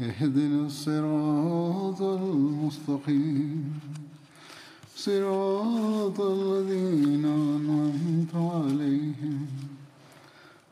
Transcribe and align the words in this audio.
اهدنا 0.00 0.66
الصراط 0.66 2.02
المستقيم. 2.02 3.80
صراط 4.96 6.20
الذين 6.20 7.24
أنعمت 7.24 8.34
عليهم. 8.34 9.46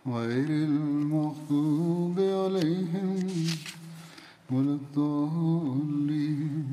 غير 0.06 0.48
المغضوب 0.48 2.18
عليهم 2.18 3.26
ولا 4.50 4.74
الضالين. 4.74 6.66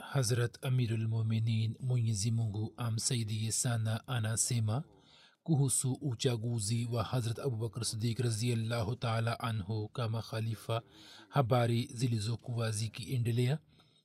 حضرت 0.00 0.64
أمير 0.64 0.94
المؤمنين 0.94 1.74
مونیزی 1.80 2.30
أم 2.80 2.96
سيدي 2.96 3.50
سانا 3.50 4.02
آنا 4.08 4.36
سيما. 4.36 4.95
Kuhusu 5.50 5.92
uchaguzi 6.00 6.88
wa 6.92 7.02
hazrat 7.04 7.38
abubakr 7.38 7.84
sidik 7.84 8.18
raziallahu 8.18 8.96
taala 8.96 9.40
anhu 9.40 9.88
kama 9.88 10.22
khalifa. 10.22 10.82
Habari 11.28 11.88
zilizokuwa 11.94 12.70
zikiendelea 12.70 13.58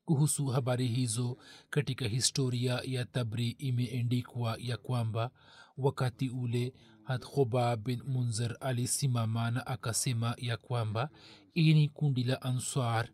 kuhusu 0.05 0.45
habari 0.45 0.87
hizo 0.87 1.37
katika 1.69 2.07
historia 2.07 2.81
ya 2.83 3.05
tabri 3.05 3.49
imeendikwa 3.49 4.57
ya 4.59 4.77
kwamba 4.77 5.31
wakati 5.77 6.29
ule 6.29 6.73
hat 7.03 7.25
khubab 7.25 7.83
bin 7.83 8.01
munzer 8.07 8.57
alisimamana 8.59 9.67
akasema 9.67 10.35
ya 10.37 10.57
kwamba 10.57 11.09
ini 11.53 11.89
kundi 11.89 12.23
la 12.23 12.41
answar 12.41 13.09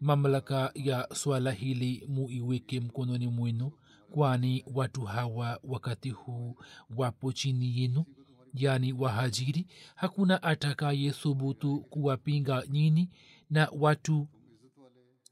mamlaka 0.00 0.70
ya 0.74 1.08
swala 1.14 1.52
hili 1.52 2.06
muiweke 2.08 2.80
mkononi 2.80 3.26
mwenu 3.26 3.72
kwani 4.14 4.64
watu 4.74 5.02
hawa 5.04 5.60
wakati 5.64 6.10
huu 6.10 6.56
wapo 6.96 7.32
chini 7.32 7.80
yenu? 7.80 8.04
Yani 8.54 8.92
wahajiri? 8.92 9.66
Hakuna 9.94 10.42
atakaye 10.42 11.10
thubutu 11.10 11.80
kuwapinga 11.80 12.62
nyini 12.70 13.10
na 13.50 13.68
watu 13.78 14.28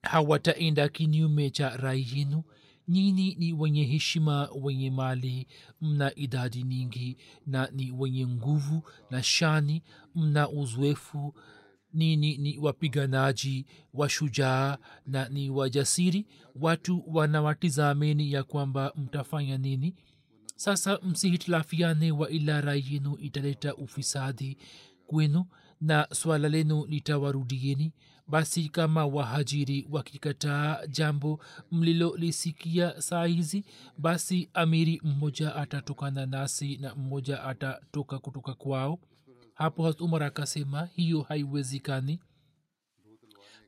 hawataenda 0.03 0.89
kinyume 0.89 1.51
cha 1.51 1.77
rai 1.77 2.07
yenu? 2.15 2.43
Nyini 2.89 3.35
ni 3.35 3.53
wenye 3.53 3.85
heshima 3.85 4.49
wenye 4.63 4.91
mali 4.91 5.47
mna 5.81 6.15
idadi 6.15 6.63
nyingi 6.63 7.17
na 7.47 7.69
ni 7.73 7.91
wenye 7.93 8.27
nguvu 8.27 8.83
na 9.11 9.23
shani 9.23 9.83
mna 10.15 10.49
uzoefu 10.49 11.35
nini 11.95 12.37
ni 12.37 12.59
wapiganaji 12.59 13.67
washujaa 13.95 14.79
na 15.07 15.29
ni 15.29 15.51
wajasiri. 15.51 16.27
Watu 16.61 17.05
wanawatizameni 17.07 18.33
ya 18.33 18.43
kwamba 18.45 18.93
mtafanya 18.97 19.59
nini? 19.59 19.95
Sasa 20.57 20.99
msihitilafiane 21.03 22.13
wa 22.13 22.31
ila 22.31 22.61
rai 22.61 22.85
yenu 22.91 23.17
italeta 23.21 23.75
ufisadi 23.77 24.57
kwenu 25.07 25.45
na 25.81 26.07
swala 26.13 26.49
lenu 26.49 26.87
litawarudieni. 26.87 27.93
Basi 28.29 28.69
kama 28.69 29.07
wahajiri 29.07 29.87
wakikataa 29.91 30.87
jambo 30.87 31.41
mlilolisikia 31.73 33.01
saa 33.03 33.25
hizi 33.25 33.65
basi 33.99 34.49
amiri 34.55 35.01
mmoja 35.05 35.55
atatokana 35.55 36.27
nasi 36.27 36.77
na 36.77 36.95
mmoja 36.95 37.43
atatoka 37.45 38.19
kutoka 38.19 38.55
kwao 38.55 38.99
hapo 39.63 39.83
hat 39.85 40.01
umar 40.01 40.23
akasema 40.23 40.89
hiyo 40.95 41.23
haiwezikani 41.23 42.21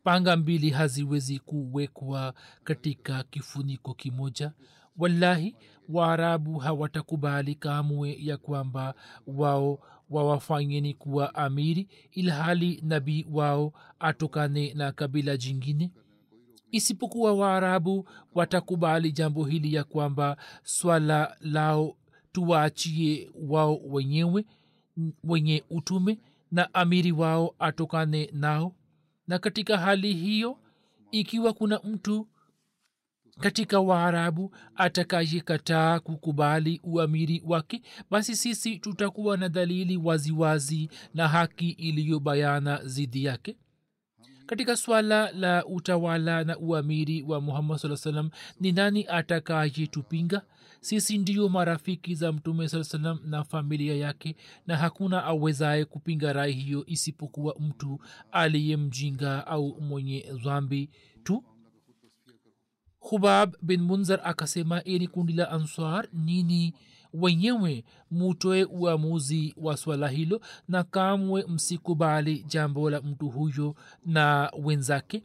panga 0.04 0.36
mbili 0.36 0.70
haziwezi 0.70 1.38
kuwekwa 1.38 2.34
katika 2.64 3.22
kifuniko 3.22 3.94
kimoja. 3.94 4.52
Wallahi 4.96 5.56
waarabu 5.88 6.58
hawatakubali 6.58 7.54
kamwe 7.54 8.16
ya 8.20 8.36
kwamba 8.36 8.94
wao 9.26 9.78
wawafanyeni 10.10 10.94
kuwa 10.94 11.34
amiri 11.34 11.88
ilhali 12.12 12.80
nabii 12.84 13.26
wao 13.30 13.72
atokane 13.98 14.74
na 14.74 14.92
kabila 14.92 15.36
jingine. 15.36 15.90
Isipokuwa 16.70 17.32
waarabu 17.34 18.08
watakubali 18.34 19.12
jambo 19.12 19.44
hili 19.44 19.74
ya 19.74 19.84
kwamba 19.84 20.36
swala 20.62 21.36
lao 21.40 21.96
tuwaachie 22.32 23.30
wao 23.48 23.76
wenyewe 23.76 24.44
wenye 25.24 25.64
utume 25.70 26.18
na 26.50 26.74
amiri 26.74 27.12
wao 27.12 27.54
atokane 27.58 28.30
nao. 28.32 28.74
Na 29.28 29.38
katika 29.38 29.78
hali 29.78 30.14
hiyo 30.14 30.58
ikiwa 31.10 31.52
kuna 31.52 31.80
mtu 31.84 32.28
katika 33.40 33.80
waarabu 33.80 34.54
atakayekataa 34.76 36.00
kukubali 36.00 36.80
uamiri 36.84 37.42
wake 37.46 37.82
basi 38.10 38.36
sisi 38.36 38.78
tutakuwa 38.78 39.36
na 39.36 39.48
dalili 39.48 39.96
waziwazi 39.96 40.32
wazi 40.82 40.90
na 41.14 41.28
haki 41.28 41.70
iliyobayana 41.70 42.80
zidi 42.84 43.24
yake. 43.24 43.56
Katika 44.46 44.76
swala 44.76 45.32
la 45.32 45.66
utawala 45.66 46.44
na 46.44 46.58
uamiri 46.58 47.22
wa 47.22 47.40
muhammad 47.40 47.78
saa 47.78 47.96
salam 47.96 48.30
ni 48.60 48.72
nani 48.72 49.06
atakayetupinga 49.08 50.42
sisi 50.84 51.18
ndiyo 51.18 51.48
marafiki 51.48 52.14
za 52.14 52.32
mtume 52.32 52.68
saa 52.68 52.84
salam 52.84 53.18
na 53.24 53.44
familia 53.44 53.96
yake 53.96 54.36
na 54.66 54.76
hakuna 54.76 55.24
awezaye 55.24 55.84
kupinga 55.84 56.32
rai 56.32 56.52
hiyo 56.52 56.84
isipokuwa 56.86 57.56
mtu 57.60 58.00
aliyemjinga 58.32 59.46
au 59.46 59.80
mwenye 59.80 60.26
dhambi 60.44 60.90
tu. 61.22 61.44
Hubab 62.98 63.54
bin 63.62 63.80
munzar 63.80 64.20
akasema 64.24 64.84
ini 64.84 65.08
kundi 65.08 65.32
la 65.32 65.50
answar 65.50 66.08
nini? 66.12 66.74
Wenyewe 67.12 67.84
mutoe 68.10 68.64
uamuzi 68.64 69.54
wa 69.56 69.76
swala 69.76 70.08
hilo 70.08 70.40
na 70.68 70.84
kamwe 70.84 71.44
msikubali 71.48 72.44
jambo 72.48 72.90
la 72.90 73.00
mtu 73.00 73.28
huyo 73.28 73.74
na 74.06 74.52
wenzake 74.62 75.22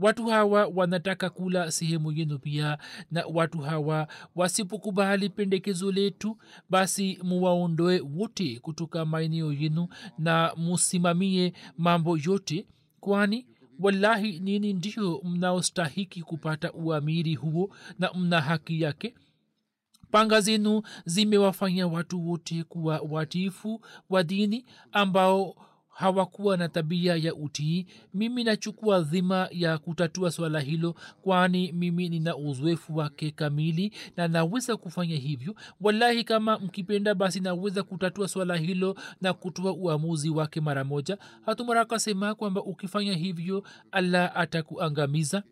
watu 0.00 0.26
hawa 0.26 0.66
wanataka 0.74 1.30
kula 1.30 1.70
sehemu 1.70 2.12
yenu 2.12 2.38
pia 2.38 2.78
na 3.10 3.24
watu 3.26 3.58
hawa 3.58 4.08
wasipokubali 4.36 5.28
pendekezo 5.28 5.92
letu 5.92 6.36
basi 6.70 7.18
muwaondoe 7.22 8.00
wote 8.00 8.58
kutoka 8.58 9.04
maeneo 9.04 9.52
yenu 9.52 9.88
na 10.18 10.52
musimamie 10.56 11.52
mambo 11.78 12.18
yote 12.18 12.66
kwani 13.00 13.46
wallahi 13.78 14.38
nini 14.40 14.72
ndio 14.72 15.20
mnaostahiki 15.24 16.22
kupata 16.22 16.72
uamiri 16.72 17.34
huo 17.34 17.70
na 17.98 18.12
mna 18.14 18.40
haki 18.40 18.80
yake? 18.82 19.14
Panga 20.10 20.40
zenu 20.40 20.82
zimewafanya 21.04 21.86
watu 21.86 22.28
wote 22.28 22.64
kuwa 22.64 22.98
watiifu 23.10 23.80
wa 24.10 24.22
dini 24.22 24.64
ambao 24.92 25.56
hawakuwa 25.90 26.56
na 26.56 26.68
tabia 26.68 27.16
ya 27.16 27.34
utii 27.34 27.86
mimi 28.14 28.44
nachukua 28.44 29.00
dhima 29.00 29.48
ya 29.52 29.78
kutatua 29.78 30.30
swala 30.30 30.60
hilo 30.60 30.94
kwani 31.22 31.72
mimi 31.72 32.08
nina 32.08 32.36
uzoefu 32.36 32.96
wake 32.96 33.30
kamili 33.30 33.92
na 34.16 34.28
naweza 34.28 34.76
kufanya 34.76 35.16
hivyo. 35.16 35.54
Wallahi 35.80 36.24
kama 36.24 36.58
mkipenda 36.58 37.14
basi 37.14 37.40
naweza 37.40 37.82
kutatua 37.82 38.28
swala 38.28 38.56
hilo 38.56 38.96
na 39.20 39.32
kutoa 39.32 39.72
uamuzi 39.72 40.30
wake 40.30 40.60
mara 40.60 40.84
moja. 40.84 41.18
Hatumara 41.46 41.80
akasema 41.80 42.34
kwamba 42.34 42.62
ukifanya 42.62 43.14
hivyo 43.14 43.64
allah 43.92 44.32
atakuangamiza. 44.34 45.42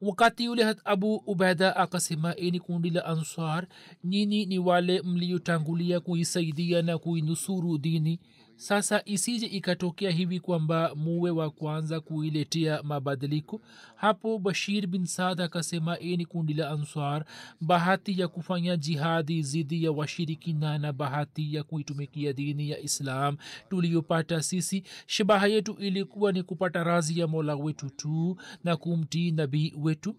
Wakati 0.00 0.44
yule 0.44 0.74
abu 0.84 1.14
ubaida 1.14 1.76
akasema 1.76 2.36
ini 2.36 2.60
kundi 2.60 2.90
la 2.90 3.04
answar 3.04 3.66
nyini 4.04 4.46
ni 4.46 4.58
wale 4.58 5.02
mliotangulia 5.02 6.00
kuisaidia 6.00 6.82
na 6.82 6.98
kuinusuru 6.98 7.78
dini 7.78 8.20
sasa 8.56 9.02
isije 9.04 9.46
ikatokea 9.46 10.10
hivi 10.10 10.40
kwamba 10.40 10.94
muwe 10.94 11.30
wa 11.30 11.50
kwanza 11.50 12.00
kuiletea 12.00 12.82
mabadiliko. 12.82 13.60
Hapo 13.96 14.38
bashir 14.38 14.86
bin 14.86 15.06
saad 15.06 15.40
akasema 15.40 15.98
e 16.00 16.24
kundi 16.24 16.54
la 16.54 16.70
answar. 16.70 17.24
Bahati 17.60 18.20
ya 18.20 18.28
kufanya 18.28 18.76
jihadi 18.76 19.42
zidi 19.42 19.84
ya 19.84 19.92
washirikina 19.92 20.78
na 20.78 20.92
bahati 20.92 21.54
ya 21.54 21.62
kuitumikia 21.62 22.32
dini 22.32 22.70
ya 22.70 22.78
islam 22.80 23.36
tuliyopata 23.70 24.42
sisi. 24.42 24.82
Shabaha 25.06 25.46
yetu 25.46 25.72
ilikuwa 25.72 26.32
ni 26.32 26.42
kupata 26.42 26.84
razi 26.84 27.20
ya 27.20 27.26
mola 27.26 27.56
wetu 27.56 27.90
tu 27.90 28.36
na 28.64 28.76
kumtii 28.76 29.30
nabii 29.30 29.74
wetu. 29.78 30.16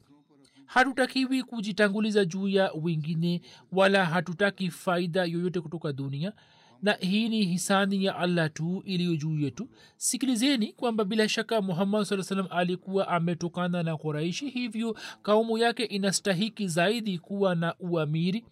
Hatutakiwi 0.65 1.43
kujitanguliza 1.43 2.25
juu 2.25 2.47
ya 2.47 2.71
wengine 2.81 3.41
wala 3.71 4.05
hatutaki 4.05 4.71
faida 4.71 5.25
yoyote 5.25 5.61
kutoka 5.61 5.93
dunia 5.93 6.33
na 6.81 6.93
hii 6.93 7.29
ni 7.29 7.45
hisani 7.45 8.05
ya 8.05 8.15
allah 8.15 8.53
tu 8.53 8.83
iliyo 8.85 9.15
juu 9.15 9.39
yetu. 9.39 9.69
Sikilizeni 9.97 10.73
kwamba 10.73 11.03
bila 11.05 11.29
shaka 11.29 11.61
muhammad 11.61 12.03
saa 12.03 12.23
salam 12.23 12.47
alikuwa 12.49 13.07
ametokana 13.07 13.83
na 13.83 13.97
quraishi 13.97 14.49
hivyo 14.49 14.97
kaumu 15.21 15.57
yake 15.57 15.83
inastahiki 15.83 16.67
zaidi 16.67 17.19
kuwa 17.19 17.55
na 17.55 17.75
uamiri 17.79 18.45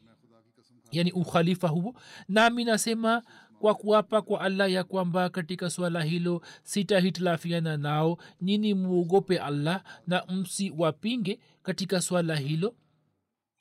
yani 0.91 1.11
ukhalifa 1.11 1.67
huo. 1.67 1.95
Nami 2.27 2.63
nasema 2.63 3.23
kwa 3.59 3.75
kuapa 3.75 4.21
kwa 4.21 4.41
allah 4.41 4.71
ya 4.71 4.83
kwamba 4.83 5.29
katika 5.29 5.69
swala 5.69 6.03
hilo 6.03 6.41
sitahitilafiana 6.63 7.77
nao. 7.77 8.17
Nyini 8.41 8.73
muogope 8.73 9.39
allah 9.39 9.83
na 10.07 10.25
msiwapinge 10.25 11.39
katika 11.63 12.01
swala 12.01 12.35
hilo 12.35 12.75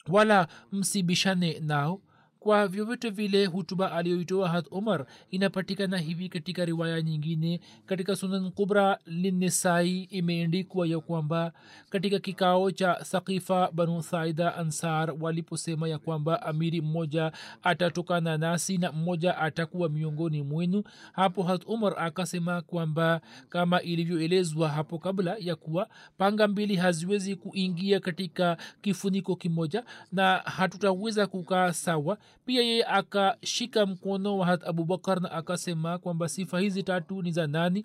wala 0.08 0.48
msibishane 0.72 1.60
nao 1.60 2.00
kwa 2.44 2.68
vyovyote 2.68 3.10
vile 3.10 3.46
hutuba 3.46 3.92
aliyoitoa 3.92 4.48
hat 4.48 4.66
umar 4.70 5.06
inapatikana 5.30 5.98
hivi 5.98 6.28
katika 6.28 6.64
riwaya 6.64 7.02
nyingine. 7.02 7.60
Katika 7.86 8.16
sunan 8.16 8.50
kubra 8.50 8.98
linisai 9.06 10.02
imeendikwa 10.02 10.86
ya 10.86 11.00
kwamba 11.00 11.52
katika 11.90 12.18
kikao 12.18 12.70
cha 12.70 13.04
sakifa 13.04 13.70
banu 13.72 14.02
saida 14.02 14.54
ansar 14.56 15.14
waliposema 15.20 15.88
ya 15.88 15.98
kwamba 15.98 16.42
amiri 16.42 16.80
mmoja 16.80 17.32
atatokana 17.62 18.38
nasi 18.38 18.78
na 18.78 18.92
mmoja 18.92 19.38
atakuwa 19.38 19.88
miongoni 19.88 20.42
mwenu 20.42 20.82
hapo 21.12 21.42
hat 21.42 21.62
umar 21.66 21.94
akasema 21.98 22.62
kwamba 22.62 23.20
kama 23.48 23.82
ilivyoelezwa 23.82 24.68
hapo 24.68 24.98
kabla 24.98 25.36
ya 25.40 25.56
kuwa 25.56 25.88
panga 26.18 26.48
mbili 26.48 26.76
haziwezi 26.76 27.36
kuingia 27.36 28.00
katika 28.00 28.56
kifuniko 28.82 29.36
kimoja 29.36 29.84
na 30.12 30.36
hatutaweza 30.36 31.26
kukaa 31.26 31.72
sawa 31.72 32.18
pia 32.46 32.62
yeye 32.62 32.84
akashika 32.84 33.86
mkono 33.86 34.38
wa 34.38 34.46
hat 34.46 34.64
abubakar 34.68 35.20
na 35.20 35.30
akasema 35.32 35.98
kwamba 35.98 36.28
sifa 36.28 36.60
hizi 36.60 36.82
tatu 36.82 37.22
ni 37.22 37.32
za 37.32 37.46
nani 37.46 37.84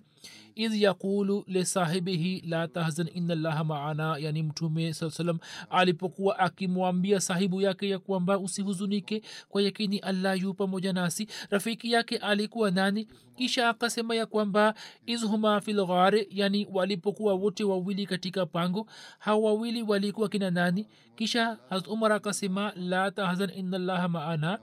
idh 0.64 0.74
yaqulu 0.82 1.44
lisahibihi 1.46 2.40
la 2.46 2.68
tahzan 2.68 3.08
ina 3.14 3.34
llaha 3.34 3.64
maana 3.64 4.16
yani 4.18 4.42
mtume 4.42 4.92
saa 4.94 5.10
salam 5.10 5.38
alipokuwa 5.70 6.38
akimwambia 6.38 7.20
sahibu 7.20 7.60
yake 7.60 7.88
ya 7.88 7.98
kwamba 7.98 8.38
usihuzunike 8.38 9.22
kwa 9.48 9.62
yakini 9.62 9.98
allah 9.98 10.42
yu 10.42 10.54
pamoja 10.54 10.92
nasi. 10.92 11.28
Rafiki 11.50 11.92
yake 11.92 12.16
alikuwa 12.16 12.70
nani? 12.70 13.08
Kisha 13.36 13.68
akasema 13.68 14.14
ya 14.14 14.26
kwamba 14.26 14.74
izhuma 15.06 15.60
fi 15.60 15.72
lghari 15.72 16.26
yani 16.30 16.68
walipokuwa 16.72 17.34
wote 17.34 17.64
wawili 17.64 18.06
katika 18.06 18.46
pango 18.46 18.86
hao 19.18 19.42
wawili 19.42 19.82
walikuwa 19.82 20.28
kina 20.28 20.50
nani? 20.50 20.86
Kisha 21.16 21.58
umar 21.88 22.12
akasema 22.12 22.72
la 22.76 23.10
tahzan 23.10 23.50
ina 23.56 23.78
llaha 23.78 24.08
maana 24.08 24.58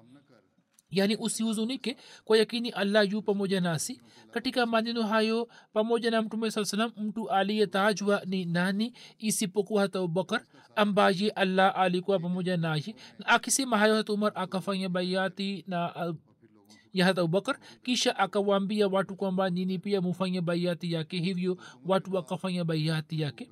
yani 0.91 1.15
usihuzunike 1.15 1.97
kwa 2.25 2.37
yakini 2.37 2.69
allah 2.69 3.11
yu 3.11 3.21
pamoja 3.21 3.61
nasi. 3.61 4.01
Katika 4.31 4.65
maneno 4.65 5.03
hayo 5.03 5.47
pamoja 5.73 6.11
na 6.11 6.21
mtume 6.21 6.51
saa 6.51 6.65
salam 6.65 6.91
mtu 6.97 7.29
aliyetajwa 7.29 8.21
ni 8.25 8.45
nani 8.45 8.93
isipokuwa 9.17 9.81
hata 9.81 9.99
abubakar 9.99 10.45
ambaye 10.75 11.29
allah 11.29 11.73
alikuwa 11.79 12.19
pamoja 12.19 12.57
naye. 12.57 12.95
Na 13.19 13.25
akisema 13.27 13.77
hayo 13.77 13.95
hata 13.95 14.13
umar 14.13 14.31
akafanya 14.35 14.89
baiati 14.89 15.63
na 15.67 16.13
ya 16.93 17.05
hata 17.05 17.21
abubakar 17.21 17.59
kisha 17.83 18.17
akawaambia 18.19 18.87
watu 18.87 19.15
kwamba 19.15 19.49
nini 19.49 19.79
pia 19.79 20.01
mufanye 20.01 20.41
baiati 20.41 20.93
yake. 20.93 21.17
Hivyo 21.19 21.57
watu 21.85 22.15
wakafanya 22.15 22.63
baiati 22.65 23.21
yake 23.21 23.49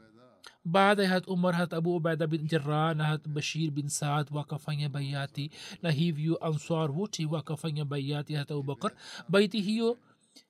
baada 0.66 1.04
ya 1.04 1.10
hat 1.10 1.28
umar 1.28 1.54
hat 1.54 1.74
abu 1.74 1.96
ubaida 1.96 2.28
bin 2.28 2.48
jarah 2.48 2.96
na 2.96 3.04
hat 3.06 3.28
bashir 3.28 3.72
bin 3.72 3.90
saad 3.90 4.28
wakafanya 4.32 4.90
baiati 4.90 5.52
na 5.82 5.92
hivyo 5.92 6.38
answar 6.46 6.92
wote 6.92 7.26
wakafanya 7.26 7.86
baiati 7.86 8.34
hat 8.34 8.52
abubakar 8.52 8.92
baiti 9.30 9.62
hiyo 9.62 9.98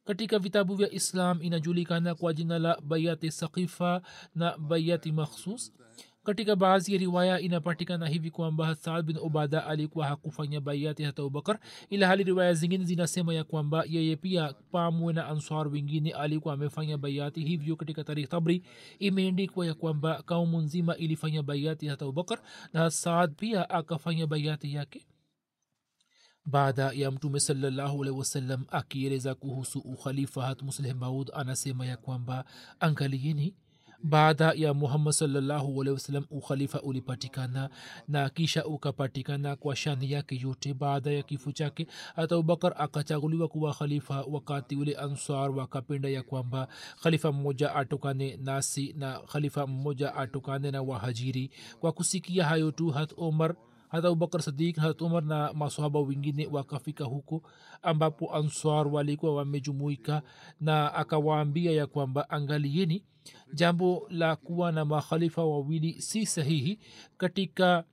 katika 0.05 0.39
vitabu 0.39 0.75
vya 0.75 0.91
islam 0.91 1.41
inajulikana 1.41 2.15
kwa 2.15 2.33
jina 2.33 2.59
la 2.59 2.81
baiati 2.81 3.31
sakifa 3.31 4.01
na 4.35 4.57
baiati 4.57 5.11
makhsus 5.11 5.71
katika 6.25 6.55
baadhi 6.55 6.93
ya 6.93 6.99
riwaya 6.99 7.39
inapatikana 7.39 8.07
hivi 8.07 8.31
kwamba 8.31 8.75
saad 8.75 9.05
bin 9.05 9.17
ubada 9.17 9.65
alikuwa 9.65 10.07
hakufanya 10.07 10.61
baiati 10.61 11.03
hata 11.03 11.21
abubakar 11.21 11.59
ila 11.89 12.07
hali 12.07 12.23
riwaya 12.23 12.53
zingine 12.53 12.85
zinasema 12.85 13.33
ya 13.33 13.43
kwamba 13.43 13.83
yeye 13.89 14.15
pia 14.15 14.53
pamwe 14.71 15.13
na 15.13 15.27
answar 15.27 15.67
wengine 15.67 16.11
alikuwa 16.11 16.53
amefanya 16.53 16.97
baiati 16.97 17.43
hivyo 17.43 17.75
katika 17.75 18.03
tarikh 18.03 18.29
tabri 18.29 18.63
imeendikwa 18.99 19.65
ya 19.65 19.73
kwamba 19.73 20.23
kaumu 20.23 20.61
nzima 20.61 20.97
ilifanya 20.97 21.43
baiati 21.43 21.87
hata 21.87 22.05
abubakar 22.05 22.39
na 22.73 22.91
saad 22.91 23.33
pia 23.35 23.69
akafanya 23.69 24.27
baiati 24.27 24.73
yake. 24.73 25.05
Baada 26.45 26.91
ya 26.91 27.11
mtume 27.11 27.39
salallahu 27.39 28.03
alaihi 28.03 28.19
wasallam 28.19 28.65
akieleza 28.69 29.35
kuhusu 29.35 29.79
ukhalifa 29.79 30.45
hat 30.45 30.61
musleh 30.61 30.95
maud 30.95 31.31
anasema 31.33 31.85
ya 31.85 31.97
kwamba 31.97 32.45
angalieni 32.79 33.55
baada 34.09 34.53
ya 34.55 34.73
muhammad 34.73 35.13
salllahu 35.13 35.81
alehi 35.81 35.93
wasalam 35.93 36.25
ukhalifa 36.29 36.81
ulipatikana 36.81 37.69
na 38.07 38.29
kisha 38.29 38.65
ukapatikana 38.65 39.55
kwa 39.55 39.75
shani 39.75 40.11
yake 40.11 40.39
yote. 40.43 40.73
Baada 40.73 41.11
ya 41.11 41.23
kifo 41.23 41.51
chake 41.51 41.87
hata 42.15 42.35
abubakar 42.35 42.73
akachaguliwa 42.77 43.47
kuwa 43.47 43.73
khalifa 43.73 44.21
wakati 44.31 44.75
ule 44.75 44.95
ansar 44.95 45.51
wakapenda 45.51 46.09
ya 46.09 46.23
kwamba 46.23 46.67
khalifa 47.03 47.31
mmoja 47.31 47.75
atokane 47.75 48.37
nasi 48.43 48.93
na 48.97 49.19
khalifa 49.19 49.67
mmoja 49.67 50.15
atokane 50.15 50.71
na 50.71 50.81
wahajiri. 50.81 51.49
Kwa 51.79 51.91
kusikia 51.91 52.45
hayo 52.45 52.71
tu 52.71 52.89
hat 52.89 53.13
omar 53.17 53.55
hata 53.95 54.07
abubakar 54.07 54.41
sadik 54.41 54.77
hat 54.77 55.01
umar 55.01 55.23
na 55.23 55.53
masahaba 55.53 55.99
wengine 55.99 56.47
wakafika 56.51 57.03
huko 57.03 57.41
ambapo 57.81 58.35
answar 58.35 58.87
walikuwa 58.87 59.35
wamejumuika 59.35 60.21
na 60.61 60.93
akawaambia 60.93 61.71
ya 61.71 61.87
kwamba 61.87 62.29
angalieni 62.29 63.03
jambo 63.53 64.07
la 64.09 64.35
kuwa 64.35 64.71
na 64.71 64.85
makhalifa 64.85 65.45
wawili 65.45 66.01
si 66.01 66.25
sahihi 66.25 66.79
katika 67.17 67.83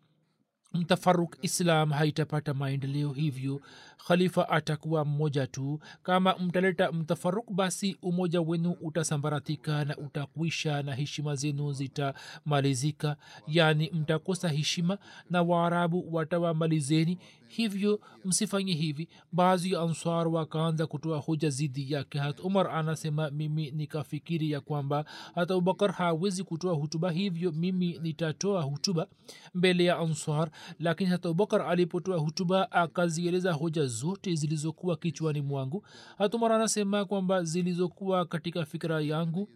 mtafaruk 0.75 1.37
islam 1.43 1.91
haitapata 1.91 2.55
maendeleo 2.55 3.12
hivyo. 3.12 3.61
Khalifa 4.07 4.49
atakuwa 4.49 5.05
mmoja 5.05 5.47
tu. 5.47 5.81
Kama 6.02 6.35
mtaleta 6.38 6.93
mtafaruk 6.93 7.50
basi 7.50 7.97
umoja 8.02 8.41
wenu 8.41 8.71
utasambaratika 8.81 9.85
na 9.85 9.97
utakwisha 9.97 10.83
na 10.83 10.95
heshima 10.95 11.37
zenu 11.37 11.73
zitamalizika. 11.73 13.17
Yaani 13.47 13.91
mtakosa 13.91 14.49
heshima 14.49 14.99
na 15.31 15.43
waarabu 15.43 16.14
watawamalizeni 16.14 17.19
hivyo 17.56 18.00
msifanye 18.25 18.75
hivi. 18.75 19.09
Baadhi 19.32 19.73
ya 19.73 19.80
answar 19.80 20.28
wakaanza 20.28 20.87
kutoa 20.87 21.18
hoja 21.18 21.50
zidi 21.50 21.92
yake. 21.92 22.18
Hat 22.18 22.40
umar 22.40 22.71
anasema 22.71 23.30
mimi 23.30 23.71
nikafikiri 23.71 24.50
ya 24.50 24.61
kwamba 24.61 25.04
hata 25.35 25.54
abubakar 25.54 25.92
hawezi 25.92 26.44
kutoa 26.44 26.75
hutuba 26.75 27.11
hivyo 27.11 27.52
mimi 27.52 27.99
nitatoa 28.02 28.62
hutuba 28.62 29.06
mbele 29.54 29.85
ya 29.85 29.99
answar. 29.99 30.50
Lakini 30.80 31.11
hata 31.11 31.28
abubakar 31.28 31.62
alipotoa 31.62 32.16
hutuba 32.18 32.73
akazieleza 32.73 33.52
hoja 33.52 33.87
zote 33.87 34.35
zilizokuwa 34.35 34.97
kichwani 34.97 35.40
mwangu. 35.40 35.85
Hata 36.18 36.37
umar 36.37 36.52
anasema 36.52 37.04
kwamba 37.04 37.44
zilizokuwa 37.44 38.25
katika 38.25 38.64
fikira 38.64 39.00
yangu 39.00 39.49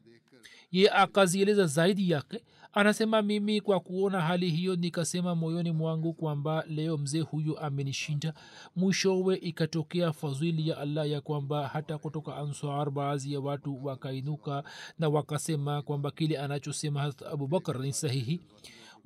ye 0.72 0.90
akazieleza 0.90 1.66
zaidi 1.66 2.10
yake 2.10 2.40
anasema 2.80 3.22
mimi 3.22 3.60
kwa 3.60 3.80
kuona 3.80 4.20
hali 4.20 4.50
hiyo 4.50 4.76
nikasema 4.76 5.34
moyoni 5.34 5.72
mwangu 5.72 6.12
kwamba 6.12 6.64
leo 6.68 6.96
mzee 6.98 7.20
huyu 7.20 7.58
amenishinda. 7.58 8.34
Mwishowe 8.76 9.36
ikatokea 9.36 10.12
fadhili 10.12 10.68
ya 10.68 10.78
allah 10.78 11.10
ya 11.10 11.20
kwamba 11.20 11.68
hata 11.68 11.98
kutoka 11.98 12.36
answar 12.36 12.90
baadhi 12.90 13.32
ya 13.32 13.40
watu 13.40 13.84
wakainuka 13.84 14.64
na 14.98 15.08
wakasema 15.08 15.82
kwamba 15.82 16.10
kile 16.10 16.38
anachosema 16.38 17.00
hat 17.00 17.22
abubakar 17.22 17.80
ni 17.80 17.92
sahihi 17.92 18.40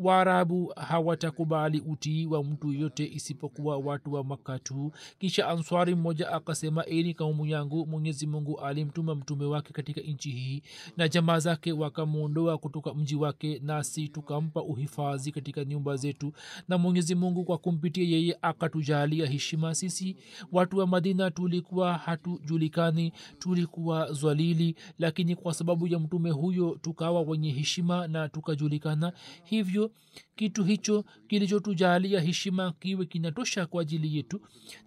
waarabu 0.01 0.73
hawatakubali 0.77 1.81
utii 1.81 2.27
wa 2.27 2.45
mtu 2.45 2.73
yote 2.73 3.11
isipokuwa 3.15 3.77
watu 3.79 4.13
wa 4.13 4.25
makka 4.25 4.59
tu. 4.59 4.93
Kisha 5.19 5.49
answari 5.49 5.95
mmoja 5.95 6.33
akasema 6.33 6.87
eni 6.87 7.15
kaumu 7.15 7.47
yangu 7.47 7.87
mwenyezi 7.87 8.27
mungu 8.27 8.61
alimtuma 8.61 9.15
mtume 9.15 9.45
wake 9.45 9.73
katika 9.73 10.01
nchi 10.01 10.31
hii. 10.31 10.63
Na 10.97 11.09
jamaa 11.09 11.39
zake 11.39 11.73
wakamwondoa 11.73 12.59
kutoka 12.59 12.95
mji 12.95 13.15
wake 13.17 13.61
nasi 13.65 14.09
tukampa 14.09 14.63
uhifadhi 14.63 15.33
katika 15.33 15.65
nyumba 15.65 15.97
zetu. 15.97 16.33
Na 16.69 16.79
mwenyezi 16.79 17.15
mungu 17.15 17.45
kwa 17.45 17.59
kumpitia 17.59 18.05
yeye 18.05 18.39
akatujalia 18.43 19.27
heshima 19.27 19.75
sisi. 19.75 20.17
Watu 20.53 20.79
wa 20.79 20.87
madina 20.87 21.31
tulikuwa 21.31 21.93
hatujulikani 21.95 23.13
tulikuwa 23.39 24.13
zwalili 24.13 24.75
lakini 24.99 25.37
kwa 25.37 25.55
sababu 25.55 25.87
ya 25.87 25.99
mtume 25.99 26.31
huyo 26.31 26.79
tukawa 26.83 27.21
wenye 27.23 27.51
heshima 27.53 28.07
na 28.09 28.29
tukajulikana. 28.29 29.13
Hivyo 29.45 29.90
kitu 30.37 30.65
hicho 30.65 31.05
kilichotujalia 31.29 32.21
heshima 32.21 32.73
kiwe 32.73 33.07
kinatosha 33.07 33.67
kwa 33.67 33.83
ajili 33.83 34.17
yetu 34.17 34.41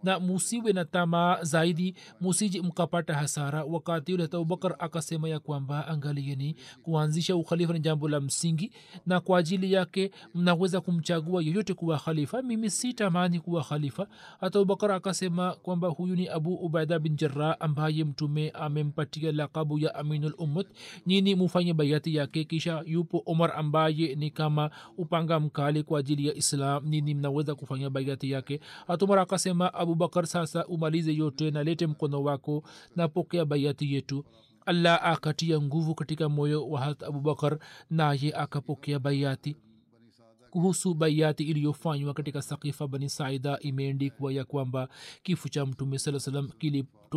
na 0.03 0.19
musiwe 0.19 0.74
na 0.74 0.86
tamaa 0.86 1.43
zaidi 1.43 1.95
musiji 2.22 2.62
mkapata 2.62 3.13
hasara. 3.13 3.63
Wakati 3.63 4.13
ule 4.13 4.24
hata 4.24 4.38
abubakar 4.38 4.75
akasema 4.79 5.29
ya 5.29 5.39
kwamba 5.39 5.88
angalieni 5.88 6.55
kuanzisha 6.83 7.36
ukhalifa 7.36 7.74
ni 7.74 7.79
jambo 7.79 8.10
la 8.10 8.19
msingi 8.22 8.72
na 9.05 9.19
kwa 9.19 9.39
ajili 9.39 9.74
yake 9.74 10.12
mnaweza 10.36 10.81
kumchagua 10.81 11.43
yeyote 11.43 11.74
kuwa 11.74 11.98
khalifa. 12.00 12.41
Mimi 12.41 12.69
si 12.69 12.93
tamani 12.93 13.39
kuwa 13.39 13.63
khalifa. 13.63 14.07
Hata 14.39 14.60
abubakar 14.60 14.91
akasema 14.91 15.53
kwamba 15.53 15.88
huyu 15.88 16.15
ni 16.15 16.27
abu 16.27 16.55
ubaida 16.55 17.00
bin 17.00 17.15
jarah 17.15 17.57
ambaye 17.60 18.03
mtume 18.03 18.50
amempatia 18.50 19.31
lakabu 19.31 19.79
ya 19.79 19.95
aminul 19.95 20.33
ummat 20.38 20.67
nyini 21.07 21.36
mufanye 21.36 21.74
bayati 21.74 22.15
yake. 22.15 22.43
Kisha 22.43 22.83
yupo 22.86 23.17
umar 23.17 23.53
ambaye 23.55 24.15
ni 24.15 24.31
kama 24.31 24.72
upanga 24.97 25.39
mkali 25.39 25.83
kwa 25.83 26.00
ajili 26.00 26.27
ya 26.27 26.33
islam. 26.35 26.85
Nini 26.88 27.13
mnaweza 27.13 27.55
kufanya 27.55 27.89
bayati 27.89 28.31
yake? 28.31 28.59
Hatumara 28.88 29.21
akasema 29.21 29.73
abubakar 29.73 30.27
sasa 30.27 30.65
umalize 30.67 31.13
yote 31.13 31.51
nalete 31.51 31.88
mkono 31.88 32.23
wako 32.23 32.63
napokea 32.95 33.45
baiati 33.45 33.93
yetu. 33.93 34.25
Allah 34.65 35.00
akatia 35.07 35.62
nguvu 35.62 35.95
katika 35.95 36.29
moyo 36.29 36.69
wa 36.69 36.81
hat 36.81 37.03
abubakar 37.03 37.59
naye 37.89 38.33
akapokea 38.35 39.00
bayati 39.00 39.55
kuhusu 40.53 40.93
baiati 40.93 41.43
iliyofanywa 41.43 42.13
katika 42.13 42.41
sakifa 42.41 42.88
bani 42.88 43.09
saida 43.09 43.59
imeendikwa 43.59 44.33
ya 44.33 44.45
kwamba 44.45 44.89
kifo 45.23 45.50
cha 45.50 45.65
mtume 45.65 46.00
saa 46.00 46.19
salam 46.19 46.50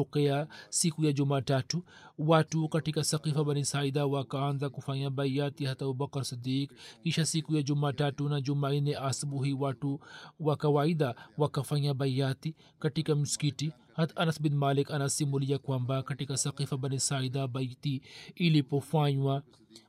kilitokea 0.05 0.47
siku 0.71 1.05
ya 1.05 1.13
jumatatu 1.13 1.83
watu 2.19 2.69
katika 2.69 3.05
sakifa 3.05 3.45
bani 3.45 3.65
saida 3.65 4.07
wakaanza 4.07 4.71
kufanya 4.71 5.11
baiati 5.11 5.65
hata 5.65 5.85
abubakar 5.85 6.25
sidik 6.25 6.73
kisha 7.03 7.27
siku 7.27 7.57
ya 7.57 7.63
jumatatu 7.63 8.29
na 8.29 8.41
jumanne 8.41 8.97
asubuhi 8.97 9.53
watu 9.53 10.01
wa 10.41 10.57
kawaida 10.57 11.15
wakafanya 11.39 11.95
baiati 11.95 12.55
katika 12.79 13.15
msikiti. 13.15 13.73
Hat 13.95 14.13
anas 14.17 14.43
bin 14.43 14.55
malik 14.55 14.91
anasimulia 14.91 15.59
kwamba 15.59 16.03
katika 16.03 16.37
sakifa 16.37 16.77
bani 16.77 17.01
saida 17.01 17.47
baiti 17.49 18.03
ilipofanywa 18.35 19.43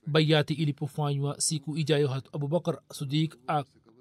baiati 0.07 0.53
ilipofanywa 0.53 1.41
siku 1.41 1.77
ijayo 1.77 2.07
hat 2.07 2.25
abubakar 2.35 2.79
sudik 2.93 3.37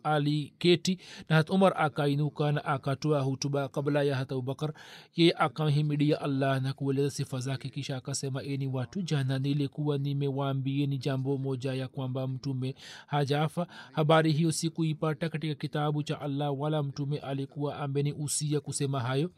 aliketi 0.07 0.99
na 1.29 1.37
hat 1.37 1.51
umar 1.51 1.73
akainuka 1.77 2.53
na 2.53 2.65
akatoa 2.65 3.21
hutuba 3.21 3.69
kabla 3.69 4.03
ya 4.03 4.17
hat 4.17 4.33
abubakar 4.33 4.73
ye 5.17 5.33
akamhimidia 5.39 6.21
allah 6.21 6.63
na 6.63 6.73
kueleza 6.73 7.11
sifa 7.11 7.39
zake 7.41 7.69
kisha 7.69 7.97
akasema 7.97 8.43
eni 8.43 8.67
watu 8.67 9.03
jana 9.03 9.39
nilikuwa 9.39 9.99
nimewaambieni 9.99 10.99
jambo 10.99 11.39
moja 11.39 11.75
ya 11.75 11.89
kwamba 11.89 12.27
mtume 12.29 12.75
hajafa 13.07 13.67
habari 13.93 14.33
hiyo 14.33 14.53
sikuipata 14.53 15.29
katika 15.29 15.55
kitabu 15.55 16.03
cha 16.03 16.21
allah 16.21 16.59
wala 16.61 16.83
mtume 16.83 17.19
alikuwa 17.19 17.79
ameniusia 17.79 18.61
kusema 18.61 19.01
hayo. 19.01 19.31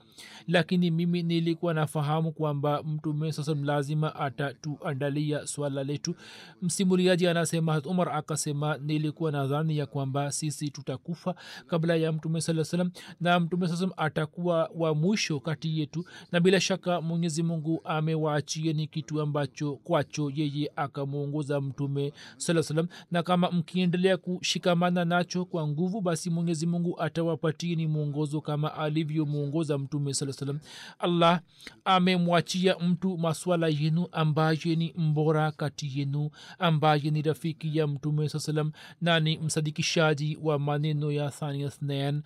Lakini 0.49 0.91
mimi 0.91 1.23
nilikuwa 1.23 1.75
nafahamu 1.75 2.33
kwamba 2.33 2.83
mtume 2.83 3.33
sasa 3.33 3.55
lazima 3.55 4.15
atatuandalia 4.15 5.47
swala 5.47 5.85
letu. 5.85 6.15
Msimuliaji 6.63 7.27
anasema 7.27 7.73
hat 7.73 7.87
umar 7.87 8.09
akasema 8.09 8.77
nilikuwa 8.79 9.33
nadhani 9.33 9.79
ya 9.79 9.87
kwamba 9.87 10.33
sisi 10.33 10.58
tutakufa 10.71 11.35
kabla 11.67 11.97
ya 11.97 12.13
mtume 12.13 12.41
saa 12.41 12.65
salam 12.65 12.91
na 13.21 13.41
mtume 13.41 13.69
saa 13.69 13.77
salam 13.77 13.93
atakuwa 13.97 14.71
wa 14.75 14.95
mwisho 14.95 15.41
kati 15.41 15.81
yetu 15.81 16.05
na 16.33 16.41
bila 16.41 16.61
shaka 16.61 17.01
mwenyezi 17.01 17.43
mungu 17.43 17.81
amewaachieni 17.85 18.87
kitu 18.87 19.21
ambacho 19.21 19.77
kwacho 19.77 20.31
yeye 20.35 20.73
akamwongoza 20.77 21.61
mtume 21.61 22.13
saa 22.37 22.63
salam 22.63 22.89
na 23.11 23.23
kama 23.23 23.51
mkiendelea 23.51 24.17
kushikamana 24.17 25.05
nacho 25.05 25.45
kwa 25.45 25.69
nguvu 25.69 26.01
basi 26.01 26.31
mwenyezi 26.31 26.67
mungu 26.67 27.01
atawapatieni 27.03 27.87
mwongozo 27.87 28.41
kama 28.41 28.75
alivyomwongoza 28.75 29.79
mtume 29.79 30.15
saa 30.15 30.33
salam 30.33 30.59
allah 30.99 31.41
amemwachia 31.85 32.77
mtu 32.79 33.19
maswala 33.19 33.69
yenu 33.69 34.09
ambaye 34.13 34.77
ni 34.77 34.95
mbora 34.97 35.53
kati 35.53 35.99
yenu 35.99 36.31
ambaye 36.59 37.11
ni 37.11 37.23
rafiki 37.23 37.79
ya 37.79 37.87
mtume 37.87 38.29
saa 38.29 38.39
salam 38.39 38.73
na 39.01 39.21
ni 39.21 39.39
msadikishaji 39.39 40.39
wa 40.43 40.48
maneno 40.59 41.13
ya 41.13 41.31
thania 41.31 41.69
thnain 41.71 42.23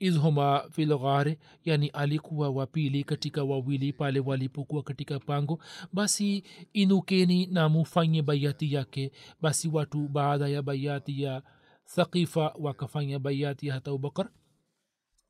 izhuma 0.00 0.64
filghar 0.70 1.36
yani 1.64 1.88
alikuwa 1.88 2.50
wapili 2.50 3.04
katika 3.04 3.44
wawili 3.44 3.92
pale 3.92 4.20
walipokuwa 4.20 4.82
katika 4.82 5.18
pango. 5.18 5.58
Basi 5.92 6.44
inukeni 6.72 7.46
na 7.46 7.68
mufanye 7.68 8.22
bayati 8.22 8.74
yake. 8.74 9.12
Basi 9.40 9.68
watu 9.68 10.08
baada 10.08 10.48
ya 10.48 10.62
bayati 10.62 11.22
ya 11.22 11.42
thakifa 11.94 12.54
wakafanya 12.60 13.18
bayati 13.18 13.66
ya 13.66 13.74
hata 13.74 13.90
abubakar 13.90 14.28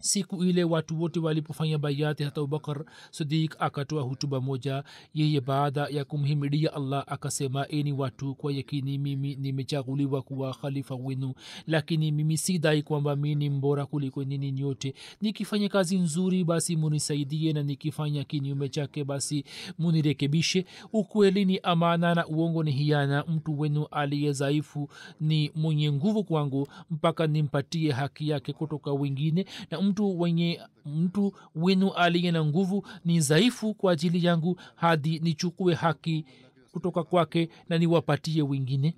siku 0.00 0.44
ile 0.44 0.64
watu 0.64 1.00
wote 1.02 1.20
walipofanya 1.20 1.78
bayati 1.78 2.22
hata 2.24 2.40
abubakar 2.40 2.84
sidik 3.10 3.56
akatoa 3.58 4.02
hutuba 4.02 4.40
moja. 4.40 4.84
Yeye 5.14 5.40
baada 5.40 5.86
ya 5.90 6.04
kumhimidia 6.04 6.72
allah 6.72 7.04
akasema 7.06 7.68
eni 7.68 7.92
watu 7.92 8.34
kwa 8.34 8.52
yakini 8.52 8.98
mimi 8.98 9.34
nimechaguliwa 9.36 10.22
kuwa 10.22 10.54
khalifa 10.54 10.94
wenu 10.94 11.34
lakini 11.66 12.12
mimi 12.12 12.38
sidai 12.38 12.82
kwamba 12.82 13.16
mi 13.16 13.34
ni 13.34 13.50
mbora 13.50 13.86
kuliko 13.86 14.24
nini 14.24 14.52
nyote. 14.52 14.94
Nikifanya 15.20 15.68
kazi 15.68 15.98
nzuri 15.98 16.44
basi 16.44 16.76
munisaidie 16.76 17.52
na 17.52 17.62
nikifanya 17.62 18.24
kinyume 18.24 18.68
chake 18.68 19.04
basi 19.04 19.44
munirekebishe. 19.78 20.64
Ukweli 20.92 21.44
ni 21.44 21.58
amana 21.58 22.14
na 22.14 22.26
uongo 22.26 22.62
ni 22.62 22.70
hiana. 22.72 23.24
Mtu 23.28 23.60
wenu 23.60 23.86
aliye 23.90 24.32
dhaifu 24.32 24.88
ni 25.20 25.50
mwenye 25.54 25.92
nguvu 25.92 26.24
kwangu 26.24 26.68
mpaka 26.90 27.26
nimpatie 27.26 27.92
haki 27.92 28.28
yake 28.28 28.52
kutoka 28.52 28.92
wengine 28.92 29.44
na 29.70 29.80
mtu 29.90 30.20
wenye 30.20 30.60
mtu 30.86 31.32
wenu 31.54 31.90
aliye 31.92 32.32
na 32.32 32.44
nguvu 32.44 32.86
ni 33.04 33.20
dhaifu 33.20 33.74
kwa 33.74 33.92
ajili 33.92 34.26
yangu 34.26 34.60
hadi 34.74 35.18
nichukue 35.18 35.74
haki 35.74 36.24
kutoka 36.72 37.02
kwake 37.02 37.48
na 37.68 37.78
niwapatie 37.78 38.42
wengine. 38.42 38.94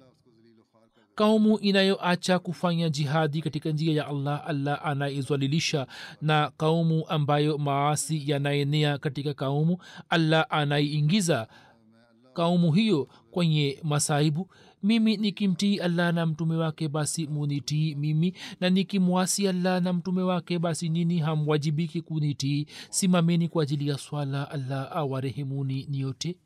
Kaumu 1.15 1.59
inayoacha 1.59 2.39
kufanya 2.39 2.89
jihadi 2.89 3.43
katika 3.43 3.71
njia 3.71 3.95
ya 3.95 4.07
allah 4.07 4.43
allah 4.47 4.81
anaizwalilisha 4.87 5.87
na 6.21 6.51
kaumu 6.57 7.05
ambayo 7.09 7.59
maasi 7.59 8.31
yanaenea 8.31 8.99
katika 8.99 9.35
kaumu 9.35 9.79
allah 10.09 10.47
anaiingiza 10.51 11.49
kaumu 12.33 12.73
hiyo 12.73 13.09
kwenye 13.31 13.79
masaibu 13.83 14.49
mimi 14.83 15.17
nikimtii 15.17 15.79
allah 15.79 16.15
na 16.15 16.27
mtume 16.27 16.57
wake 16.57 16.89
basi 16.89 17.27
munitii 17.27 17.95
mimi. 17.95 18.35
Na 18.61 18.71
nikimwasi 18.71 19.49
allah 19.49 19.83
na 19.83 19.93
mtume 19.93 20.23
wake 20.23 20.59
basi 20.59 20.89
nini? 20.89 21.19
Hamwajibiki 21.19 22.01
kunitii. 22.03 22.67
Simameni 22.91 23.49
kwa 23.49 23.62
ajili 23.62 23.89
ya 23.89 23.99
swala. 23.99 24.51
Allah 24.51 24.89
awarehemuni 24.97 25.87
niyote 25.91 26.37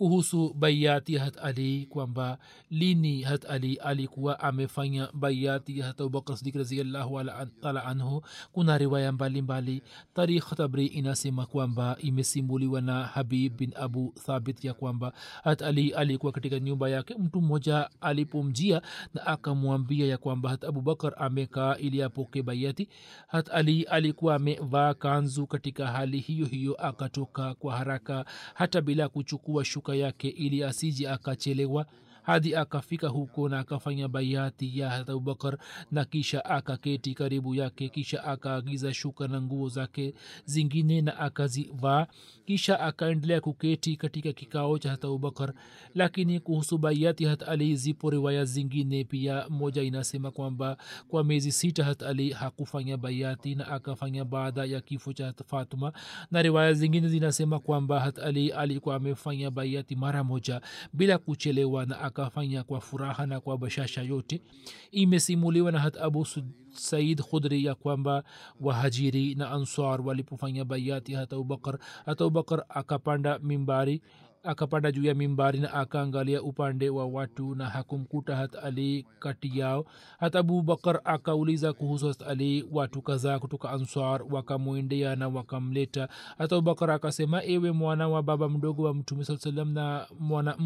kuhusu 0.00 0.54
baiati 0.56 1.16
hat 1.20 1.36
ali 1.44 1.86
kwamba 1.86 2.38
lini 2.70 3.22
hat 3.22 3.44
ali 3.44 3.76
alikuwa 3.76 4.40
amefanya 4.40 5.08
baiati 5.12 5.80
hat 5.80 6.00
abubakar 6.00 6.36
sidik 6.36 6.54
raziallahu 6.56 7.20
taala 7.60 7.84
anhu. 7.84 8.22
Kuna 8.52 8.78
riwaya 8.78 9.12
mbalimbali. 9.12 9.82
Tarikh 10.14 10.56
tabri 10.56 10.86
inasema 10.86 11.46
kwamba 11.46 11.96
imesimuliwa 12.00 12.80
na 12.80 13.04
habib 13.04 13.56
bin 13.56 13.72
abu 13.76 14.14
thabit 14.26 14.64
ya 14.64 14.74
kwamba 14.74 15.12
hat 15.44 15.62
ali 15.62 15.90
alikuwa 15.92 16.32
katika 16.32 16.60
nyumba 16.60 16.88
yake. 16.88 17.14
Mtu 17.14 17.40
mmoja 17.40 17.90
alipomjia 18.00 18.82
na 19.14 19.26
akamwambia 19.26 20.06
ya 20.06 20.18
kwamba 20.18 20.50
hat 20.50 20.64
abubakar 20.64 21.12
amekaa 21.16 21.76
ili 21.76 22.02
apoke 22.02 22.42
baiati 22.42 22.88
hat 23.26 23.50
ali 23.50 23.82
alikuwa 23.82 24.34
amevaa 24.34 24.94
kanzu 24.94 25.46
katika 25.46 25.86
hali 25.86 26.18
hiyo 26.18 26.46
hiyo 26.46 26.74
akatoka 26.74 27.54
kwa 27.54 27.76
haraka 27.76 28.24
hata 28.54 28.80
bila 28.80 29.08
kuchukua 29.08 29.64
shuka 29.64 29.89
yake 29.94 30.28
ili 30.28 30.64
asiji 30.64 31.06
akachelewa 31.06 31.86
hadi 32.22 32.54
akafika 32.56 33.08
huko 33.08 33.48
na 33.48 33.58
akafanya 33.58 34.08
baiati 34.08 34.78
ya 34.78 34.90
hat 34.90 35.10
abubakar 35.10 35.58
na 35.92 36.04
kisha 36.04 36.44
akaketi 36.44 37.14
karibu 37.14 37.54
yake 37.54 37.88
kisha 37.88 38.24
akaagiza 38.24 38.94
shuka 38.94 39.28
na 39.28 39.42
nguo 39.42 39.68
zake 39.68 40.14
zingine 40.44 41.00
na 41.02 41.18
akazivaa 41.18 42.06
kisha 42.46 42.80
akaendelea 42.80 43.40
kuketi 43.40 43.96
katika 43.96 44.32
kikao 44.32 44.78
cha 44.78 44.90
hat 44.90 45.04
abubakar. 45.04 45.52
Lakini 45.94 46.40
kuhusu 46.40 46.78
baiati 46.78 47.24
hat 47.24 47.42
ali 47.48 47.76
zipo 47.76 48.10
riwaya 48.10 48.44
zingine 48.44 49.04
pia. 49.04 49.46
Moja 49.48 49.82
inasema 49.82 50.30
kwamba 50.30 50.76
kwa 51.08 51.24
miezi 51.24 51.52
sita 51.52 51.84
hat 51.84 52.02
ali 52.02 52.30
hakufanya 52.30 52.96
baiati 52.96 53.54
na 53.54 53.68
akafanya 53.68 54.24
baada 54.24 54.64
ya 54.64 54.80
kifo 54.80 55.12
cha 55.12 55.34
fatuma 55.46 55.92
na 56.30 56.42
riwaya 56.42 56.72
zingine 56.72 57.08
zinasema 57.08 57.58
kwamba 57.58 58.00
hat 58.00 58.18
ali 58.18 58.52
alikuwa 58.52 58.94
amefanya 58.96 59.50
baiati 59.50 59.96
mara 59.96 60.24
moja 60.24 60.60
bila 60.92 61.18
kuchelewa 61.18 61.86
na 61.86 62.00
akafanya 62.10 62.62
kwa 62.62 62.80
furaha 62.80 63.26
na 63.26 63.40
kwa 63.40 63.58
bashasha 63.58 64.02
yote. 64.02 64.42
Imesimuliwa 64.90 65.72
na 65.72 65.78
hat 65.78 65.96
abu 65.96 66.26
said 66.72 67.22
khudri 67.22 67.64
ya 67.64 67.74
kwamba 67.74 68.24
wahajiri 68.60 69.34
na 69.34 69.50
ansar 69.50 70.00
walipofanya 70.02 70.64
baiati 70.64 71.14
hata 71.14 71.36
abubakar 71.36 71.78
hata 72.06 72.24
abubakar 72.24 72.64
akapanda 72.68 73.38
mimbari 73.38 74.02
akapanda 74.44 74.92
juu 74.92 75.04
ya 75.04 75.14
mimbari 75.14 75.60
na 75.60 75.72
akaangalia 75.74 76.42
upande 76.42 76.90
wa 76.90 77.06
watu 77.06 77.54
na 77.54 77.66
hakumkuta 77.66 78.36
hat 78.36 78.54
ali 78.64 79.06
kati 79.18 79.58
yao. 79.58 79.84
Hata 80.18 80.38
abubakar 80.38 81.00
akauliza 81.04 81.72
kuhusu 81.72 82.08
hat 82.08 82.22
ali 82.22 82.64
watu 82.72 83.02
kadhaa 83.02 83.38
kutoka 83.38 83.70
answar 83.70 84.22
wakamwendea 84.30 85.16
na 85.16 85.28
wakamleta. 85.28 86.08
Hata 86.38 86.56
abubakar 86.56 86.90
akasema 86.90 87.44
ewe 87.44 87.72
mwana 87.72 88.08
wa 88.08 88.22
baba 88.22 88.48
mdogo 88.48 88.82
wa 88.82 88.94
mtume 88.94 89.24
saa 89.24 89.36
salam 89.36 89.72
na 89.72 90.06
mwana 90.20 90.56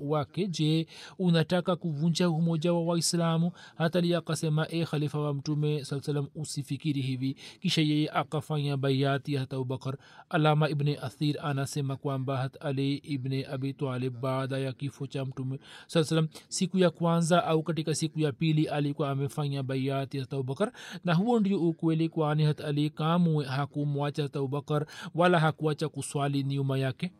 wake 0.00 0.46
je 0.46 0.86
unataka 1.18 1.76
kuvunja 1.76 2.30
umoja 2.30 2.72
wa 2.72 2.84
waislamu? 2.84 3.52
Hata 3.74 3.98
ali 3.98 4.14
akasema 4.14 4.66
e 4.70 4.84
khalifa 4.84 5.18
wa 5.20 5.34
mtume 5.34 5.84
saa 5.84 6.00
salam 6.00 6.26
usifikiri 6.34 7.00
hivi. 7.00 7.36
Kisha 7.60 7.82
yeye 7.82 8.10
akafanya 8.10 8.76
baiati 8.76 9.36
hata 9.36 9.56
abubakar 9.56 9.96
alama 10.30 10.68
ibni 10.68 10.96
athir 10.96 11.36
anasema 11.42 11.96
kwamba 11.96 12.36
hat 12.36 12.56
ali 12.64 13.11
ibne 13.14 13.46
abi 13.46 13.72
talib 13.72 14.20
baada 14.20 14.58
ya 14.58 14.72
kifo 14.72 15.06
cha 15.06 15.24
mtume 15.24 15.58
saa 15.86 16.04
salam 16.04 16.28
siku 16.48 16.78
ya 16.78 16.90
kwanza 16.90 17.44
au 17.44 17.62
katika 17.62 17.94
siku 17.94 18.20
ya 18.20 18.32
pili 18.32 18.68
alikuwa 18.68 19.10
amefanya 19.10 19.62
baiati 19.62 20.18
hata 20.18 20.36
abubakar 20.36 20.72
na 21.04 21.14
huo 21.14 21.40
ndio 21.40 21.60
ukweli 21.60 22.08
kwani 22.08 22.44
hat 22.44 22.60
ali 22.60 22.90
kamwe 22.90 23.44
hakumwacha 23.44 24.22
hata 24.22 24.38
abubakar 24.38 24.86
wala 25.14 25.38
hakuacha 25.40 25.88
kuswali 25.88 26.42
nyuma 26.44 26.78
yake 26.78 27.12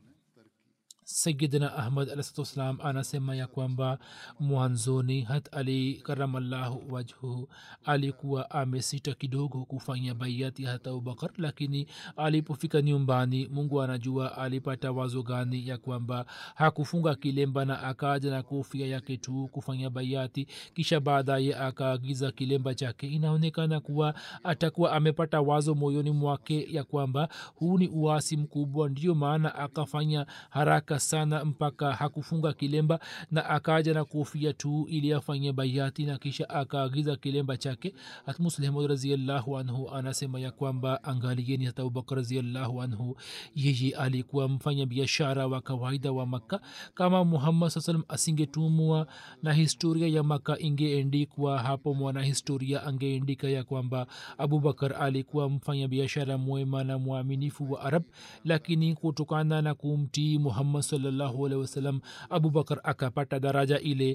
sayidina 1.12 1.74
ahmad 1.76 2.10
alahsatuwassalam 2.10 2.78
anasema 2.82 3.36
ya 3.36 3.46
kwamba 3.46 3.98
mwanzoni 4.40 5.20
hat 5.20 5.54
ali 5.54 5.94
karamallahu 5.94 6.82
wajhuhu 6.94 7.48
alikuwa 7.84 8.50
amesita 8.50 9.14
kidogo 9.14 9.64
kufanya 9.64 10.14
baiati 10.14 10.64
hata 10.64 10.90
abubakar 10.90 11.30
lakini 11.36 11.86
alipofika 12.16 12.82
nyumbani 12.82 13.48
mungu 13.52 13.82
anajua 13.82 14.38
alipata 14.38 14.92
wazo 14.92 15.22
gani 15.22 15.68
ya 15.68 15.78
kwamba 15.78 16.26
hakufunga 16.54 17.14
kilemba 17.14 17.64
na 17.64 17.82
akaja 17.82 18.30
na 18.30 18.42
kofia 18.42 18.86
yake 18.86 19.16
tu 19.16 19.48
kufanya 19.52 19.90
baiati 19.90 20.46
kisha 20.74 21.00
baadaye 21.00 21.56
akaagiza 21.56 22.32
kilemba 22.32 22.74
chake. 22.74 23.08
Inaonekana 23.08 23.80
kuwa 23.80 24.14
atakuwa 24.44 24.92
amepata 24.92 25.40
wazo 25.40 25.74
moyoni 25.74 26.10
mwake 26.10 26.72
ya 26.72 26.84
kwamba 26.84 27.28
huu 27.54 27.78
ni 27.78 27.88
uasi 27.88 28.36
mkubwa 28.36 28.88
ndiyo 28.88 29.14
maana 29.14 29.54
akafanya 29.54 30.26
haraka 30.50 30.98
sana 31.10 31.44
mpaka 31.44 31.92
hakufunga 31.92 32.52
kilemba 32.52 33.00
na 33.30 33.46
akaja 33.48 33.94
na 33.94 34.04
kofia 34.04 34.52
tu 34.52 34.86
ili 34.88 35.12
afanye 35.12 35.52
baiati 35.52 36.04
na 36.04 36.18
kisha 36.18 36.48
akaagiza 36.48 37.16
kilemba 37.16 37.56
chake. 37.56 37.94
Hatmuslehmud 38.26 38.86
raziallahu 38.90 39.58
anhu 39.58 39.90
anasema 39.90 40.40
ya 40.40 40.50
kwamba 40.50 41.04
angalieni 41.04 41.64
hata 41.64 41.82
abubakar 41.82 42.18
raziallahu 42.18 42.82
anhu. 42.82 43.16
Yeye 43.54 43.94
alikuwa 43.96 44.48
mfanya 44.48 44.86
biashara 44.86 45.46
wa 45.46 45.60
kawaida 45.60 46.12
wa 46.12 46.26
makka. 46.26 46.60
Kama 46.94 47.24
muhammad 47.24 47.70
saa 47.70 47.80
salam 47.80 48.02
asingetumwa 48.08 49.06
na 49.42 49.52
historia 49.52 50.08
ya 50.08 50.22
makka 50.22 50.58
ingeendikwa 50.58 51.58
hapo 51.58 51.94
mwanahistoria 51.94 52.82
angeendika 52.84 53.48
ya 53.48 53.64
kwamba 53.64 54.06
abubakar 54.38 54.94
alikuwa 55.02 55.48
mfanya 55.50 55.88
biashara 55.88 56.38
mwema 56.38 56.84
na 56.84 56.98
mwaminifu 56.98 57.72
wa 57.72 57.80
arab. 57.80 58.02
Lakini 58.44 58.94
kutokana 58.94 59.62
na 59.62 59.74
kumtii 59.74 60.38
muhammad 60.38 60.82
sallallahu 60.92 61.46
alaihi 61.46 61.62
wasallam 61.64 61.96
abubakar 62.36 62.78
akapata 62.92 63.40
daraja 63.46 63.78
ile 63.92 64.10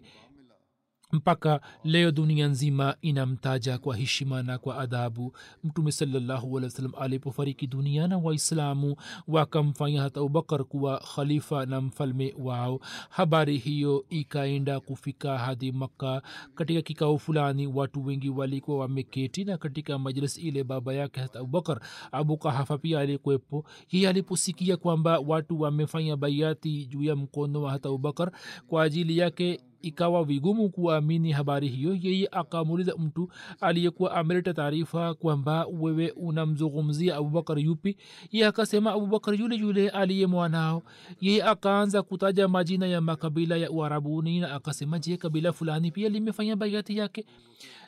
mpaka 1.17 1.61
leo 1.83 2.11
dunia 2.11 2.47
nzima 2.47 2.95
inamtaja 3.01 3.77
kwa 3.77 3.95
heshima 3.97 4.43
na 4.43 4.57
kwa 4.57 4.77
adhabu 4.77 5.33
mtume 5.63 5.91
sallahualwasalam 5.91 6.91
alipofariki 6.99 7.67
dunia 7.67 8.07
na 8.07 8.17
waislamu 8.17 8.95
wakamfanya 9.27 10.01
hata 10.01 10.19
abubakar 10.19 10.63
kuwa 10.63 10.99
khalifa 11.15 11.65
na 11.65 11.81
mfalme 11.81 12.35
wao. 12.39 12.79
Habari 13.09 13.57
hiyo 13.57 14.05
ikaenda 14.09 14.79
kufika 14.79 15.37
hadi 15.37 15.71
makka. 15.71 16.21
Katika 16.55 16.81
kikao 16.81 17.17
fulani 17.17 17.67
watu 17.67 18.05
wengi 18.05 18.29
walikuwa 18.29 18.77
wameketi 18.77 19.45
na 19.45 19.57
katika 19.57 19.99
majlis 19.99 20.37
ile 20.37 20.63
baba 20.63 20.93
yake 20.93 21.19
hata 21.21 21.39
abubakar 21.39 21.79
abu 22.11 22.37
kahafa 22.37 22.77
pia 22.77 22.99
alikuwepo. 22.99 23.65
Yeye 23.91 24.09
aliposikia 24.09 24.77
kwamba 24.77 25.19
watu 25.19 25.61
wamefanya 25.61 26.17
baiati 26.17 26.85
juu 26.85 27.03
ya 27.03 27.15
mkono 27.15 27.61
wa 27.61 27.71
hata 27.71 27.89
abubakar 27.89 28.31
kwa 28.67 28.83
ajili 28.83 29.17
yake 29.17 29.59
ikawa 29.81 30.23
vigumu 30.23 30.69
kuamini 30.69 31.31
habari 31.31 31.67
hiyo 31.67 31.97
yeye 32.01 32.27
akamuuliza 32.31 32.95
mtu 32.97 33.29
aliyekuwa 33.61 34.15
ameleta 34.15 34.53
taarifa 34.53 35.13
kwamba 35.13 35.65
wewe 35.65 36.11
unamzungumzia 36.11 37.15
abubakar 37.15 37.59
yupi? 37.59 37.97
Ye 38.31 38.45
akasema 38.45 38.91
abubakar 38.93 39.35
yule 39.39 39.55
yule 39.55 39.89
aliye 39.89 40.27
mwanao. 40.27 40.83
Yeye 41.21 41.43
akaanza 41.43 42.01
kutaja 42.03 42.47
majina 42.47 42.87
ya 42.87 43.01
makabila 43.01 43.57
ya 43.57 43.71
uarabuni 43.71 44.39
na 44.39 44.53
akasema 44.53 44.99
je 44.99 45.17
kabila 45.17 45.53
fulani 45.53 45.91
pia 45.91 46.09
limefanya 46.09 46.55
baiati 46.55 46.97
yake 46.97 47.25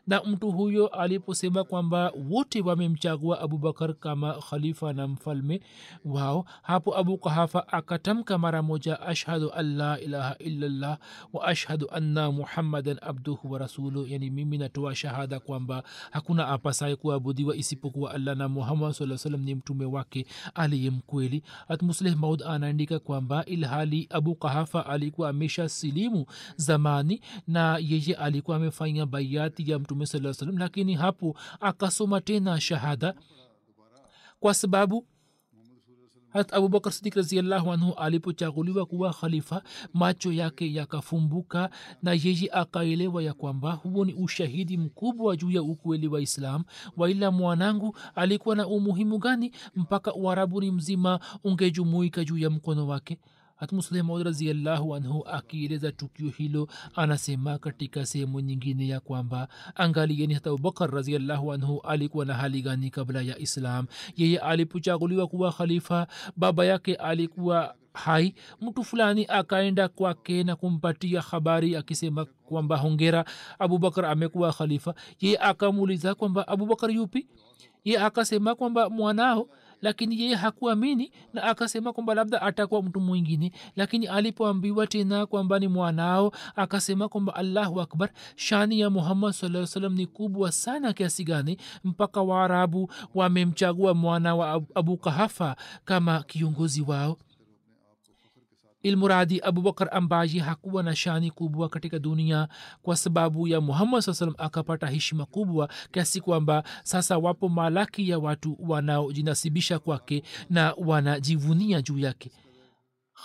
na 0.10 0.24
mtu 0.24 0.52
huyo 0.52 0.88
aliposema 0.88 1.64
kwamba 1.64 2.14
wote 2.30 2.62
wamemchagua 2.62 3.42
abubakar 3.42 3.94
kama 3.94 4.34
khalifa 4.34 4.94
na 4.94 5.08
mfalme 5.08 5.62
wao 6.06 6.46
hapo 6.62 6.98
abu 6.98 7.18
kahafa 7.18 7.68
akatamka 7.68 8.38
mara 8.38 8.62
moja 8.62 9.02
ashhadu 9.02 9.52
an 9.54 9.76
la 9.78 10.00
ilaha 10.00 10.36
illallah 10.38 10.98
wa 11.34 11.48
ashhadu 11.48 11.88
anna 11.92 12.32
muhammadan 12.32 12.98
abduhu 13.02 13.52
wa 13.52 13.60
rasuluh 13.60 14.12
yani 14.12 14.30
mimi 14.30 14.58
natoa 14.58 14.96
shahada 14.96 15.40
kwamba 15.40 15.84
hakuna 16.12 16.48
apasaye 16.48 16.96
kuabudiwa 16.96 17.56
isipokuwa 17.56 18.12
allah 18.14 18.36
na 18.38 18.50
muhammad 18.50 18.94
saa 18.94 19.18
salam 19.18 19.42
ni 19.42 19.56
mtume 19.56 19.86
wake 19.86 20.26
aliye 20.56 20.90
mkweli. 20.90 21.44
Atmusleh 21.68 22.16
maud 22.18 22.44
anaandika 22.44 23.00
kwamba 23.00 23.46
ilhali 23.46 24.08
abu 24.10 24.36
kahafa 24.36 24.86
alikuwa 24.86 25.30
amesha 25.30 25.70
silimu 25.70 26.26
zamani 26.56 27.22
na 27.48 27.78
yeye 27.78 28.16
alikuwa 28.16 28.58
amefanya 28.58 29.06
baiati 29.06 29.72
ya 29.72 29.80
mtume 29.80 29.99
saa 30.06 30.34
salam 30.34 30.58
lakini 30.58 30.94
hapo 30.96 31.36
akasoma 31.60 32.22
tena 32.22 32.62
shahada 32.62 33.14
kwa 34.40 34.54
sababu 34.54 35.06
hat 36.30 36.54
abubakar 36.54 36.92
sidik 36.94 37.16
raziallahu 37.16 37.72
anhu 37.72 37.94
alipochaguliwa 37.94 38.86
kuwa 38.86 39.14
khalifa 39.14 39.64
macho 39.94 40.32
yake 40.32 40.74
yakafumbuka 40.74 41.70
na 42.04 42.14
yeye 42.14 42.50
akaelewa 42.52 43.24
ya 43.24 43.34
kwamba 43.34 43.72
huo 43.72 44.06
ni 44.06 44.14
ushahidi 44.14 44.78
mkubwa 44.78 45.36
juu 45.36 45.52
ya 45.52 45.62
ukweli 45.64 46.08
wa 46.08 46.22
islam. 46.22 46.64
Waila 46.98 47.32
mwanangu 47.32 47.98
alikuwa 48.16 48.56
na 48.56 48.68
umuhimu 48.68 49.18
gani 49.18 49.52
mpaka 49.76 50.14
uarabuni 50.14 50.72
mzima 50.72 51.20
ungejumuika 51.44 52.24
juu 52.24 52.38
ya 52.38 52.50
mkono 52.50 52.88
wake 52.88 53.18
hatmuslemaud 53.60 54.24
raziallahu 54.26 54.96
anhu 54.96 55.24
akieleza 55.28 55.92
tukio 55.92 56.30
hilo 56.30 56.68
anasema 56.96 57.58
katika 57.58 58.06
sehemu 58.06 58.40
nyingine 58.40 58.88
ya 58.88 59.00
kwamba 59.00 59.48
angalieni 59.76 60.34
hata 60.34 60.50
abubakar 60.50 60.92
raziallahu 60.92 61.54
anhu 61.54 61.82
alikuwa 61.82 62.26
na 62.26 62.34
hali 62.34 62.62
gani 62.62 62.90
kabla 62.90 63.22
ya 63.22 63.38
islam. 63.40 63.86
Yeye 64.18 64.40
alipochaguliwa 64.40 65.28
kuwa 65.28 65.52
khalifa 65.52 66.08
baba 66.38 66.66
yake 66.66 66.96
alikuwa 66.96 67.76
hai. 67.94 68.36
Mtu 68.62 68.84
fulani 68.84 69.26
akaenda 69.30 69.88
kwake 69.88 70.44
na 70.44 70.56
kumpatia 70.56 71.22
habari 71.22 71.76
akisema 71.76 72.26
kwamba 72.26 72.78
hongera 72.78 73.26
abubakar 73.60 74.06
amekuwa 74.06 74.54
khalifa. 74.54 74.94
Yeye 75.22 75.38
akamuuliza 75.38 76.16
kwamba 76.16 76.48
abubakar 76.48 76.92
yupi? 76.92 77.28
Ye 77.84 78.00
akasema 78.00 78.56
kwamba 78.56 78.90
mwanao 78.90 79.50
lakini 79.82 80.22
yeye 80.22 80.36
hakuamini 80.36 81.12
na 81.34 81.44
akasema 81.44 81.94
kwamba 81.94 82.14
labda 82.16 82.42
atakuwa 82.42 82.84
mtu 82.84 83.00
mwingine. 83.00 83.52
Lakini 83.76 84.08
alipoambiwa 84.08 84.88
tena 84.88 85.26
kwamba 85.26 85.60
ni 85.60 85.68
mwanao 85.68 86.32
akasema 86.56 87.10
kwamba 87.10 87.36
allahu 87.36 87.82
akbar 87.82 88.10
shani 88.36 88.80
ya 88.80 88.90
muhammad 88.90 89.32
saa 89.34 89.66
salam 89.66 89.94
ni 89.94 90.06
kubwa 90.08 90.52
sana 90.52 90.94
kiasi 90.94 91.24
gani 91.24 91.58
mpaka 91.84 92.22
waarabu 92.22 92.92
wamemchagua 93.16 93.94
mwana 93.94 94.36
wa 94.36 94.62
abu 94.76 94.98
kahafa 94.98 95.56
kama 95.86 96.24
kiongozi 96.24 96.82
wao 96.82 97.18
ilmuradi 98.84 99.42
abubakar 99.44 99.88
ambaye 99.92 100.40
hakuwa 100.40 100.84
na 100.84 100.96
shani 100.96 101.32
kubwa 101.32 101.70
katika 101.70 102.00
dunia 102.00 102.48
kwa 102.84 102.96
sababu 102.98 103.48
ya 103.48 103.62
muhammad 103.62 104.02
saa 104.02 104.14
salam 104.14 104.36
akapata 104.38 104.88
heshima 104.88 105.26
kubwa 105.26 105.70
kiasi 105.92 106.22
kwamba 106.22 106.64
sasa 106.84 107.18
wapo 107.18 107.50
malaki 107.50 108.10
ya 108.10 108.20
watu 108.20 108.58
wanaojinasibisha 108.60 109.80
kwake 109.80 110.24
na 110.50 110.74
wanajivunia 110.78 111.82
juu 111.82 112.00
yake 112.00 112.32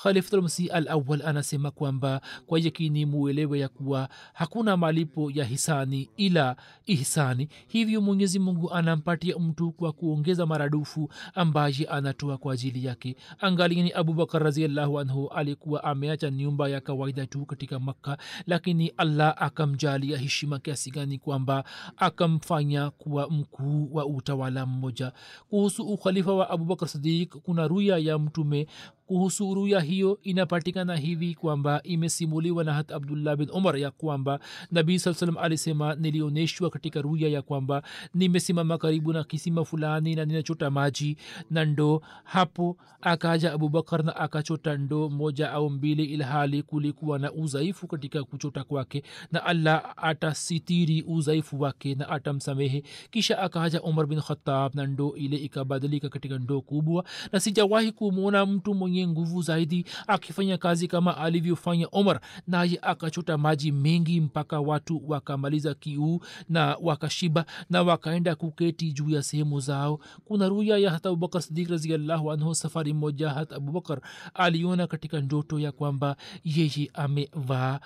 khalifulmsih 0.03 0.69
al 0.75 0.89
awal 0.89 1.23
anasema 1.25 1.71
kwamba 1.71 2.21
kwa 2.47 2.59
yakini 2.61 3.07
muelewe 3.07 3.59
ya 3.59 3.69
kuwa 3.69 4.09
hakuna 4.33 4.77
malipo 4.77 5.31
ya 5.31 5.45
hisani 5.45 6.09
ila 6.17 6.57
ihsani 6.87 7.49
hivyo 7.69 8.01
mwenyezi 8.01 8.39
mungu 8.39 8.73
anampatia 8.73 9.39
mtu 9.39 9.73
kwa 9.73 9.93
kuongeza 9.93 10.47
maradufu 10.47 11.11
ambaye 11.35 11.87
anatoa 11.91 12.39
kwa 12.39 12.53
ajili 12.55 12.85
yake. 12.85 13.17
Angalieni 13.41 13.93
abubakar 13.93 14.43
raziallahu 14.43 15.01
anhu 15.01 15.29
alikuwa 15.29 15.85
ameacha 15.85 16.31
nyumba 16.31 16.69
ya 16.69 16.81
kawaida 16.81 17.27
tu 17.27 17.47
katika 17.47 17.79
makka 17.81 18.19
lakini 18.47 18.89
allah 18.97 19.35
akamjalia 19.39 20.19
heshima 20.19 20.59
kiasi 20.59 20.91
gani 20.91 21.19
kwamba 21.19 21.65
akamfanya 21.97 22.91
kuwa 22.91 23.31
mkuu 23.31 23.89
wa 23.95 24.07
utawala 24.07 24.67
mmoja. 24.67 25.13
Kuhusu 25.51 25.83
ukhalifa 25.83 26.33
wa 26.35 26.51
abubakar 26.51 26.89
sadiq 26.89 27.37
kuna 27.37 27.69
ruya 27.69 27.99
ya 27.99 28.19
mtume 28.19 28.67
kuhusu 29.07 29.55
ruya 29.55 29.81
hiyo 29.81 30.19
inapatikana 30.23 30.97
hivi 30.97 31.35
kwamba 31.35 31.83
imesimuliwa 31.83 32.65
na 32.65 32.73
hat 32.75 32.93
abdullah 32.93 33.37
bin 33.37 33.51
umar 33.51 33.79
ya 33.79 33.91
kwamba 33.91 34.41
nabii 34.71 34.99
saa 34.99 35.15
salam 35.15 35.39
alisema 35.39 35.95
nilioneshwa 35.95 36.71
katika 36.71 37.03
ruya 37.03 37.29
ya 37.29 37.43
kwamba 37.43 37.83
nimesimama 38.15 38.79
karibu 38.79 39.13
na 39.13 39.25
kisima 39.25 39.65
fulani 39.65 40.15
na 40.15 40.25
ninachota 40.25 40.71
maji 40.71 41.17
na 41.51 41.65
ndoo. 41.65 42.01
Hapo 42.25 42.77
akaja 43.01 43.53
abubakar 43.53 44.05
na 44.05 44.17
akachota 44.17 44.77
ndoo 44.77 45.09
moja 45.09 45.51
au 45.53 45.71
mbili 45.71 46.05
ilhali 46.05 46.63
kulikuwa 46.63 47.19
na 47.19 47.33
udhaifu 47.33 47.87
katika 47.87 48.25
kuchota 48.25 48.65
kwake 48.65 49.03
na 49.33 49.45
allah 49.45 49.93
atasitiri 49.97 51.03
udhaifu 51.03 51.61
wake 51.61 51.95
na 51.95 52.09
atamsamehe. 52.09 52.83
Kisha 53.11 53.39
akaja 53.39 53.83
umar 53.83 54.07
bin 54.07 54.21
khatab 54.21 54.75
na 54.75 54.87
ndoo 54.87 55.15
ile 55.17 55.37
ikabadilika 55.37 56.09
katika 56.09 56.39
ndoo 56.39 56.61
kubwa 56.61 57.05
na 57.33 57.41
sijawahi 57.41 57.93
kumwona 57.93 58.47
mtu 58.47 58.75
mwenye 58.75 58.94
nguvu 59.07 59.43
zaidi 59.43 59.85
akifanya 60.07 60.59
kazi 60.59 60.89
kama 60.89 61.17
alivyofanya 61.17 61.89
omar. 61.93 62.21
Naye 62.47 62.79
akachota 62.83 63.39
maji 63.39 63.73
mengi 63.73 64.21
mpaka 64.21 64.61
watu 64.61 65.03
wakamaliza 65.11 65.75
kiu 65.75 66.21
na 66.49 66.77
wakashiba 66.83 67.47
na 67.71 67.83
wakaenda 67.83 68.35
kuketi 68.35 68.93
juu 68.93 69.11
ya 69.11 69.23
sehemu 69.23 69.61
zao. 69.61 70.01
Kuna 70.25 70.49
ruya 70.49 70.79
ya 70.79 70.91
hata 70.91 71.09
abubakar 71.09 71.43
sidik 71.43 71.69
raziallahu 71.71 72.33
anhu 72.33 72.55
safari 72.55 72.93
moja 72.93 73.31
hata 73.31 73.57
abubakar 73.57 74.01
aliona 74.35 74.87
katika 74.87 75.21
ndoto 75.21 75.59
ya 75.59 75.73
kwamba 75.73 76.17
yeye 76.45 76.91
amevaa 76.95 77.81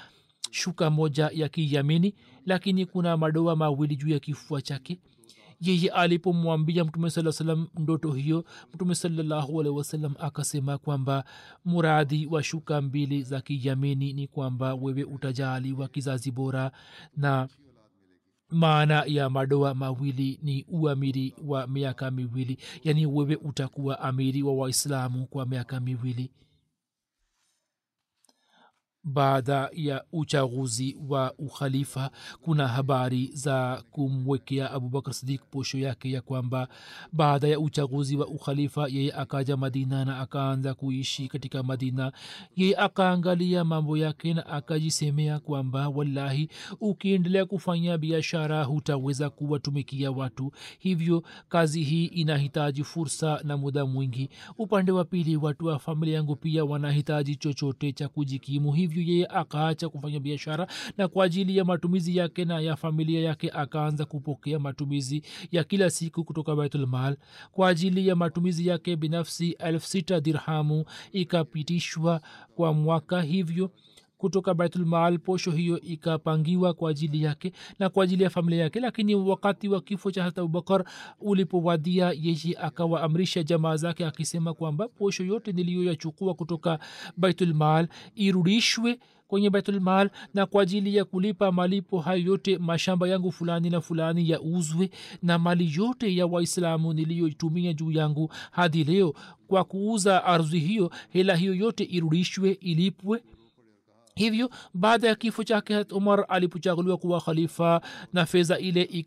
shuka 0.50 0.90
moja 0.90 1.30
ya 1.34 1.48
kiyamini 1.48 2.14
lakini 2.46 2.86
kuna 2.86 3.16
madoa 3.16 3.56
mawili 3.56 3.96
juu 3.96 4.08
ya 4.08 4.18
kifua 4.18 4.62
chake 4.62 4.98
yeye 5.60 5.88
alipomwambia 5.90 6.84
mtume 6.84 7.10
saa 7.10 7.32
salam 7.32 7.66
ndoto 7.78 8.12
hiyo 8.12 8.44
mtume 8.74 8.94
salallahu 8.94 9.60
alehi 9.60 9.76
wasallam 9.76 10.14
akasema 10.18 10.78
kwamba 10.78 11.24
muradhi 11.64 12.26
wa 12.26 12.42
shuka 12.42 12.82
mbili 12.82 13.22
za 13.22 13.40
kiyamini 13.40 14.12
ni 14.12 14.26
kwamba 14.26 14.74
wewe 14.74 15.04
utajaliwa 15.04 15.88
kizazi 15.88 16.30
bora 16.30 16.72
na 17.16 17.48
maana 18.50 19.04
ya 19.06 19.30
madoa 19.30 19.74
mawili 19.74 20.40
ni 20.42 20.64
uamiri 20.68 21.34
wa 21.46 21.66
miaka 21.66 22.10
miwili. 22.10 22.58
Yaani 22.84 23.06
wewe 23.06 23.36
utakuwa 23.36 24.00
amiri 24.00 24.42
wa 24.42 24.52
waislamu 24.54 25.26
kwa 25.26 25.46
miaka 25.46 25.80
miwili 25.80 26.30
baada 29.04 29.70
ya 29.72 30.04
uchaguzi 30.12 30.96
wa 31.08 31.34
ukhalifa 31.38 32.10
kuna 32.42 32.68
habari 32.68 33.30
za 33.32 33.82
kumwekea 33.90 34.70
abubakar 34.70 35.14
sidik 35.14 35.42
posho 35.50 35.78
yake 35.78 36.10
ya 36.10 36.20
kwamba 36.20 36.68
baada 37.12 37.48
ya 37.48 37.60
uchaguzi 37.60 38.16
wa 38.16 38.26
ukhalifa 38.26 38.88
yeye 38.88 39.12
akaja 39.12 39.56
madina 39.56 40.04
na 40.04 40.20
akaanza 40.20 40.74
kuishi 40.74 41.28
katika 41.28 41.62
madina. 41.62 42.12
Yeye 42.56 42.76
akaangalia 42.76 43.64
mambo 43.64 43.96
yake 43.96 44.34
na 44.34 44.46
akajisemea 44.46 45.38
kwamba 45.40 45.88
wallahi 45.88 46.48
ukiendelea 46.80 47.44
kufanya 47.46 47.98
biashara 47.98 48.64
hutaweza 48.64 49.30
kuwatumikia 49.30 50.10
watu. 50.10 50.52
Hivyo 50.78 51.22
kazi 51.48 51.82
hii 51.82 52.04
inahitaji 52.04 52.84
fursa 52.84 53.40
na 53.44 53.56
muda 53.56 53.86
mwingi. 53.86 54.30
Upande 54.58 54.92
wa 54.92 55.04
pili 55.04 55.36
watu 55.36 55.66
wa 55.66 55.78
familia 55.78 56.14
yangu 56.14 56.36
pia 56.36 56.64
wanahitaji 56.64 57.36
chochote 57.36 57.92
cha 57.92 58.08
kujikimu. 58.08 58.72
Hivyo 58.72 58.97
hivyo 58.98 59.14
yeye 59.14 59.26
akaacha 59.26 59.88
kufanya 59.88 60.20
biashara 60.20 60.66
na 60.96 61.08
kwa 61.08 61.24
ajili 61.24 61.56
ya 61.56 61.64
matumizi 61.64 62.16
yake 62.16 62.44
na 62.44 62.60
ya 62.60 62.76
familia 62.76 63.20
yake 63.20 63.50
akaanza 63.50 64.04
kupokea 64.04 64.58
matumizi 64.58 65.22
ya 65.52 65.64
kila 65.64 65.90
siku 65.90 66.24
kutoka 66.24 66.56
baitulmal 66.56 67.16
kwa 67.52 67.68
ajili 67.68 68.08
ya 68.08 68.16
matumizi 68.16 68.66
yake 68.66 68.96
binafsi 68.96 69.50
elfu 69.50 69.86
sita 69.86 70.20
dirhamu 70.20 70.84
ikapitishwa 71.12 72.20
kwa 72.54 72.72
mwaka 72.74 73.22
hivyo 73.22 73.70
kutoka 74.18 74.54
baitulmaal 74.54 75.18
posho 75.18 75.50
hiyo 75.50 75.80
ikapangiwa 75.80 76.74
kwa 76.74 76.90
ajili 76.90 77.22
yake 77.22 77.52
na 77.78 77.88
kwa 77.88 78.04
ajili 78.04 78.22
ya 78.24 78.30
familia 78.30 78.62
yake. 78.62 78.80
Lakini 78.80 79.14
wakati 79.14 79.68
wa 79.68 79.80
kifo 79.80 80.10
cha 80.10 80.22
hata 80.22 80.40
abubakar 80.40 80.84
ulipowadia 81.20 82.12
yeye 82.22 82.56
akawaamrisha 82.60 83.42
jamaa 83.42 83.76
zake 83.76 84.06
akisema 84.06 84.54
kwamba 84.54 84.88
posho 84.88 85.24
yote 85.24 85.52
niliyoyachukua 85.52 86.34
kutoka 86.34 86.78
baitulmaal 87.16 87.88
irudishwe 88.16 88.98
kwenye 89.28 89.50
baitulmal 89.50 90.10
na 90.34 90.46
kwa 90.46 90.62
ajili 90.62 90.96
ya 90.96 91.04
kulipa 91.04 91.52
malipo 91.52 92.00
hayo 92.00 92.22
yote 92.24 92.58
mashamba 92.58 93.08
yangu 93.08 93.32
fulani 93.32 93.70
na 93.70 93.80
fulani 93.80 94.30
yauzwe 94.30 94.90
na 95.22 95.38
mali 95.38 95.72
yote 95.76 96.16
ya 96.16 96.26
waislamu 96.26 96.92
niliyoitumia 96.92 97.72
juu 97.72 97.90
yangu 97.92 98.30
hadi 98.50 98.84
leo. 98.84 99.14
Kwa 99.48 99.64
kuuza 99.64 100.24
ardhi 100.24 100.58
hiyo 100.58 100.90
hela 101.10 101.36
hiyo 101.36 101.54
yote 101.54 101.84
irudishwe 101.84 102.50
ilipwe 102.52 103.22
hivyo 104.18 104.50
baada 104.74 105.08
ya 105.08 105.14
kifo 105.14 105.44
chake 105.44 105.74
hat 105.74 105.92
umar 105.92 106.24
alipochaguliwa 106.28 106.96
kuwa 106.96 107.20
khalifa 107.20 107.80
na 108.12 108.26
fedha 108.26 108.58
ile 108.58 109.04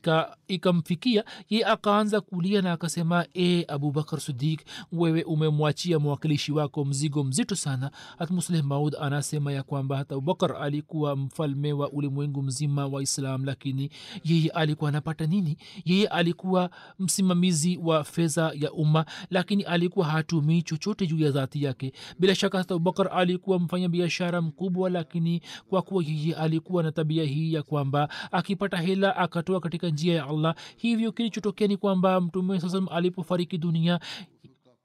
ikamfikia 0.48 1.22
ika 1.22 1.32
ye 1.50 1.66
akaanza 1.66 2.22
kulia 2.22 2.62
na 2.62 2.72
akasema 2.72 3.26
e 3.36 3.66
abubakar 3.68 4.20
sidik 4.20 4.62
wewe 4.92 5.24
umemwachia 5.24 6.00
mwakilishi 6.00 6.52
wako 6.52 6.86
mzigo 6.86 7.24
mzito 7.24 7.56
sana. 7.56 7.92
Hat 8.20 8.30
musleh 8.32 8.64
maud 8.64 8.96
anasema 9.02 9.52
ya 9.52 9.64
kwamba 9.64 9.98
hata 9.98 10.16
abubakar 10.16 10.56
alikuwa 10.62 11.16
mfalme 11.16 11.74
wa 11.74 11.90
ulimwengu 11.92 12.42
mzima 12.44 12.88
wa 12.88 13.04
islam 13.04 13.46
lakini 13.46 13.90
yeye 14.24 14.50
alikuwa 14.50 14.90
anapata 14.90 15.26
nini? 15.26 15.58
Yeye 15.86 16.08
alikuwa 16.08 16.70
msimamizi 17.00 17.78
wa 17.84 18.04
fedha 18.04 18.52
ya 18.56 18.72
umma 18.72 19.06
lakini 19.30 19.64
alikuwa 19.64 20.06
hatumii 20.06 20.62
chochote 20.62 21.08
juu 21.08 21.20
ya 21.20 21.32
dhati 21.32 21.64
yake. 21.64 21.94
Bila 22.20 22.36
shaka 22.36 22.58
hata 22.58 22.74
abubakar 22.76 23.10
alikuwa 23.14 23.60
mfanya 23.60 23.90
biashara 23.90 24.42
mkubwa 24.42 24.90
lakini 25.02 25.42
kwa 25.70 25.82
kuwa 25.82 26.04
yeye 26.04 26.36
alikuwa 26.36 26.84
na 26.84 26.92
tabia 26.92 27.24
hii 27.24 27.54
ya 27.54 27.64
kwamba 27.64 28.10
akipata 28.32 28.78
hela 28.78 29.16
akatoa 29.18 29.60
katika 29.60 29.90
njia 29.90 30.16
ya 30.16 30.28
allah 30.28 30.56
hivyo 30.78 31.12
kilichotokea 31.12 31.68
ni 31.68 31.78
kwamba 31.78 32.22
mtume 32.22 32.60
sasam 32.60 32.88
alipofariki 32.92 33.58
dunia 33.58 34.00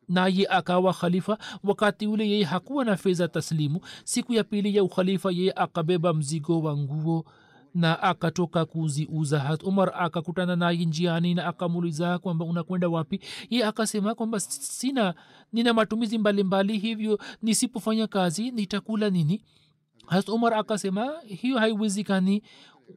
naye 0.08 0.46
akawa 0.50 0.92
khalifa. 0.94 1.38
Wakati 1.64 2.06
ule 2.06 2.30
yeye 2.30 2.44
hakuwa 2.44 2.84
na 2.84 2.96
fedha 2.96 3.28
taslimu 3.28 3.80
siku 4.04 4.32
ya 4.34 4.44
pili 4.44 4.76
ya 4.76 4.84
ukhalifa 4.84 5.30
yeye 5.32 5.52
akabeba 5.56 6.14
mzigo 6.14 6.60
wa 6.62 6.76
nguo 6.76 7.24
na 7.74 8.02
akatoka 8.02 8.64
kuziuza. 8.64 9.40
Hat 9.40 9.62
umar 9.62 9.92
akakutana 9.94 10.56
naye 10.56 10.84
njiani 10.84 11.34
na 11.34 11.46
akamuuliza 11.46 12.18
kwamba 12.18 12.44
unakwenda 12.44 12.88
wapi? 12.88 13.20
Ye 13.50 13.64
akasema 13.64 14.14
kwamba 14.14 14.40
sina 14.40 15.14
nina 15.52 15.74
matumizi 15.74 16.18
mbalimbali 16.18 16.72
mbali, 16.72 16.88
hivyo 16.88 17.18
nisipofanya 17.42 18.06
kazi 18.06 18.50
nitakula 18.50 19.10
nini 19.10 19.40
hat 20.06 20.28
umar 20.28 20.54
akasema 20.54 21.12
hiyo 21.26 21.58
haiwezekani 21.58 22.42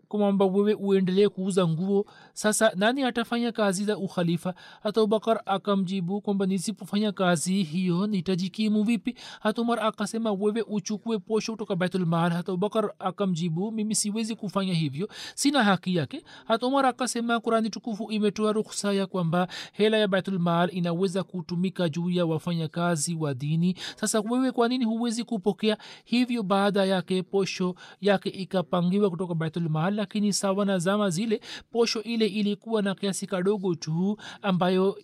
kwamba 0.08 0.46
wewe 0.46 0.74
uendelee 0.74 1.28
kuuza 1.30 1.68
nguo. 1.68 2.06
Sasa 2.34 2.72
nani 2.76 3.04
atafanya 3.04 3.52
kazi 3.52 3.86
za 3.86 3.98
ukhalifa? 3.98 4.54
Hata 4.84 5.04
ubakar 5.04 5.42
akamjibu 5.46 6.22
kwamba 6.22 6.46
nisipofanya 6.46 7.12
kazi 7.12 7.64
hiyo 7.64 8.08
nitajikimu 8.08 8.84
vipi? 8.84 9.16
Hata 9.40 9.62
umar 9.62 9.80
akasema 9.80 10.32
wewe 10.32 10.62
uchukue 10.68 11.20
posho 11.20 11.52
kutoka 11.52 11.76
baitulmal 11.76 12.32
hata 12.32 12.54
ubakar 12.54 12.94
akamjibu 13.00 13.72
mimi 13.72 13.96
siwezi 13.96 14.36
kufanya 14.36 14.74
hivyo. 14.74 15.10
Sina 15.36 15.64
haki 15.64 15.96
yake. 15.96 16.24
Hata 16.46 16.68
umar 16.68 16.86
akasema 16.86 17.40
kurani 17.40 17.70
tukufu 17.70 18.12
imetoa 18.12 18.52
ruksa 18.54 18.94
ya 18.94 19.06
kwamba 19.08 19.48
hela 19.72 19.98
ya 19.98 20.08
baitulmal 20.08 20.70
inaweza 20.74 21.24
kutumika 21.24 21.90
juu 21.90 22.10
ya 22.10 22.26
wafanyakazi 22.26 23.16
wa 23.16 23.34
dini. 23.34 23.76
Sasa 23.96 24.20
wewe 24.20 24.52
kwa 24.52 24.68
nini 24.68 24.86
huwezi 24.86 25.24
kupokea? 25.24 25.78
Hivyo 26.04 26.44
baada 26.44 26.86
yake 26.86 27.24
posho 27.24 27.76
yake 28.02 28.30
ikapangiwa 28.30 29.10
kutoka 29.10 29.36
baitulmal 29.36 29.79
mal 29.82 29.94
lakini 29.96 30.34
sawa 30.34 30.66
na 30.66 30.78
zama 30.80 31.10
zile 31.10 31.42
posho 31.72 32.04
ile 32.04 32.28
ilikuwa 32.28 32.82
na 32.82 32.96
kiasi 32.96 33.28
kadogo 33.28 33.76
tu 33.76 34.18
ambayo 34.42 34.98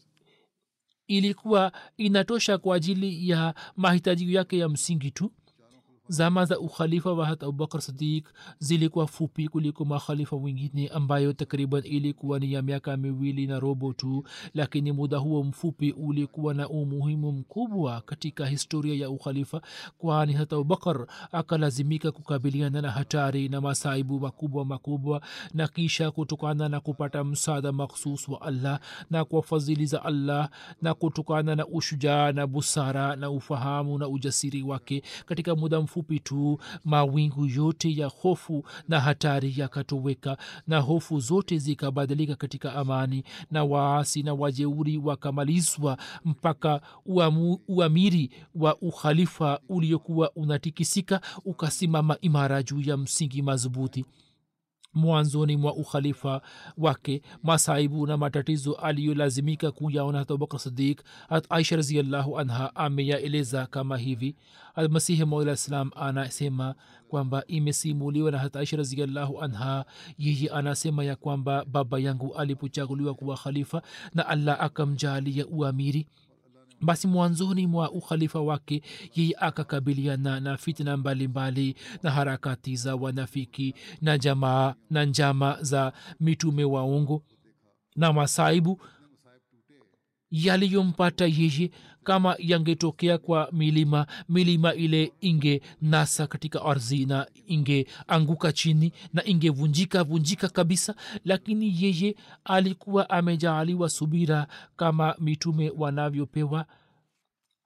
ilikuwa 1.07 1.71
inatosha 1.97 2.57
kwa 2.57 2.75
ajili 2.75 3.29
ya 3.29 3.53
mahitaji 3.75 4.33
yake 4.33 4.57
ya 4.57 4.69
msingi 4.69 5.11
tu 5.11 5.31
zama 6.07 6.45
za 6.45 6.59
ukhalifa 6.59 7.13
wa 7.13 7.25
hat 7.25 7.43
abubakar 7.43 7.81
sadiq 7.81 8.25
zilikuwa 8.59 9.07
fupi 9.07 9.47
kuliko 9.47 9.85
makhalifa 9.85 10.35
wengine 10.35 10.87
ambayo 10.87 11.33
takriban 11.33 11.81
ilikuwa 11.85 12.39
ni 12.39 12.53
ya 12.53 12.61
miaka 12.61 12.97
miwili 12.97 13.47
na 13.47 13.59
robo 13.59 13.93
tu 13.93 14.23
lakini 14.53 14.91
muda 14.91 15.17
huo 15.17 15.43
mfupi 15.43 15.91
ulikuwa 15.91 16.53
na 16.53 16.69
umuhimu 16.69 17.31
mkubwa 17.31 18.01
katika 18.01 18.45
historia 18.45 18.95
ya 18.95 19.09
ukhalifa 19.09 19.61
kwani 19.97 20.33
hat 20.33 20.53
abubakar 20.53 21.07
akalazimika 21.31 22.11
kukabiliana 22.11 22.81
na 22.81 22.91
hatari 22.91 23.49
na 23.49 23.61
masaibu 23.61 24.19
makubwa 24.19 24.65
makubwa 24.65 25.21
na 25.53 25.67
kisha 25.67 26.11
kutokana 26.11 26.69
na 26.69 26.79
kupata 26.79 27.23
msaada 27.23 27.71
makhsus 27.71 28.27
wa 28.29 28.41
allah 28.41 28.79
na 29.09 29.25
kwa 29.25 29.43
fadhili 29.43 29.85
za 29.85 30.03
allah 30.05 30.49
na 30.81 30.93
kutokana 30.93 31.55
na 31.55 31.67
ushujaa 31.67 32.31
na 32.31 32.47
busara 32.47 33.15
na 33.15 33.29
ufahamu 33.29 33.97
na 33.99 34.07
ujasiri 34.07 34.63
wake 34.63 35.03
katika 35.25 35.55
muda 35.55 35.81
mfupi 35.81 35.94
tu 36.03 36.59
mawingu 36.85 37.45
yote 37.45 37.95
ya 37.97 38.07
hofu 38.07 38.65
na 38.87 38.99
hatari 38.99 39.53
yakatoweka 39.57 40.37
na 40.67 40.79
hofu 40.79 41.19
zote 41.19 41.57
zikabadilika 41.57 42.35
katika 42.35 42.73
amani 42.75 43.23
na 43.51 43.63
waasi 43.63 44.23
na 44.23 44.33
wajeuri 44.33 44.97
wakamalizwa 44.97 45.97
mpaka 46.25 46.81
uamiri 47.67 48.29
wa 48.55 48.77
ukhalifa 48.81 49.59
uliokuwa 49.69 50.31
unatikisika 50.35 51.21
ukasimama 51.45 52.17
imara 52.21 52.63
juu 52.63 52.81
ya 52.81 52.97
msingi 52.97 53.41
madhubuti 53.41 54.05
mwanzoni 54.95 55.57
mwa 55.57 55.73
ukhalifa 55.75 56.41
wake. 56.77 57.21
Masaibu 57.43 58.07
na 58.07 58.17
matatizo 58.17 58.73
aliyolazimika 58.73 59.71
kuyaona 59.71 60.17
hat 60.19 60.31
abubakar 60.31 60.59
sidik 60.59 61.03
hat 61.29 61.45
aisha 61.49 61.75
raziallahu 61.75 62.39
anha 62.39 62.75
ameyaeleza 62.75 63.65
kama 63.65 63.97
hivi. 63.97 64.35
Almasihi 64.75 65.25
maula 65.25 65.55
salam 65.55 65.91
anasema 65.95 66.75
kwamba 67.07 67.43
imesimuliwa 67.47 68.31
na 68.31 68.37
hat 68.37 68.55
aisha 68.55 68.77
raziallahu 68.77 69.41
anha. 69.41 69.85
Yeye 70.17 70.49
anasema 70.49 71.03
ya 71.03 71.15
kwamba 71.15 71.65
baba 71.65 71.99
yangu 71.99 72.35
alipochaguliwa 72.35 73.13
kuwa 73.13 73.37
khalifa 73.37 73.81
na 74.13 74.27
allah 74.27 74.57
akamjalia 74.61 75.47
uamiri 75.47 76.07
basi 76.81 77.07
mwanzoni 77.07 77.67
mwa 77.67 77.91
ukhalifa 77.91 78.41
wake 78.41 78.81
yeye 79.15 79.35
akakabiliana 79.39 80.39
na 80.39 80.57
fitna 80.57 80.97
mbalimbali 80.97 81.69
mbali, 81.71 81.99
na 82.03 82.11
harakati 82.11 82.75
za 82.75 82.95
wanafiki 82.95 83.73
na 84.01 84.17
jamaa 84.17 84.75
na 84.89 85.05
njama 85.05 85.57
za 85.61 85.93
mitume 86.19 86.63
waongo 86.63 87.23
na 87.95 88.13
masaibu 88.13 88.81
yaliyompata 90.43 91.25
yeye 91.25 91.71
kama 92.03 92.35
yangetokea 92.39 93.17
kwa 93.17 93.49
milima 93.51 94.07
milima 94.29 94.73
ile 94.73 95.11
inge 95.21 95.61
nasa 95.81 96.27
katika 96.27 96.65
ardhi 96.65 97.05
na 97.05 97.27
ingeanguka 97.47 98.51
chini 98.53 98.91
na 99.13 99.25
ingevunjika 99.25 100.03
vunjika 100.03 100.49
kabisa 100.49 100.95
lakini 101.25 101.75
yeye 101.83 102.15
alikuwa 102.45 103.09
amejaaliwa 103.09 103.89
subira 103.89 104.47
kama 104.75 105.15
mitume 105.19 105.71
wanavyopewa 105.77 106.65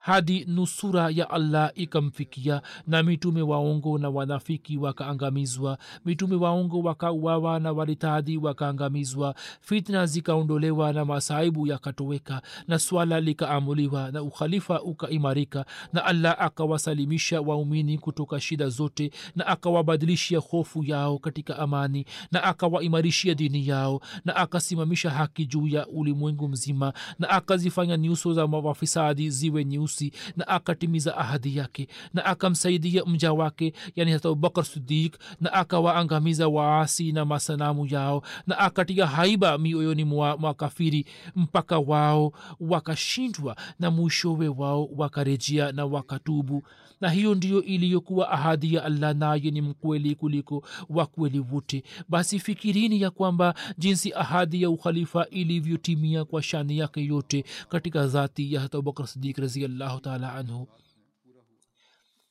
hadi 0.09 0.45
nusura 0.45 1.09
ya 1.09 1.29
allah 1.29 1.71
ikamfikia 1.75 2.61
na 2.87 3.03
mitume 3.03 3.41
waongo 3.41 3.97
na 3.97 4.09
wanafiki 4.09 4.77
wakaangamizwa. 4.77 5.77
Mitume 6.05 6.35
waongo 6.35 6.79
wakauawa 6.79 7.59
na 7.59 7.71
waritadhi 7.71 8.37
wakaangamizwa. 8.37 9.35
Fitna 9.61 10.05
zikaondolewa 10.05 10.93
na 10.93 11.05
masaibu 11.05 11.67
yakatoweka 11.67 12.41
na 12.67 12.79
swala 12.79 13.19
likaamuliwa 13.19 14.11
na 14.11 14.23
ukhalifa 14.23 14.81
ukaimarika 14.81 15.65
na 15.93 16.05
allah 16.05 16.35
akawasalimisha 16.39 17.41
waumini 17.41 17.97
kutoka 17.97 18.39
shida 18.39 18.69
zote 18.69 19.11
na 19.35 19.47
akawabadilishia 19.47 20.39
hofu 20.39 20.83
yao 20.83 21.17
katika 21.19 21.59
amani 21.59 22.05
na 22.31 22.43
akawaimarishia 22.43 23.33
dini 23.35 23.67
yao 23.67 24.01
na 24.25 24.35
akasimamisha 24.35 25.09
haki 25.09 25.45
juu 25.45 25.67
ya 25.67 25.87
ulimwengu 25.87 26.47
mzima 26.47 26.93
na 27.19 27.29
akazifanya 27.29 27.97
nyuso 27.97 28.33
za 28.33 28.47
mafisadi 28.47 29.29
ziwe 29.29 29.65
nyeusi 29.65 29.98
na 30.35 30.47
akatimiza 30.47 31.17
ahadi 31.17 31.57
yake 31.57 31.87
na 32.13 32.25
akamsaidia 32.25 33.05
mja 33.05 33.33
wake 33.33 33.73
yani 33.95 34.11
hata 34.11 34.29
abubakar 34.29 34.65
sidik 34.65 35.17
na 35.41 35.53
akawaangamiza 35.53 36.47
waasi 36.47 37.11
na 37.11 37.25
masanamu 37.25 37.85
yao 37.85 38.23
na 38.47 38.57
akatia 38.57 39.07
haiba 39.07 39.57
mioyoni 39.57 40.03
mwa 40.03 40.37
makafiri 40.37 41.05
mpaka 41.35 41.79
wao 41.79 42.31
wakashindwa 42.59 43.55
na 43.79 43.91
mwishowe 43.91 44.47
wao 44.47 44.89
wakarejea 44.95 45.71
na 45.71 45.85
wakatubu 45.85 46.63
na 47.01 47.09
hiyo 47.09 47.35
ndiyo 47.35 47.63
iliyokuwa 47.63 48.29
ahadi 48.31 48.73
ya 48.73 48.83
allah 48.83 49.15
naye 49.15 49.51
ni 49.51 49.61
mkweli 49.61 50.15
kuliko 50.15 50.63
wakweli 50.89 51.39
wote. 51.51 51.83
Basi 52.09 52.39
fikirini 52.39 53.01
ya 53.01 53.11
kwamba 53.11 53.53
jinsi 53.77 54.13
ahadi 54.13 54.61
ya 54.61 54.69
ukhalifa 54.69 55.27
ilivyotimia 55.29 56.25
kwa 56.25 56.43
shani 56.43 56.77
yake 56.77 57.05
yote 57.05 57.43
katika 57.69 58.07
dhati 58.07 58.53
ya 58.53 58.61
hata 58.61 58.77
abubakar 58.77 59.07
sidik 59.07 59.37
raziallahu 59.37 59.99
taala 59.99 60.33
anhu 60.35 60.67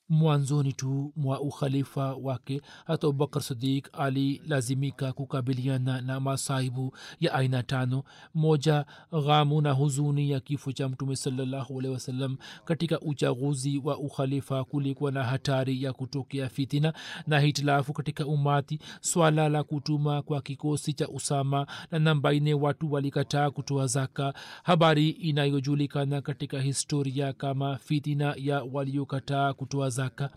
mwanzoni 0.09 0.73
tu 0.73 1.12
mwa 1.16 1.40
ukhalifa 1.40 2.14
wake 2.14 2.61
hata 2.87 3.07
abubakar 3.07 3.42
sadiq 3.42 3.88
alilazimika 3.92 5.12
kukabiliana 5.12 6.01
na 6.01 6.21
masaibu 6.21 6.97
ya 7.21 7.35
aina 7.35 7.62
tano. 7.62 8.03
Moja 8.35 8.85
ghamu 9.27 9.61
na 9.61 9.73
huzuni 9.73 10.31
ya 10.31 10.40
kifo 10.40 10.73
cha 10.73 10.88
mtume 10.88 11.16
salllahualhi 11.16 11.88
wasallam 11.92 12.37
katika 12.64 13.01
uchaguzi 13.01 13.79
wa 13.85 13.99
ukhalifa. 13.99 14.64
Kulikuwa 14.64 15.12
na 15.12 15.25
hatari 15.25 15.83
ya 15.83 15.92
kutokea 15.92 16.49
fitina 16.49 16.92
na 17.27 17.40
hitilafu 17.40 17.92
katika 17.92 18.27
umati. 18.27 18.79
Swala 19.01 19.49
la 19.49 19.62
kutuma 19.64 20.23
kwa 20.23 20.42
kikosi 20.42 20.92
cha 20.92 21.09
usama 21.09 21.66
na 21.90 21.99
namba 21.99 22.33
ine 22.33 22.55
watu 22.55 22.92
walikataa 22.92 23.51
kutoa 23.51 23.87
zaka. 23.87 24.35
Habari 24.62 25.11
inayojulikana 25.11 26.21
katika 26.21 26.61
historia 26.61 27.33
kama 27.33 27.77
fitina 27.79 28.35
ya 28.38 28.62
waliokataa 28.73 29.53
kutoa 29.53 29.90
zaka 29.98 30.30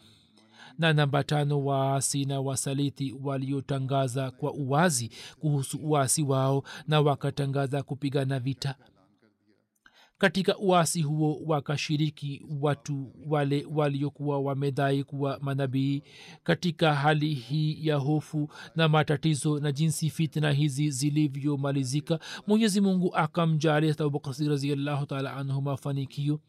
na 0.80 0.94
namba 0.94 1.24
tano 1.24 1.66
waasi 1.66 2.26
na 2.26 2.42
wasaliti 2.42 3.16
waliotangaza 3.24 4.32
kwa 4.32 4.54
uwazi 4.54 5.10
kuhusu 5.40 5.78
uasi 5.84 6.24
wao 6.24 6.64
na 6.88 7.02
wakatangaza 7.02 7.84
kupigana 7.84 8.40
vita. 8.40 8.76
Katika 10.18 10.58
uasi 10.58 11.02
huo 11.02 11.42
wakashiriki 11.46 12.46
watu 12.62 13.12
wale 13.28 13.68
waliokuwa 13.74 14.40
wamedai 14.40 15.04
kuwa 15.04 15.40
manabii. 15.42 16.04
Katika 16.44 16.94
hali 16.96 17.34
hii 17.34 17.88
ya 17.88 17.96
hofu 17.96 18.50
na 18.76 18.90
matatizo 18.90 19.60
na 19.60 19.72
jinsi 19.72 20.10
fitna 20.10 20.52
hizi 20.52 20.92
zilivyomalizika 20.92 22.20
mwenyezi 22.48 22.82
mungu 22.82 23.16
akamjali 23.16 23.90
abubakar 23.90 24.48
raziallahu 24.48 25.06
taala 25.06 25.34
anhu 25.36 25.62
mafanikio 25.62 26.40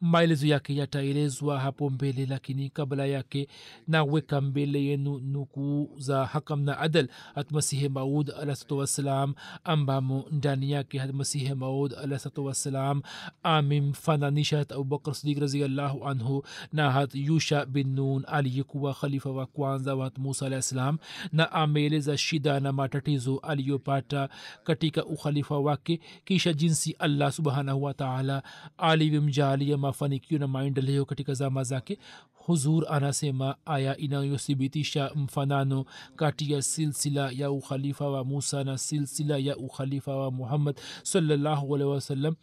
maelezo 0.00 0.46
yake 0.46 0.76
yataelezwa 0.76 1.60
hapo 1.60 1.90
mbele 1.90 2.26
lakini 2.26 2.70
kabla 2.70 3.06
yake 3.06 3.48
naweka 3.88 4.40
mbele 4.40 4.84
yenu 4.84 5.18
nukuu 5.18 5.90
za 5.98 6.26
hakam 6.26 6.60
na 6.62 6.78
adal 6.78 7.08
hatmasihi 7.34 7.88
maud 7.88 8.30
alahsatu 8.30 8.78
wassalam 8.78 9.34
ambamo 9.64 10.24
ndani 10.30 10.70
yake 10.70 10.98
hatmasihi 10.98 11.54
maud 11.54 11.94
alahsatu 11.94 12.44
wassalam 12.44 13.02
amemfananisha 13.42 14.58
hat 14.58 14.72
abubakar 14.72 15.14
sidik 15.14 15.38
raziallahu 15.38 16.04
anhu 16.08 16.44
na 16.72 16.90
hat 16.90 17.14
yusha 17.14 17.66
bin 17.66 17.94
nun 17.94 18.24
aliyekuwa 18.26 18.94
khalifa 18.94 19.30
wa 19.30 19.46
kwanza 19.46 19.94
wa 19.94 20.04
hat 20.04 20.18
musa 20.18 20.46
alah 20.46 20.62
salam 20.62 20.98
na 21.32 21.52
ameeleza 21.52 22.18
shida 22.18 22.60
na 22.60 22.72
matatizo 22.72 23.38
aliyopata 23.38 24.28
katika 24.64 25.04
ukhalifa 25.04 25.58
wake 25.58 26.00
kisha 26.24 26.52
jinsi 26.52 26.92
allah 26.98 27.32
subhanahu 27.32 27.82
wataala 27.82 28.42
alivyomjalia 28.78 29.75
mafanikio 29.76 30.38
na 30.38 30.46
maendeleo 30.48 31.04
katika 31.04 31.34
zama 31.34 31.64
zake 31.64 31.98
huzur 32.32 32.86
anasema 32.90 33.56
aya 33.64 33.96
inayothibitisha 33.96 35.10
mfanano 35.14 35.84
kati 36.16 36.52
ya 36.52 36.62
silsila 36.62 37.30
ya 37.30 37.50
ukhalifa 37.50 38.10
wa 38.10 38.24
musa 38.24 38.64
na 38.64 38.78
silsila 38.78 39.38
ya 39.38 39.56
ukhalifa 39.56 40.16
wa 40.16 40.30
muhammad 40.30 40.76
sawasalam 41.02 42.34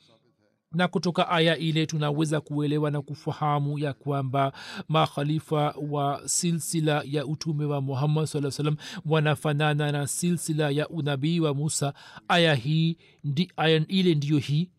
na 0.72 0.88
kutoka 0.88 1.30
aya 1.30 1.58
ile 1.58 1.86
tunaweza 1.86 2.42
kuelewa 2.42 2.92
na 2.92 3.02
kufahamu 3.02 3.80
ya 3.80 3.94
kwamba 3.94 4.54
makhalifa 4.88 5.76
wa 5.90 6.22
silsila 6.26 7.04
ya 7.06 7.26
utume 7.26 7.66
wa 7.66 7.82
muhammad 7.82 8.26
saa 8.26 8.52
salam 8.52 8.76
wanafanana 9.06 9.92
na 9.92 10.08
silsila 10.08 10.70
ya 10.70 10.90
unabii 10.90 11.40
wa 11.40 11.54
musa. 11.54 11.94
Aya 12.28 12.56
hii 12.56 12.98
ndi, 13.24 13.52
aya 13.58 13.88
ile 13.88 14.16
ndiyo 14.16 14.38
hii 14.38 14.70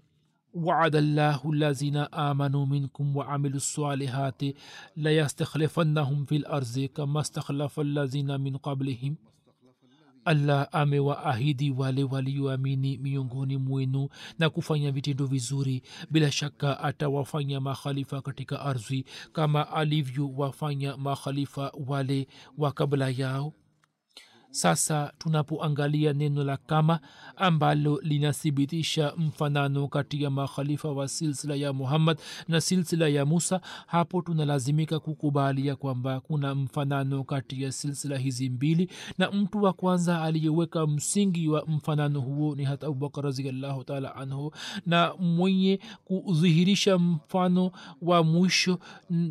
وعد 0.53 0.95
الله 0.95 1.51
الذين 1.53 1.97
آمنوا 1.97 2.65
منكم 2.65 3.17
وعملوا 3.17 3.55
الصالحات 3.57 4.41
ليستخلفنهم 4.97 6.25
في 6.25 6.35
الأرض 6.35 6.89
كما 6.95 7.19
استخلف 7.21 7.79
الذين 7.79 8.41
من 8.41 8.57
قبلهم 8.57 9.15
allah 10.25 10.67
amewaahidi 10.71 11.71
wale 11.71 12.03
walioamini 12.03 12.97
miongoni 12.97 13.57
mwenu 13.57 14.09
na 14.39 14.49
kufanya 14.49 14.91
vitendo 14.91 15.25
vizuri 15.25 15.81
bila 16.11 16.31
shaka 16.31 16.79
atawafanya 16.79 17.61
makhalifa 17.61 18.21
katika 18.21 18.59
ardhi 18.61 19.05
kama 19.33 19.71
alivyowafanya 19.71 20.97
makhalifa 20.97 21.71
wale 21.87 22.27
wa 22.57 22.71
kabla 22.71 23.09
yao 23.09 23.53
sasa 24.54 25.12
tunapoangalia 25.18 26.12
neno 26.12 26.44
la 26.44 26.56
kama 26.56 27.00
ambalo 27.36 28.00
linathibitisha 28.02 29.12
mfanano 29.16 29.88
kati 29.88 30.22
ya 30.22 30.30
makhalifa 30.30 30.88
wa 30.92 31.08
silsila 31.08 31.54
ya 31.54 31.72
muhammad 31.72 32.18
na 32.48 32.60
silsila 32.60 33.08
ya 33.08 33.26
musa 33.26 33.60
hapo 33.86 34.22
tunalazimika 34.22 35.00
kukubalia 35.00 35.76
kwamba 35.76 36.20
kuna 36.20 36.54
mfanano 36.54 37.24
kati 37.24 37.62
ya 37.62 37.72
silsila 37.72 38.18
hizi 38.18 38.50
mbili 38.50 38.90
na 39.18 39.30
mtu 39.30 39.62
wa 39.62 39.72
kwanza 39.72 40.22
aliyeweka 40.22 40.86
msingi 40.86 41.48
wa 41.48 41.64
mfanano 41.66 42.20
huo 42.20 42.54
ni 42.54 42.64
hata 42.64 42.86
abubakar 42.86 43.24
raziallahu 43.24 43.84
taala 43.84 44.16
anhu 44.16 44.52
na 44.86 45.14
mwenye 45.14 45.80
kudhihirisha 46.04 46.98
mfano 46.98 47.70
wa 48.02 48.22
mwisho 48.24 48.78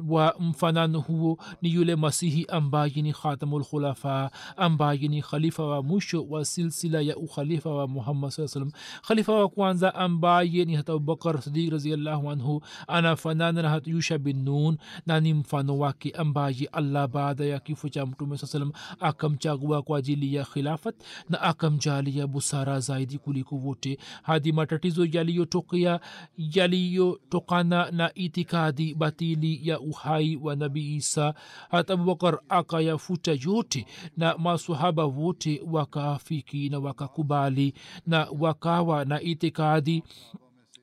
wa 0.08 0.36
mfanano 0.40 1.00
huo 1.00 1.38
ni 1.62 1.74
yule 1.74 1.96
masihi 1.96 2.46
ambaye 2.46 3.02
ni 3.02 3.14
khatamulkhulafa 3.14 4.32
ambaye 4.58 5.08
ni 5.14 5.22
khalifa 5.22 5.64
wa 5.66 5.84
mwisho 5.84 6.24
wa 6.30 6.46
silsila 6.46 7.02
ya 7.02 7.18
ukhalifa 7.18 7.70
wa 7.70 7.88
muhammad 7.88 8.32
saa 8.32 8.48
salam 8.48 8.72
khalifa 9.08 9.34
wa 9.34 9.50
kwanza 9.50 9.96
ambaye 9.96 10.66
ni 10.66 10.76
hata 10.76 10.94
abubakar 10.94 11.42
sadiq 11.42 11.72
raziallahu 11.72 12.32
anhu 12.32 12.62
anafanana 12.88 13.62
na 13.62 13.70
hata 13.70 13.92
yusha 13.92 14.18
bin 14.18 14.44
nun 14.44 14.78
na 15.06 15.20
ni 15.20 15.34
mfano 15.34 15.78
wake 15.78 16.12
ambaye 16.12 16.70
allah 16.72 17.08
baada 17.08 17.46
ya 17.46 17.60
kifo 17.60 17.90
cha 17.90 18.06
mtume 18.06 18.38
saa 18.38 18.48
salam 18.48 18.72
akamchagua 19.00 19.82
kwa 19.82 19.98
ajili 20.00 20.36
ya 20.36 20.46
khilafat 20.46 20.96
na 21.30 21.42
akamjalia 21.42 22.28
busara 22.28 22.80
zaidi 22.80 23.18
kuliko 23.18 23.56
wote. 23.56 23.98
Hadi 24.24 24.52
matatizo 24.52 25.06
yaliyotokea 25.12 26.00
yaliyotokana 26.38 27.92
na 27.92 28.14
itikadi 28.14 28.94
batili 28.94 29.60
ya 29.70 29.80
uhai 29.80 30.36
wa 30.36 30.56
nabii 30.56 30.96
isa 30.96 31.34
hata 31.72 31.94
abubakar 31.94 32.40
akayafuta 32.50 33.32
yote 33.46 33.86
na 34.18 34.38
masahaba 34.38 35.03
wote 35.06 35.62
wakaafiki 35.72 36.70
na 36.70 36.80
wakakubali 36.80 37.74
na 38.08 38.28
wakawa 38.40 39.06
na 39.06 39.22
itikadi 39.22 40.04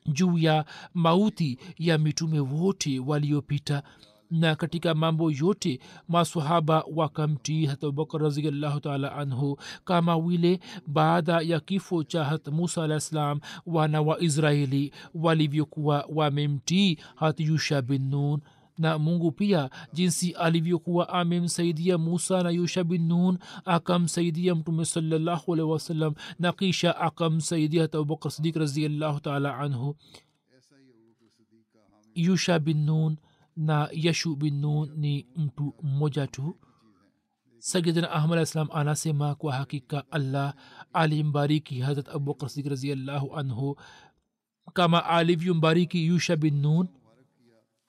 juu 0.05 0.37
ya 0.37 0.65
mauti 0.93 1.57
ya 1.77 1.97
mitume 1.97 2.39
wote 2.39 2.99
waliopita. 2.99 3.83
Na 4.31 4.55
katika 4.55 4.93
mambo 4.95 5.31
yote 5.31 5.79
masahaba 6.07 6.83
wakamtii 6.95 7.65
hat 7.65 7.83
abubakar 7.83 8.21
raziallahu 8.21 8.79
taala 8.79 9.15
anhu 9.15 9.57
kama 9.85 10.21
vile 10.21 10.59
baada 10.87 11.41
ya 11.41 11.59
kifo 11.59 12.03
cha 12.03 12.23
hat 12.23 12.47
musa 12.47 12.83
alah 12.83 12.99
ssalam 12.99 13.39
wana 13.65 14.01
wa 14.01 14.21
israeli 14.21 14.91
walivyokuwa 15.13 16.05
wamemtii 16.15 16.97
hat 17.15 17.39
yusha 17.39 17.81
bin 17.81 18.09
nun 18.09 18.41
na 18.77 18.99
mungu 18.99 19.31
pia 19.31 19.69
jinsi 19.93 20.31
alivyokuwa 20.31 21.09
amemsaidia 21.09 21.97
musa 21.97 22.43
na 22.43 22.49
yusha 22.49 22.83
bin 22.83 23.07
nun 23.07 23.37
akamsaidia 23.65 24.55
mtume 24.55 24.85
salallahu 24.85 25.53
alehi 25.53 25.69
wasallam 25.69 26.13
na 26.39 26.51
kisha 26.51 26.97
akamsaidia 26.97 27.81
hata 27.81 27.97
abubakar 27.97 28.31
sidik 28.31 28.55
raziallahu 28.55 29.19
taala 29.19 29.57
anhu 29.57 29.95
yusha 32.15 32.59
bin 32.59 32.85
nun 32.85 33.17
na 33.57 33.89
yashu 33.93 34.35
bin 34.35 34.59
nun 34.61 34.91
ni 34.97 35.27
mtu 35.35 35.73
mmoja 35.83 36.27
tu 36.27 36.57
sayidina 37.59 38.11
ahmad 38.11 38.37
alah 38.37 38.45
salam 38.47 38.69
anasema 38.73 39.35
kwa 39.35 39.53
hakika 39.53 40.11
allah 40.11 40.53
alimbariki 40.93 41.79
hazrat 41.79 42.09
abubakar 42.09 42.49
sidik 42.49 42.69
raziallahu 42.71 43.35
anhu 43.37 43.77
kama 44.73 45.05
alivyombariki 45.05 46.05
yusha 46.05 46.35
bin 46.35 46.61
nun 46.61 46.87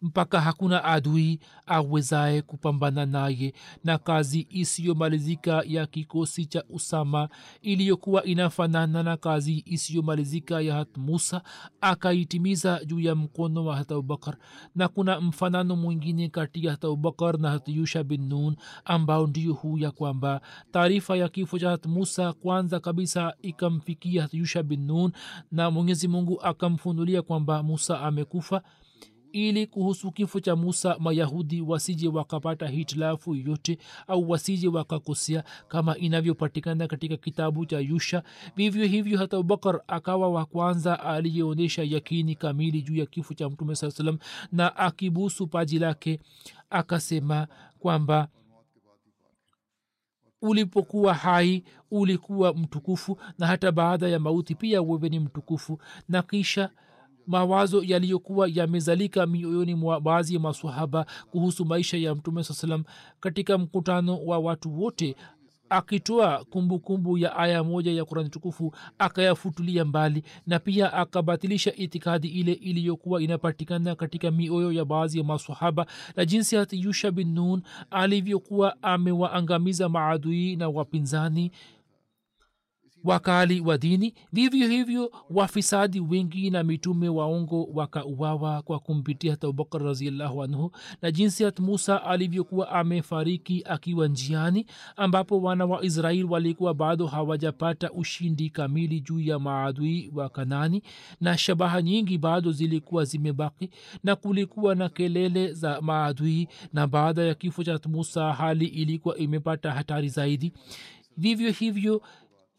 mpaka 0.03 0.41
hakuna 0.41 0.85
adui 0.85 1.39
awezaye 1.67 2.43
kupambana 2.43 3.07
naye 3.07 3.55
na 3.85 3.99
kazi 3.99 4.47
isiyomalizika 4.51 5.63
ya 5.67 5.87
kikosi 5.87 6.47
cha 6.47 6.65
usama 6.69 7.29
iliyokuwa 7.63 8.25
inafanana 8.25 9.03
na 9.03 9.17
kazi 9.17 9.63
isiyomalizika 9.67 10.61
ya 10.61 10.75
hat 10.75 10.97
musa 10.97 11.43
akaitimiza 11.81 12.85
juu 12.85 13.01
ya 13.01 13.15
mkono 13.15 13.65
wa 13.65 13.77
hat 13.77 13.93
abubakar 13.93 14.37
na 14.75 14.89
kuna 14.89 15.21
mfanano 15.21 15.77
mwingine 15.77 16.29
kati 16.29 16.65
ya 16.67 16.71
hat 16.71 16.85
abubakar 16.85 17.39
na 17.39 17.51
hat 17.51 17.69
yusha 17.69 18.05
bin 18.05 18.29
nun 18.29 18.57
ambao 18.85 19.27
ndio 19.27 19.53
huu 19.55 19.79
ya 19.79 19.91
kwamba 19.91 20.41
taarifa 20.73 21.17
ya 21.17 21.29
kifo 21.29 21.59
cha 21.59 21.71
hat 21.71 21.87
musa 21.87 22.33
kwanza 22.33 22.81
kabisa 22.81 23.35
ikamfikia 23.43 24.23
hat 24.23 24.35
yusha 24.35 24.63
bin 24.63 24.87
nun 24.87 25.13
na 25.53 25.71
mwenyezi 25.71 26.09
mungu 26.09 26.41
akamfunulia 26.43 27.23
kwamba 27.23 27.63
musa 27.63 28.01
amekufa 28.01 28.63
ili 29.33 29.67
kuhusu 29.67 30.11
kifo 30.13 30.41
cha 30.41 30.57
musa 30.57 30.97
mayahudi 30.99 31.61
wasije 31.61 32.09
wakapata 32.09 32.67
hitilafu 32.69 33.35
yote 33.35 33.79
au 34.07 34.31
wasije 34.31 34.69
wakakosea 34.69 35.45
kama 35.69 35.97
inavyopatikana 35.99 36.89
katika 36.89 37.17
kitabu 37.17 37.67
cha 37.67 37.79
yusha. 37.81 38.23
Vivyo 38.57 38.87
hivyo 38.87 39.19
hata 39.19 39.37
abubakar 39.37 39.81
akawa 39.87 40.29
wa 40.29 40.45
kwanza 40.45 41.01
aliyeonyesha 41.01 41.83
yakini 41.83 42.35
kamili 42.35 42.83
juu 42.83 42.97
ya 42.97 43.07
kifo 43.07 43.35
cha 43.35 43.49
mtume 43.51 43.75
saa 43.77 43.91
salam 43.91 44.19
na 44.53 44.77
akibusu 44.77 45.47
paji 45.47 45.79
lake 45.79 46.21
akasema 46.71 47.47
kwamba 47.79 48.29
ulipokuwa 50.43 51.15
hai 51.15 51.65
ulikuwa 51.91 52.55
mtukufu 52.55 53.19
na 53.39 53.47
hata 53.47 53.73
baada 53.73 54.09
ya 54.09 54.19
mauti 54.19 54.55
pia 54.55 54.83
wewe 54.83 55.09
ni 55.09 55.21
mtukufu. 55.21 55.79
Na 56.09 56.23
kisha 56.23 56.71
mawazo 57.27 57.83
yaliyokuwa 57.85 58.49
yamezalika 58.53 59.27
mioyoni 59.27 59.75
mwa 59.75 60.01
baadhi 60.01 60.35
ya 60.35 60.41
masahaba 60.41 61.07
kuhusu 61.31 61.65
maisha 61.65 61.97
ya 61.97 62.15
mtume 62.15 62.45
saa 62.45 62.55
salam 62.55 62.85
katika 63.21 63.59
mkutano 63.59 64.19
wa 64.25 64.39
watu 64.39 64.83
wote 64.83 65.17
akitoa 65.71 66.45
kumbukumbu 66.45 67.19
ya 67.19 67.37
aya 67.37 67.65
moja 67.65 67.93
ya 67.93 68.05
kurani 68.05 68.29
tukufu 68.29 68.75
akayafutulia 68.99 69.85
mbali 69.85 70.23
na 70.47 70.59
pia 70.59 70.93
akabatilisha 70.93 71.75
itikadi 71.77 72.29
ile 72.29 72.53
iliyokuwa 72.53 73.23
inapatikana 73.23 73.95
katika 73.95 74.31
mioyo 74.31 74.73
ya 74.73 74.85
baadhi 74.85 75.19
ya 75.19 75.25
masahaba 75.25 75.87
na 76.17 76.25
jinsi 76.25 76.57
hati 76.57 76.81
yusha 76.83 77.11
bin 77.11 77.35
nun 77.35 77.63
alivyokuwa 77.91 78.83
amewaangamiza 78.83 79.89
maadui 79.89 80.57
na 80.57 80.69
wapinzani 80.69 81.51
wakali 83.05 83.61
wa 83.61 83.79
dini 83.79 84.15
vivyo 84.33 84.69
hivyo 84.69 85.13
wafisadi 85.31 86.01
wengi 86.01 86.51
na 86.51 86.65
mitume 86.65 87.09
waongo 87.09 87.69
wakauawa 87.75 88.63
kwa 88.63 88.79
kumpitia 88.79 89.31
hata 89.31 89.47
abubakar 89.47 89.83
raziallahu 89.83 90.43
anhu. 90.43 90.73
Na 91.03 91.11
jinsi 91.11 91.45
hat 91.45 91.61
musa 91.61 92.05
alivyokuwa 92.05 92.69
amefariki 92.71 93.63
akiwa 93.67 94.09
njiani 94.09 94.67
ambapo 94.97 95.41
wana 95.43 95.65
wa 95.67 95.85
israeli 95.85 96.25
walikuwa 96.25 96.75
bado 96.75 97.07
hawajapata 97.07 97.93
ushindi 97.93 98.51
kamili 98.51 99.01
juu 99.01 99.21
ya 99.21 99.39
maadui 99.39 100.11
wa 100.15 100.29
kanani 100.29 100.83
na 101.21 101.39
shabaha 101.39 101.83
nyingi 101.83 102.19
bado 102.19 102.53
zilikuwa 102.53 103.05
zimebaki 103.05 103.71
na 104.05 104.17
kulikuwa 104.17 104.75
na 104.75 104.89
kelele 104.89 105.53
za 105.53 105.81
maadui 105.81 106.49
na 106.73 106.87
baada 106.87 107.23
ya 107.23 107.35
kifo 107.35 107.65
cha 107.65 107.81
musa 107.89 108.33
hali 108.33 108.67
ilikuwa 108.67 109.17
imepata 109.17 109.71
hatari 109.73 110.09
zaidi. 110.09 110.53
Vivyo 111.17 111.51
hivyo 111.53 112.03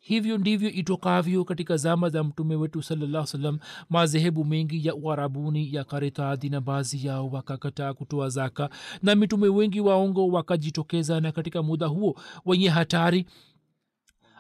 hivyo 0.05 0.37
ndivyo 0.37 0.69
itokavyo 0.71 1.43
katika 1.43 1.77
zama 1.77 2.09
za 2.09 2.23
mtume 2.23 2.55
wetu 2.55 2.83
salallah 2.83 3.25
salam 3.25 3.59
madhehebu 3.89 4.45
mengi 4.45 4.87
ya 4.87 4.95
uarabuni 4.95 5.73
yakaritadi 5.73 6.49
na 6.49 6.61
baadhi 6.61 7.07
yao 7.07 7.29
wakakataa 7.29 7.93
kutoa 7.93 8.29
zaka. 8.29 8.69
Na 9.03 9.15
mitume 9.15 9.47
wengi 9.47 9.81
waongo 9.81 10.27
wakajitokeza 10.27 11.19
na 11.21 11.31
katika 11.31 11.63
muda 11.63 11.87
huo 11.87 12.15
wenye 12.45 12.69
hatari 12.69 13.25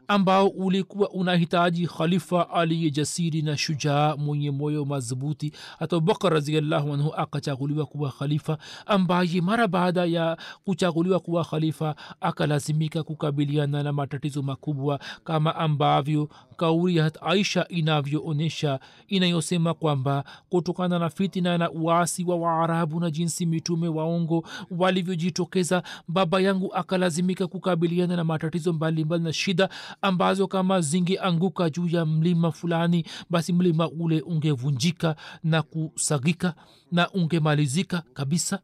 ambao 0.07 0.47
ulikuwa 0.47 1.09
unahitaji 1.09 1.87
khalifa 1.87 2.49
aliye 2.49 2.89
jasiri 2.91 3.41
na 3.41 3.57
shujaa 3.57 4.15
mwenye 4.15 4.51
moyo 4.51 4.85
madhubuti. 4.85 5.51
Hata 5.79 5.95
abubakar 5.95 6.33
raziallahu 6.33 6.93
anhu 6.93 7.13
akachaguliwa 7.13 7.85
kuwa 7.85 8.11
khalifa 8.11 8.57
ambaye 8.85 9.41
mara 9.41 9.67
baada 9.67 10.05
ya 10.05 10.37
kuchaguliwa 10.65 11.19
kuwa 11.19 11.45
khalifa 11.45 11.95
akalazimika 12.21 13.03
kukabiliana 13.03 13.83
na 13.83 13.93
matatizo 13.93 14.41
makubwa 14.41 14.99
kama 15.23 15.55
ambavyo 15.55 16.29
kauli 16.63 16.95
ya 16.95 17.11
aisha 17.21 17.67
inavyoonyesha 17.67 18.79
inayosema 19.07 19.73
kwamba 19.73 20.23
kutokana 20.49 20.99
na 20.99 21.09
fitina 21.09 21.57
na 21.57 21.71
uasi 21.71 22.23
wa 22.23 22.35
waarabu 22.35 22.99
na 22.99 23.11
jinsi 23.11 23.45
mitume 23.45 23.87
waongo 23.87 24.47
walivyojitokeza 24.71 25.83
baba 26.07 26.41
yangu 26.41 26.73
akalazimika 26.73 27.47
kukabiliana 27.47 28.15
na 28.15 28.23
matatizo 28.23 28.73
mbalimbali 28.73 29.23
na 29.23 29.33
shida 29.33 29.69
ambazo 30.01 30.47
kama 30.47 30.81
zingeanguka 30.81 31.69
juu 31.69 31.87
ya 31.87 32.05
mlima 32.05 32.51
fulani 32.51 33.05
basi 33.29 33.53
mlima 33.53 33.89
ule 33.89 34.21
ungevunjika 34.21 35.15
na 35.43 35.61
kusagika 35.61 36.55
na 36.91 37.09
ungemalizika 37.11 38.03
kabisa. 38.13 38.59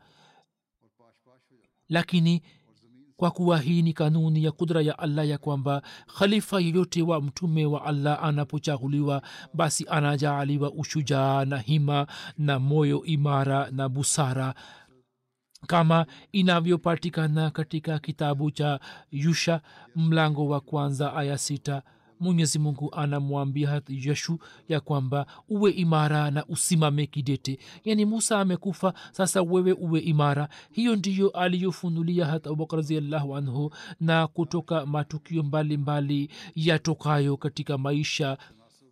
Lakini 1.90 2.42
kwa 3.20 3.32
kuwa 3.32 3.58
hii 3.60 3.82
ni 3.82 3.94
kanuni 3.94 4.44
ya 4.44 4.52
kudra 4.52 4.82
ya 4.82 5.00
allah 5.00 5.28
ya 5.30 5.38
kwamba 5.38 5.82
khalifa 6.20 6.62
yeyote 6.62 7.02
wa 7.02 7.22
mtume 7.22 7.66
wa 7.66 7.86
allah 7.86 8.24
anapochaguliwa 8.24 9.22
basi 9.54 9.86
anajaaliwa 9.90 10.72
ushujaa 10.72 11.46
na 11.46 11.58
hima 11.58 12.08
na 12.38 12.60
moyo 12.60 13.04
imara 13.04 13.72
na 13.72 13.90
busara 13.90 14.54
kama 15.68 16.06
inavyopatikana 16.32 17.52
katika 17.52 18.00
kitabu 18.00 18.52
cha 18.52 18.80
yusha 19.12 19.62
mlango 19.96 20.48
wa 20.48 20.60
kwanza 20.62 21.14
aya 21.16 21.38
sita 21.38 21.82
mwenyezi 22.20 22.60
mungu 22.60 22.96
anamwambia 22.96 23.82
yeshu 23.88 24.40
ya 24.70 24.80
kwamba 24.80 25.26
uwe 25.50 25.72
imara 25.72 26.32
na 26.32 26.46
usimame 26.46 27.06
kidete. 27.08 27.60
Yani 27.86 28.06
musa 28.06 28.40
amekufa 28.40 28.94
sasa 29.12 29.42
wewe 29.42 29.74
uwe 29.74 30.00
imara. 30.00 30.50
Hiyo 30.72 30.96
ndiyo 30.96 31.30
aliyofunulia 31.30 32.26
hata 32.26 32.50
abubakar 32.50 32.78
raziallahu 32.80 33.36
anhu 33.36 33.72
na 34.00 34.28
kutoka 34.28 34.86
matukio 34.86 35.44
mbalimbali 35.44 36.30
yatokayo 36.56 37.38
katika 37.38 37.78
maisha 37.78 38.38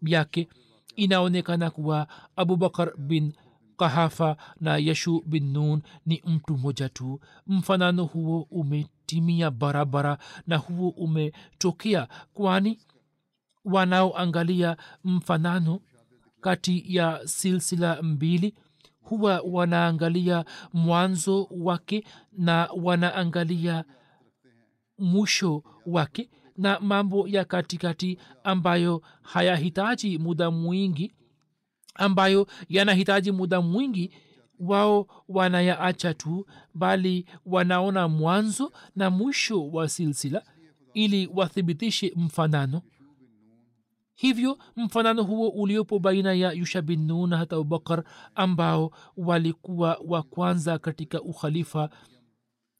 yake 0.01 0.47
inaonekana 0.95 1.69
kuwa 1.69 2.07
abubakar 2.35 2.97
bin 2.97 3.33
kahafa 3.77 4.37
na 4.61 4.77
yeshu 4.77 5.23
bin 5.25 5.51
nun 5.51 5.81
ni 6.05 6.21
mtu 6.27 6.57
mmoja 6.57 6.89
tu. 6.89 7.19
Mfanano 7.47 8.03
huo 8.05 8.47
umetimia 8.51 9.51
barabara 9.51 10.17
na 10.47 10.57
huo 10.57 10.89
umetokea 10.89 12.07
kwani 12.33 12.79
wanaoangalia 13.71 14.77
mfanano 15.03 15.79
kati 16.41 16.83
ya 16.95 17.21
silsila 17.25 18.01
mbili 18.01 18.53
huwa 19.01 19.41
wanaangalia 19.45 20.45
mwanzo 20.73 21.47
wake 21.51 22.03
na 22.31 22.69
wanaangalia 22.83 23.83
mwisho 24.97 25.63
wake 25.85 26.29
na 26.57 26.79
mambo 26.79 27.27
ya 27.27 27.45
katikati 27.45 28.17
ambayo 28.43 29.01
hayahitaji 29.21 30.17
muda 30.17 30.51
mwingi 30.51 31.13
ambayo 31.95 32.47
yanahitaji 32.69 33.31
muda 33.31 33.61
mwingi 33.61 34.11
wao 34.59 35.07
wanayaacha 35.29 36.13
tu 36.13 36.47
bali 36.73 37.25
wanaona 37.45 38.07
mwanzo 38.07 38.71
na 38.95 39.09
mwisho 39.09 39.67
wa 39.67 39.89
silsila 39.89 40.43
ili 40.93 41.29
wathibitishe 41.33 42.13
mfanano 42.15 42.81
hivyo 44.17 44.57
mfanano 44.75 45.23
huo 45.23 45.49
uliopo 45.49 45.99
baina 45.99 46.33
ya 46.33 46.51
yusha 46.51 46.81
bin 46.81 47.05
nun 47.07 47.33
hata 47.33 47.55
abubakar 47.55 48.03
ambao 48.35 48.91
walikuwa 49.17 49.99
wa 50.07 50.23
kwanza 50.23 50.79
katika 50.79 51.21
ukhalifa 51.21 51.89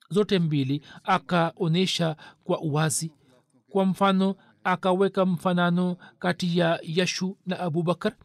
zote 0.10 0.40
mbili 0.40 0.82
akaonyesha 1.04 2.16
kwa 2.44 2.60
uwazi. 2.62 3.12
Kwa 3.70 3.86
mfano 3.86 4.36
akaweka 4.64 5.26
mfanano 5.26 5.98
kati 6.20 6.58
ya 6.58 6.80
yashu 6.84 7.38
na 7.46 7.60
abubakar 7.60 8.16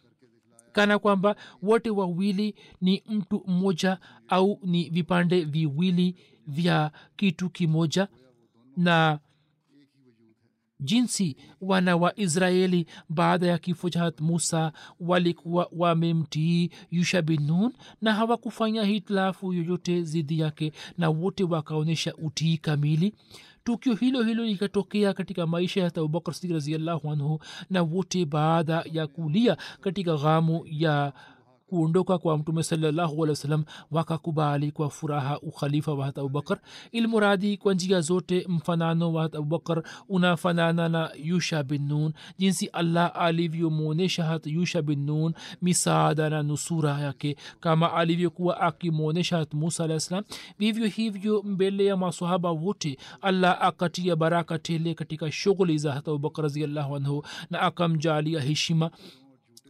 kana 0.72 0.98
kwamba 0.98 1.36
wote 1.62 1.90
wawili 1.90 2.54
ni 2.80 3.02
mtu 3.08 3.44
mmoja 3.46 3.98
au 4.28 4.58
ni 4.62 4.90
vipande 4.90 5.44
viwili 5.44 6.16
vya 6.46 6.90
kitu 7.16 7.50
kimoja 7.50 8.08
na 8.76 9.18
jinsi 10.82 11.36
wana 11.60 11.96
wa 11.96 12.18
israeli 12.20 12.86
baada 13.08 13.46
ya 13.46 13.58
kifo 13.58 13.90
cha 13.90 14.12
musa 14.20 14.72
walikuwa 15.00 15.68
wamemtii 15.76 16.70
yusha 16.90 17.22
bin 17.22 17.46
nun 17.46 17.72
na 18.00 18.14
hawakufanya 18.14 18.84
hitilafu 18.84 19.52
yoyote 19.52 20.02
zidi 20.02 20.40
yake 20.40 20.72
na 20.98 21.10
wote 21.10 21.44
wakaonyesha 21.44 22.14
utii 22.14 22.56
kamili. 22.56 23.14
Tukio 23.64 23.94
hilo 23.94 24.22
hilo 24.22 24.44
likatokea 24.44 25.12
katika 25.14 25.46
maisha 25.46 25.80
ya 25.80 25.86
abubakar 25.86 26.34
sidik 26.34 26.52
raziallahu 26.52 27.10
anhu 27.10 27.40
na 27.70 27.82
wote 27.82 28.24
baada 28.24 28.84
ya 28.92 29.06
kulia 29.06 29.56
katika 29.80 30.16
ghamu 30.16 30.66
ya 30.70 31.12
kuondoka 31.76 32.18
kwa 32.18 32.38
mtume 32.38 32.62
salallahu 32.62 33.12
alehi 33.14 33.30
wasallam 33.30 33.64
wakakubali 33.90 34.72
kwa 34.72 34.90
furaha 34.90 35.40
ukhalifa 35.40 35.94
wa 35.94 36.06
hat 36.06 36.18
abubakar 36.18 36.58
ilmuradi 36.92 37.56
kwa 37.56 37.74
njia 37.74 38.00
zote 38.00 38.46
mfanano 38.48 39.12
wa 39.12 39.22
hat 39.22 39.34
abubakar 39.34 39.82
unafanana 40.08 40.88
na 40.88 41.10
yusha 41.22 41.62
bin 41.62 41.86
nun. 41.88 42.12
Jinsi 42.38 42.66
allah 42.66 43.12
alivyomwonyesha 43.14 44.24
hat 44.24 44.46
yusha 44.46 44.82
bin 44.82 45.04
nun 45.06 45.34
misaada 45.62 46.30
na 46.30 46.42
nusura 46.42 47.00
yake 47.00 47.36
kama 47.60 47.92
alivyokuwa 47.94 48.60
akimwonyesha 48.60 49.36
hat 49.38 49.54
musa 49.54 49.84
alah 49.84 50.00
salam 50.00 50.24
vivyo 50.58 50.86
hivyo 50.86 51.42
mbele 51.42 51.84
ya 51.84 51.96
masahaba 51.96 52.50
wote 52.50 52.98
allah 53.20 53.58
akatia 53.62 54.16
baraka 54.16 54.58
tele 54.58 54.94
katika 54.94 55.32
shughuli 55.32 55.78
za 55.78 55.92
hat 55.92 56.08
abubakar 56.08 56.42
raziallahu 56.42 56.96
anhu 56.96 57.24
na 57.50 57.60
akamjalia 57.60 58.40
heshima 58.40 58.90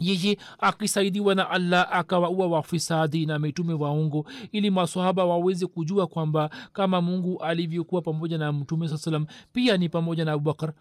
yeye 0.00 0.38
akisaidiwa 0.58 1.34
na 1.34 1.50
allah 1.50 1.88
akawaua 1.92 2.46
wafisadi 2.46 3.26
na 3.26 3.38
mitume 3.38 3.74
waongo 3.74 4.26
ili 4.52 4.70
masahaba 4.70 5.24
waweze 5.24 5.66
kujua 5.66 6.06
kwamba 6.06 6.50
kama 6.72 7.00
mungu 7.00 7.38
alivyokuwa 7.42 8.02
pamoja 8.02 8.38
na 8.38 8.52
mtume 8.52 8.88
saa 8.88 8.96
salam 8.96 9.26
pia 9.52 9.76
ni 9.76 9.88
pamoja 9.88 10.24
na 10.24 10.32
abubakar. 10.32 10.72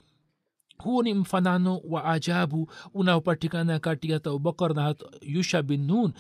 Huu 0.78 1.03
ni 1.03 1.14
mfanano 1.14 1.82
wa 1.89 2.05
ajabu 2.05 2.72
unaopatikana 2.93 3.80
kati 3.80 4.12
ya 4.12 4.16
abubakar 4.18 4.76
na 4.76 4.95
yusha 5.22 5.62
bin 5.64 5.86
nun 5.86 6.14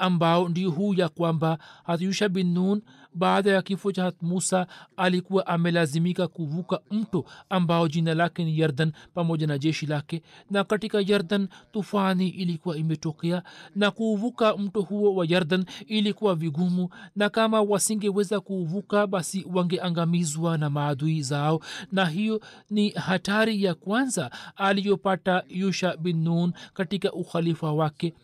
ambao 0.00 0.48
ndio 0.48 0.70
huu 0.70 0.94
ya 0.94 1.08
kwamba 1.08 1.58
hatyusha 1.84 2.28
bin 2.28 2.52
nun 2.54 2.82
baada 3.14 3.50
ya 3.50 3.62
kifo 3.62 3.92
cha 3.92 4.12
musa 4.22 4.66
alikuwa 4.96 5.46
amelazimika 5.46 6.28
kuvuka 6.28 6.80
mto 6.90 7.24
ambao 7.48 7.88
jina 7.88 8.14
lake 8.14 8.44
ni 8.44 8.58
yardan 8.58 8.92
pamoja 9.14 9.46
na 9.46 9.58
jeshi 9.58 9.86
lake. 9.86 10.22
Na 10.50 10.64
katika 10.64 11.00
yardan 11.06 11.48
tufani 11.72 12.28
ilikuwa 12.28 12.76
imetokea 12.76 13.42
na 13.76 13.90
kuuvuka 13.90 14.56
mto 14.56 14.80
huo 14.82 15.14
wa 15.14 15.26
yardan 15.28 15.64
ilikuwa 15.86 16.34
vigumu 16.34 16.88
na 17.16 17.28
kama 17.28 17.62
wasingeweza 17.62 18.40
kuuvuka 18.40 19.06
basi 19.06 19.46
wangeangamizwa 19.54 20.58
na 20.58 20.70
maadui 20.70 21.22
zao. 21.22 21.60
Na 21.92 22.06
hiyo 22.06 22.40
ni 22.70 22.90
hatari 22.90 23.64
ya 23.64 23.74
kwanza 23.74 24.30
aliyopata 24.56 25.42
yusha 25.48 25.96
bin 25.96 26.22
nun 26.24 26.52
katika 26.74 27.12
ukhalifa 27.12 27.72
wake 27.72 28.14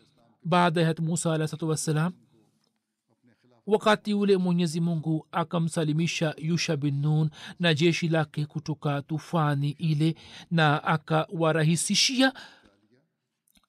baada 0.47 0.81
ya 0.81 0.95
musa 1.01 1.33
alah 1.33 1.47
satu 1.47 1.69
wassalam 1.69 2.13
wakati 3.65 4.13
ule 4.13 4.37
mwenyezi 4.37 4.81
mungu 4.81 5.27
akamsalimisha 5.31 6.35
yusha 6.37 6.77
bin 6.77 7.01
nun 7.01 7.29
na 7.59 7.73
jeshi 7.73 8.07
lake 8.07 8.45
kutoka 8.45 9.01
tufani 9.01 9.69
ile 9.69 10.15
na 10.51 10.83
akawarahisishia 10.83 12.33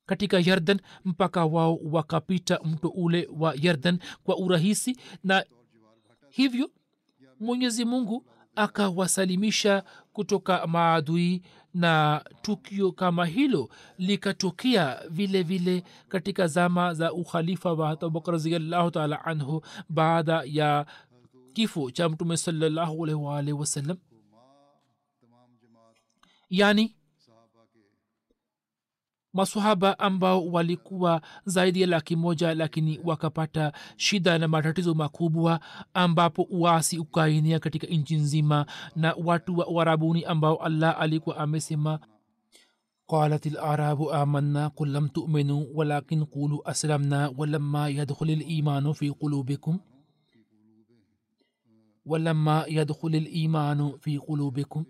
katika 0.07 0.41
yardan 0.41 0.81
mpaka 1.05 1.45
wao 1.45 1.77
wakapita 1.85 2.61
mto 2.65 2.89
ule 2.89 3.29
wa 3.39 3.55
yardan 3.61 3.99
kwa 4.25 4.37
urahisi 4.37 4.97
na 5.25 5.45
hivyo 6.31 6.71
mwenyezi 7.41 7.85
mungu 7.85 8.25
akawasalimisha 8.55 9.85
kutoka 10.13 10.67
maadui 10.67 11.43
na 11.75 12.25
tukio 12.43 12.93
kama 12.93 13.27
hilo 13.27 13.69
likatokea 13.99 15.03
vile 15.11 15.43
vile 15.43 15.85
katika 16.09 16.47
zama 16.47 16.95
za 16.95 17.13
ukhalifa 17.13 17.73
wa 17.73 17.91
abubakar 17.91 18.33
raziallahu 18.33 18.91
taala 18.91 19.25
anhu 19.25 19.63
baada 19.89 20.43
ya 20.47 20.87
kifo 21.53 21.91
cha 21.91 22.09
mtume 22.09 22.37
salallahu 22.37 23.05
alaihi 23.05 23.23
waalihi 23.25 23.53
wasallam 23.59 23.97
yani 26.51 26.95
masahaba 29.34 30.00
ambao 30.00 30.48
walikuwa 30.48 31.22
zaidi 31.46 31.82
ya 31.82 31.88
laki 31.88 32.16
moja 32.16 32.54
lakini 32.56 33.00
wakapata 33.04 33.74
shida 33.98 34.38
na 34.38 34.48
matatizo 34.48 34.94
makubwa 34.94 35.60
ambapo 35.94 36.48
uasi 36.50 36.98
ukainia 37.00 37.60
katika 37.60 37.88
nchi 37.88 38.16
nzima 38.16 38.66
na 38.96 39.16
watu 39.24 39.58
wa 39.58 39.68
uarabuni 39.68 40.26
ambao 40.26 40.56
allah 40.56 41.02
alikuwa 41.02 41.38
amesema 41.38 42.00
قالت 43.08 43.48
الأعراب 43.48 44.02
آمنا 44.02 44.68
قل 44.68 44.94
لم 44.94 45.08
تؤمنوا 45.08 45.66
ولكن 45.74 46.24
قولوا 46.26 46.72
أسلمنا 46.72 47.34
ولما 47.38 47.88
يدخل 47.88 48.30
الإيمان 48.30 48.94
في 48.94 49.10
قلوبكم 49.10 49.80
ولما 52.06 52.66
يدخل 52.68 53.16
الإيمان 53.16 53.98
في 54.02 54.18
قلوبكم 54.18 54.86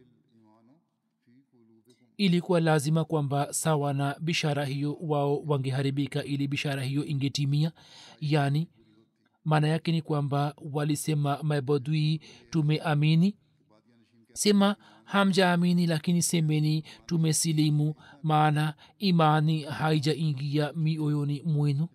ilikuwa 2.19 2.61
lazima 2.61 3.05
kwamba 3.05 3.53
sawa 3.53 3.93
na 3.95 4.17
bishara 4.21 4.65
hiyo 4.65 4.97
wao 5.01 5.43
wangeharibika 5.47 6.25
ili 6.25 6.49
bishara 6.49 6.83
hiyo 6.83 7.05
ingetimia. 7.05 7.73
Yani 8.21 8.69
maana 9.45 9.69
yake 9.69 9.93
ni 9.93 10.03
kwamba 10.03 10.55
walisema 10.73 11.39
mabadui 11.43 12.21
tumeamini. 12.51 13.37
Sema 14.33 14.77
hamjaamini 15.05 15.87
lakini 15.87 16.23
semeni 16.23 16.85
tumesilimu 17.07 17.95
maana 18.23 18.75
imani 18.99 19.63
haijaingia 19.63 20.73
mioyoni 20.73 21.43
mwenu 21.47 21.89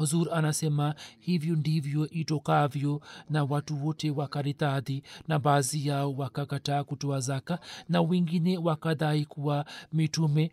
huzur 0.00 0.34
anasema 0.34 0.94
hivyo 1.18 1.56
ndivyo 1.56 2.08
itokavyo 2.10 3.00
na 3.30 3.44
watu 3.44 3.86
wote 3.86 4.10
wakaritadhi 4.10 5.02
na 5.28 5.38
baadhi 5.38 5.86
yao 5.88 6.12
wakakataa 6.12 6.84
kutoa 6.84 7.20
zaka 7.20 7.58
na 7.88 8.00
wengine 8.02 8.58
wakadai 8.58 9.24
kuwa 9.24 9.64
mitume 9.92 10.52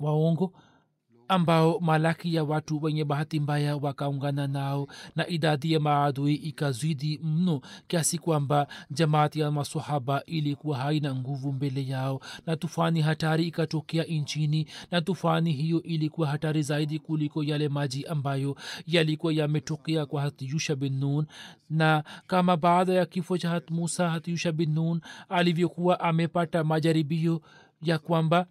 waongo 0.00 0.52
ambao 1.28 1.78
malaki 1.80 2.34
ya 2.34 2.44
watu 2.44 2.82
wenye 2.82 3.04
bahati 3.04 3.40
mbaya 3.40 3.76
wakaungana 3.76 4.46
nao 4.46 4.88
na 5.16 5.28
idadi 5.28 5.72
ya 5.72 5.80
maadui 5.80 6.34
ikazidi 6.34 7.20
mno 7.22 7.60
kiasi 7.86 8.18
kwamba 8.18 8.66
jamaati 8.90 9.40
ya 9.40 9.50
masahaba 9.50 10.24
ilikuwa 10.24 10.78
haina 10.78 11.14
nguvu 11.14 11.52
mbele 11.52 11.86
yao. 11.86 12.20
Na 12.46 12.56
tufani 12.56 13.00
hatari 13.00 13.46
ikatokea 13.46 14.04
nchini 14.04 14.66
na 14.90 15.00
tufani 15.00 15.52
hiyo 15.52 15.82
ilikuwa 15.82 16.28
hatari 16.28 16.62
zaidi 16.62 16.98
kuliko 16.98 17.44
yale 17.44 17.68
maji 17.68 18.04
ambayo 18.06 18.56
yalikuwa 18.86 19.32
yametokea 19.32 20.06
kwa 20.06 20.22
hatyusha 20.22 20.76
bin 20.76 20.98
nun. 20.98 21.26
Na 21.70 22.04
kama 22.26 22.56
baada 22.56 22.92
ya 22.92 23.06
kifo 23.06 23.38
cha 23.38 23.50
hat 23.50 23.70
musa 23.70 24.10
hatyusha 24.10 24.52
bin 24.52 25.00
alivyokuwa 25.28 26.00
amepata 26.00 26.64
majaribio 26.64 27.40
ya 27.82 27.98
kwamba 27.98 28.46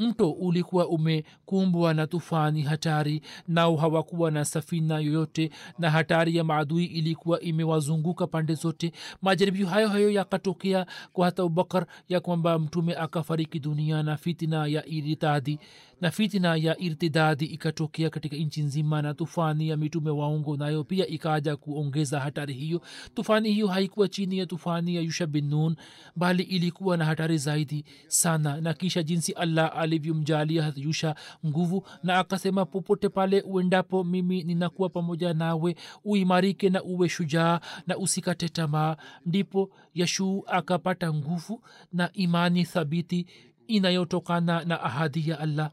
mto 0.00 0.30
ulikuwa 0.30 0.88
umekumbwa 0.88 1.94
na 1.94 2.06
tufani 2.06 2.62
hatari 2.62 3.22
nao 3.48 3.76
hawakuwa 3.76 4.30
na 4.30 4.44
safina 4.44 4.98
yoyote 4.98 5.50
na 5.78 5.90
hatari 5.90 6.36
ya 6.36 6.44
maadui 6.44 6.84
ilikuwa 6.84 7.40
imewazunguka 7.40 8.26
pande 8.26 8.54
zote. 8.54 8.92
Majaribio 9.22 9.66
hayo 9.66 9.88
hayo 9.88 10.10
yakatokea 10.10 10.86
kwa 11.12 11.26
hata 11.26 11.42
abubakar 11.42 11.86
ya 12.08 12.20
kwamba 12.20 12.58
mtume 12.58 12.94
akafariki 12.94 13.58
dunia 13.58 14.02
na 14.02 14.16
fitina 14.16 14.66
ya 14.66 14.86
iritadi 14.86 15.58
na 16.00 16.10
fitina 16.10 16.56
ya 16.56 16.78
irtidadi 16.78 17.44
ikatokea 17.44 18.10
katika 18.10 18.36
nchi 18.36 18.62
nzima 18.62 19.02
na 19.02 19.14
tufani 19.14 19.68
ya 19.68 19.76
mitume 19.76 20.10
waongo 20.10 20.56
nayo 20.56 20.84
pia 20.84 21.06
ikaja 21.06 21.56
kuongeza 21.56 22.20
hatari 22.20 22.54
hiyo. 22.54 22.80
Tufani 23.14 23.52
hiyo 23.52 23.66
haikuwa 23.66 24.08
chini 24.08 24.38
ya 24.38 24.46
tufani 24.46 24.94
ya 24.96 25.02
yusha 25.02 25.26
bin 25.26 25.76
bali 26.16 26.42
ilikuwa 26.42 26.96
na 26.96 27.04
hatari 27.04 27.38
zaidi 27.38 27.84
sana. 28.08 28.60
Na 28.60 28.74
kisha 28.74 29.02
jinsi 29.02 29.32
allah 29.32 29.72
alivyomjalia 29.76 30.72
yusha 30.76 31.14
nguvu 31.46 31.86
na 32.02 32.18
akasema 32.18 32.64
popote 32.66 33.08
pale 33.08 33.40
uendapo 33.40 34.04
mimi 34.04 34.42
ninakuwa 34.42 34.88
pamoja 34.88 35.34
nawe 35.34 35.76
uimarike 36.04 36.70
na 36.70 36.82
uwe 36.82 37.08
shujaa 37.08 37.60
na 37.86 37.98
usikate 37.98 38.48
tamaa. 38.48 38.96
Ndipo 39.26 39.70
yashuu 39.94 40.44
akapata 40.46 41.12
nguvu 41.14 41.62
na 41.92 42.12
imani 42.12 42.64
thabiti 42.64 43.26
inayotokana 43.66 44.64
na 44.64 44.80
ahadi 44.82 45.30
ya 45.30 45.40
allah 45.40 45.70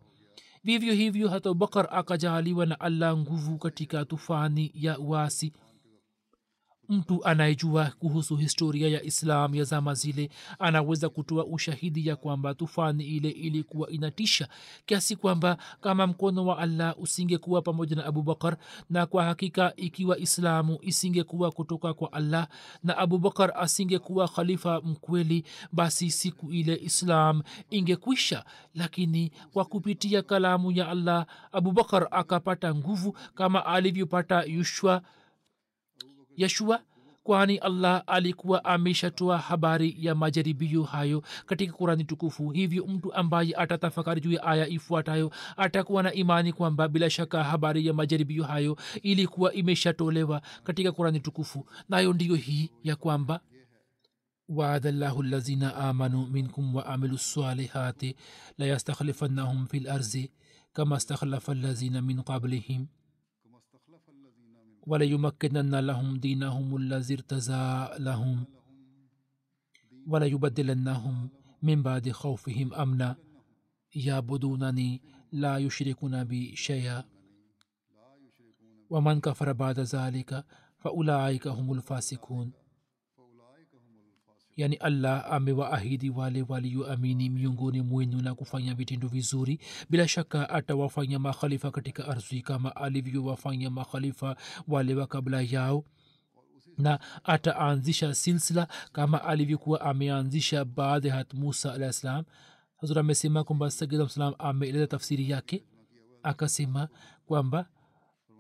vivyo 0.68 0.94
hivyo 0.94 1.30
hata 1.30 1.54
bakar 1.54 1.88
akajaaliwa 1.92 2.66
na 2.66 2.80
allah 2.80 3.18
nguvu 3.18 3.58
katika 3.58 4.06
tufani 4.06 4.72
ya 4.76 5.00
uasi 5.00 5.54
mtu 6.90 7.24
anayejua 7.26 7.92
kuhusu 8.00 8.36
historia 8.36 8.88
ya 8.90 9.04
islam 9.04 9.56
ya 9.56 9.64
zama 9.64 9.94
zile 9.94 10.30
anaweza 10.60 11.10
kutoa 11.10 11.46
ushahidi 11.46 12.08
ya 12.08 12.16
kwamba 12.16 12.54
tufani 12.54 13.04
ile 13.04 13.30
ilikuwa 13.30 13.90
inatisha 13.90 14.48
kiasi 14.86 15.16
kwamba 15.16 15.58
kama 15.82 16.08
mkono 16.08 16.46
wa 16.46 16.58
allah 16.58 16.96
usingekuwa 17.00 17.62
pamoja 17.62 17.96
na 17.96 18.06
abubakar 18.06 18.58
na 18.90 19.06
kwa 19.06 19.24
hakika 19.24 19.74
ikiwa 19.76 20.18
islamu 20.18 20.78
isingekuwa 20.82 21.52
kutoka 21.52 21.94
kwa 21.94 22.14
allah 22.14 22.48
na 22.84 22.98
abubakar 22.98 23.54
asingekuwa 23.56 24.28
khalifa 24.28 24.82
mkweli 24.82 25.44
basi 25.72 26.12
siku 26.12 26.52
ile 26.52 26.76
islam 26.84 27.42
ingekwisha. 27.70 28.46
Lakini 28.76 29.32
kwa 29.54 29.66
kupitia 29.66 30.22
kalamu 30.22 30.72
ya 30.72 30.88
allah 30.90 31.26
abubakar 31.52 32.08
akapata 32.12 32.76
nguvu 32.76 33.18
kama 33.36 33.66
alivyopata 33.66 34.44
yushwa 34.44 35.02
yeshua 36.37 36.83
kwani 37.23 37.57
allah 37.59 38.03
alikuwa 38.07 38.65
ameshatoa 38.65 39.39
habari 39.39 39.97
ya 39.99 40.15
majaribio 40.15 40.83
hayo 40.83 41.23
katika 41.47 41.73
kurani 41.73 42.05
tukufu 42.05 42.51
hivyo 42.51 42.87
mtu 42.87 43.15
ambaye 43.15 43.55
atatafakari 43.57 44.21
juu 44.21 44.33
ya 44.33 44.43
aya 44.43 44.69
ifuatayo 44.69 45.31
atakuwa 45.57 46.03
na 46.03 46.13
imani 46.13 46.53
kwamba 46.53 46.89
bila 46.89 47.11
shaka 47.11 47.45
habari 47.45 47.87
ya 47.87 47.93
majaribio 47.95 48.45
hayo 48.45 48.77
ilikuwa 49.03 49.53
imeshatolewa 49.53 50.43
katika 50.65 50.93
kurani 50.93 51.21
tukufu 51.21 51.67
nayo 51.89 52.13
ndiyo 52.13 52.35
hii 52.35 52.71
ya 52.85 52.97
kwamba 52.97 53.41
وعد 54.49 54.87
الله 54.87 55.21
الذين 55.21 55.63
آمنوا 55.63 56.27
منكم 56.27 56.75
وعملوا 56.77 57.15
الصالحات 57.15 58.03
ليستخلفنهم 58.59 59.65
في 59.67 59.79
الأرض 59.79 60.27
كما 60.75 60.97
استخلف 60.97 61.51
الذين 61.51 62.05
من 62.05 62.21
قبلهم 62.21 62.89
وليمكنن 64.88 65.76
لهم 65.76 66.18
دينهم 66.18 66.76
الذي 66.76 67.14
ارتزى 67.14 67.90
لهم. 68.00 68.46
وليبدلنهم 70.08 71.30
من 71.64 71.84
بعد 71.84 72.12
خوفهم 72.12 72.74
أمنا. 72.74 73.16
يعبدونني 73.96 75.02
لا 75.32 75.58
يشركون 75.58 76.24
بي 76.24 76.56
شيئا. 76.56 77.04
ومن 78.90 79.22
كفر 79.22 79.52
بعد 79.52 79.80
ذلك 79.80 80.46
فأولئك 80.80 81.48
هم 81.48 81.74
الفاسقون. 81.74 82.67
Yani 84.58 84.76
allah 84.76 85.26
amewaahidi 85.34 86.10
wale 86.10 86.46
walioamini 86.48 87.30
miongoni 87.30 87.82
mwenu 87.82 88.22
na 88.22 88.36
kufanya 88.36 88.74
vitendo 88.76 89.08
vizuri. 89.08 89.60
Bila 89.90 90.08
shaka 90.08 90.50
atawafanya 90.50 91.20
makhalifa 91.20 91.72
katika 91.72 92.08
ardhi 92.08 92.42
kama 92.42 92.76
alivyowafanya 92.76 93.70
makhalifa 93.70 94.36
wale 94.68 94.96
wa 94.96 95.08
kabla 95.08 95.42
yao. 95.42 95.84
Na 96.78 97.00
ataanzisha 97.24 98.16
silsila 98.16 98.68
kama 98.92 99.24
alivyokuwa 99.24 99.82
ameanzisha 99.82 100.66
baadhi 100.66 101.10
hat 101.10 101.34
musa 101.34 101.74
alah 101.74 101.92
ssalam 101.94 102.24
hazur 102.82 103.00
amesema 103.00 103.44
kwamba 103.44 103.72
sagidam 103.72 104.10
salam 104.10 104.34
ameeleza 104.40 104.88
tafsiri 104.88 105.30
yake. 105.30 105.64
Akasema 106.24 106.88
kwamba 107.26 107.66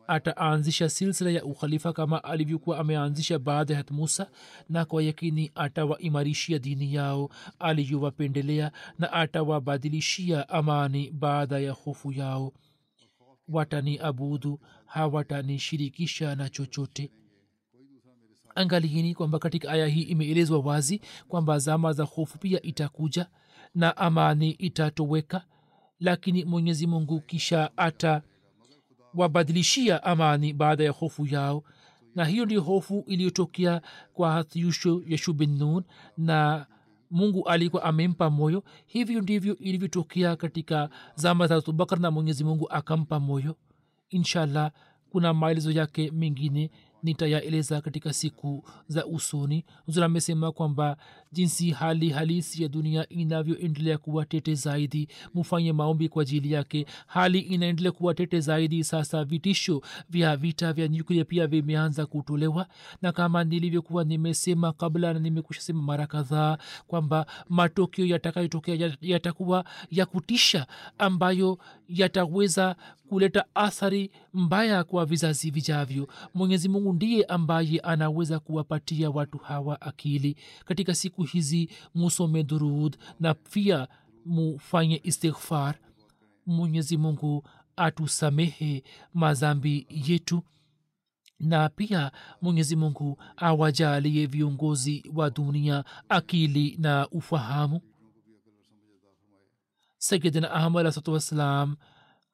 ataanzisha 0.07 0.89
silsila 0.89 1.31
ya 1.31 1.43
ukhalifa 1.45 1.93
kama 1.93 2.23
alivyokuwa 2.23 2.79
ameanzisha 2.79 3.39
baada 3.39 3.73
ya 3.73 3.83
musa 3.91 4.29
na 4.69 4.85
kwa 4.85 5.03
yakini 5.03 5.51
atawaimarishia 5.55 6.59
dini 6.59 6.93
yao 6.93 7.29
aliyowapendelea 7.59 8.71
na 8.99 9.13
atawabadilishia 9.13 10.49
amani 10.49 11.11
baada 11.11 11.59
ya 11.59 11.71
hofu 11.71 12.11
yao. 12.11 12.53
Watani 13.49 13.97
abudu 13.99 14.59
hawatanishirikisha 14.85 16.35
na 16.35 16.49
chochote. 16.49 17.11
Angalieni 18.55 19.15
kwamba 19.15 19.39
katika 19.39 19.71
aya 19.71 19.87
hii 19.87 20.01
imeelezwa 20.01 20.59
wazi 20.59 21.01
kwamba 21.27 21.59
zama 21.59 21.93
za 21.93 22.03
hofu 22.03 22.37
pia 22.39 22.61
itakuja 22.61 23.27
na 23.75 23.97
amani 23.97 24.51
itatoweka 24.51 25.45
lakini 25.99 26.45
mwenyezi 26.45 26.87
mungu 26.87 27.21
kisha 27.21 27.77
ata 27.77 28.21
wabadilishia 29.17 30.03
amani 30.03 30.53
baada 30.53 30.83
ya 30.83 30.91
hofu 30.91 31.25
yao. 31.25 31.63
Na 32.15 32.25
hiyo 32.25 32.45
ndio 32.45 32.61
hofu 32.61 33.03
iliyotokea 33.07 33.81
kwa 34.13 34.45
yushu 34.53 35.03
yeshu 35.07 35.33
bin 35.33 35.57
nun 35.57 35.83
na 36.17 36.65
mungu 37.11 37.47
alikuwa 37.47 37.83
amempa 37.83 38.29
moyo. 38.29 38.63
Hivyo 38.85 39.21
ndivyo 39.21 39.57
ilivyotokea 39.57 40.35
katika 40.35 40.89
zama 41.15 41.47
za 41.47 41.55
abubakar 41.55 41.99
na 41.99 42.11
mwenyezi 42.11 42.43
mungu 42.43 42.69
akampa 42.71 43.19
moyo. 43.19 43.55
Inshallah 44.09 44.71
kuna 45.09 45.33
maelezo 45.33 45.71
yake 45.71 46.11
mengine 46.11 46.71
nitayaeleza 47.03 47.81
katika 47.81 48.13
siku 48.13 48.63
za 48.87 49.05
usoni. 49.05 49.65
Huzur 49.85 50.03
amesema 50.03 50.51
kwamba 50.51 50.97
jinsi 51.31 51.71
hali 51.71 52.09
halisi 52.09 52.63
ya 52.63 52.69
dunia 52.69 53.09
inavyoendelea 53.09 53.97
kuwa 53.97 54.25
tete 54.25 54.55
zaidi. 54.55 55.07
Mufanye 55.33 55.73
maombi 55.73 56.09
kwa 56.09 56.21
ajili 56.21 56.51
yake. 56.51 56.85
Hali 57.07 57.39
inaendelea 57.39 57.91
kuwa 57.91 58.13
tete 58.13 58.39
zaidi. 58.39 58.83
Sasa 58.83 59.23
vitisho 59.23 59.81
vya 60.09 60.37
vita 60.37 60.73
vya 60.73 60.87
nyuklia 60.87 61.25
pia 61.25 61.47
vimeanza 61.47 62.05
kutolewa. 62.05 62.67
Na 63.01 63.11
kama 63.11 63.43
nilivyokuwa 63.43 64.03
nimesema 64.03 64.73
kabla 64.73 65.13
na 65.13 65.19
nimekusha 65.19 65.61
sema 65.61 65.81
mara 65.81 66.07
kadhaa 66.07 66.57
kwamba 66.87 67.25
matokeo 67.49 68.05
yatakayotokea 68.05 68.93
yatakuwa 69.01 69.65
ya 69.91 70.05
kutisha 70.05 70.67
ambayo 70.97 71.57
yataweza 71.89 72.75
kuleta 73.09 73.45
athari 73.55 74.11
mbaya 74.33 74.83
kwa 74.83 75.05
vizazi 75.05 75.51
vijavyo. 75.51 76.07
Mwenyezi 76.33 76.69
mungu 76.69 76.93
ndiye 76.93 77.23
ambaye 77.25 77.79
anaweza 77.79 78.39
kuwapatia 78.39 79.09
watu 79.09 79.37
hawa 79.37 79.81
akili. 79.81 80.35
Katika 80.65 80.95
siku 80.95 81.23
hizi 81.23 81.69
musome 81.95 82.43
durud 82.43 82.97
na 83.19 83.33
pia 83.33 83.87
mufanye 84.25 85.01
istighfar. 85.03 85.75
Mwenyezi 86.45 86.97
mungu 86.97 87.43
atusamehe 87.75 88.83
madhambi 89.13 89.87
yetu 89.89 90.43
na 91.39 91.69
pia 91.69 92.11
mwenyezi 92.41 92.75
mungu 92.75 93.17
awajalie 93.37 94.25
viongozi 94.25 95.03
wa 95.15 95.29
dunia 95.29 95.83
akili 96.09 96.77
na 96.79 97.07
ufahamu. 97.09 97.81
Sayidina 99.97 100.51
ahmad 100.51 100.79
alahsatu 100.79 101.13
wassalam 101.13 101.75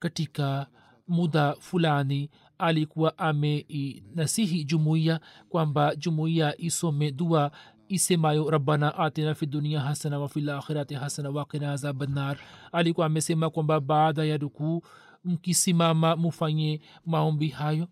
katika 0.04 0.68
muda 1.08 1.54
fulani 1.60 2.30
alikuwa 2.58 3.18
ameinasihi 3.18 4.64
jumuiya 4.64 5.20
kwamba 5.50 5.96
jumuiya 5.96 6.62
isome 6.62 7.12
dua 7.12 7.52
isemayo 7.88 8.50
rabbana 8.50 8.98
atina 8.98 9.36
fi 9.36 9.46
dunia 9.46 9.80
hasana 9.82 10.20
wa 10.20 10.30
filakhirati 10.30 10.94
hasana 10.96 11.30
wakina 11.30 11.72
azabannar 11.72 12.38
alikuwa 12.72 13.06
amesema 13.06 13.50
kwamba 13.50 13.80
baada 13.80 14.24
ya 14.26 14.38
rukuu 14.38 14.82
mkisimama 15.24 16.16
mufanye 16.16 16.82
maombi 17.06 17.48
hayo. 17.48 17.88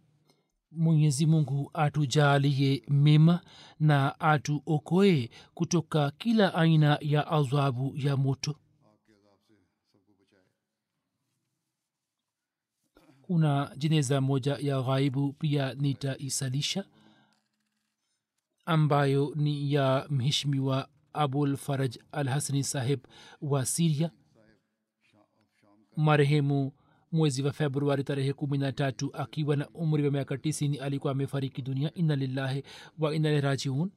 Mwenyezi 0.72 1.26
mungu 1.26 1.72
atujalie 1.74 2.84
mema 2.90 3.40
na 3.80 4.20
atuokoe 4.20 5.30
kutoka 5.54 6.12
kila 6.18 6.54
aina 6.56 6.98
ya 7.02 7.28
adhabu 7.28 7.94
ya 7.98 8.18
moto 8.18 8.56
kuna 13.32 13.72
jeneza 13.78 14.22
moja 14.22 14.58
ya 14.62 14.82
ghaibu 14.82 15.34
pia 15.34 15.74
nitaisalisha 15.74 16.86
ambayo 18.66 19.34
ni 19.36 19.74
ya 19.74 20.08
mheshimiwa 20.10 20.88
abul 21.14 21.58
faraj 21.58 21.96
al 22.12 22.28
hasani 22.28 22.64
saheb 22.64 23.00
wa 23.42 23.66
siria 23.66 24.12
marehemu 25.96 26.72
mwezi 27.12 27.44
wa 27.44 27.52
februari 27.54 28.04
tarehe 28.04 28.34
kumi 28.34 28.58
na 28.58 28.72
tatu 28.72 29.16
akiwa 29.16 29.56
na 29.56 29.70
umri 29.70 30.06
wa 30.06 30.12
miaka 30.12 30.38
tisini 30.38 30.78
alikuwa 30.78 31.12
amefariki 31.12 31.62
dunia. 31.62 31.94
Inna 31.94 32.16
lillahi 32.16 32.64
wa 33.00 33.16
inna 33.16 33.42
rajiun 33.42 33.92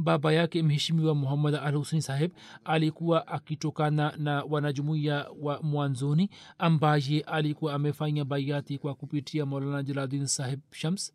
baba 0.00 0.32
yake 0.32 0.62
mheshimiwa 0.62 1.14
muhammad 1.14 1.54
al 1.54 1.74
husni 1.74 2.02
saheb 2.02 2.30
alikuwa 2.64 3.26
akitokana 3.28 4.14
na 4.16 4.42
wanajumuiya 4.44 5.26
wa 5.40 5.62
mwanzoni 5.62 6.30
ambaye 6.58 7.20
alikuwa 7.20 7.74
amefanya 7.74 8.24
baiati 8.24 8.78
kwa 8.78 8.94
kupitia 8.94 9.46
maulana 9.46 9.82
jaladin 9.82 10.26
saheb 10.26 10.60
shams. 10.72 11.12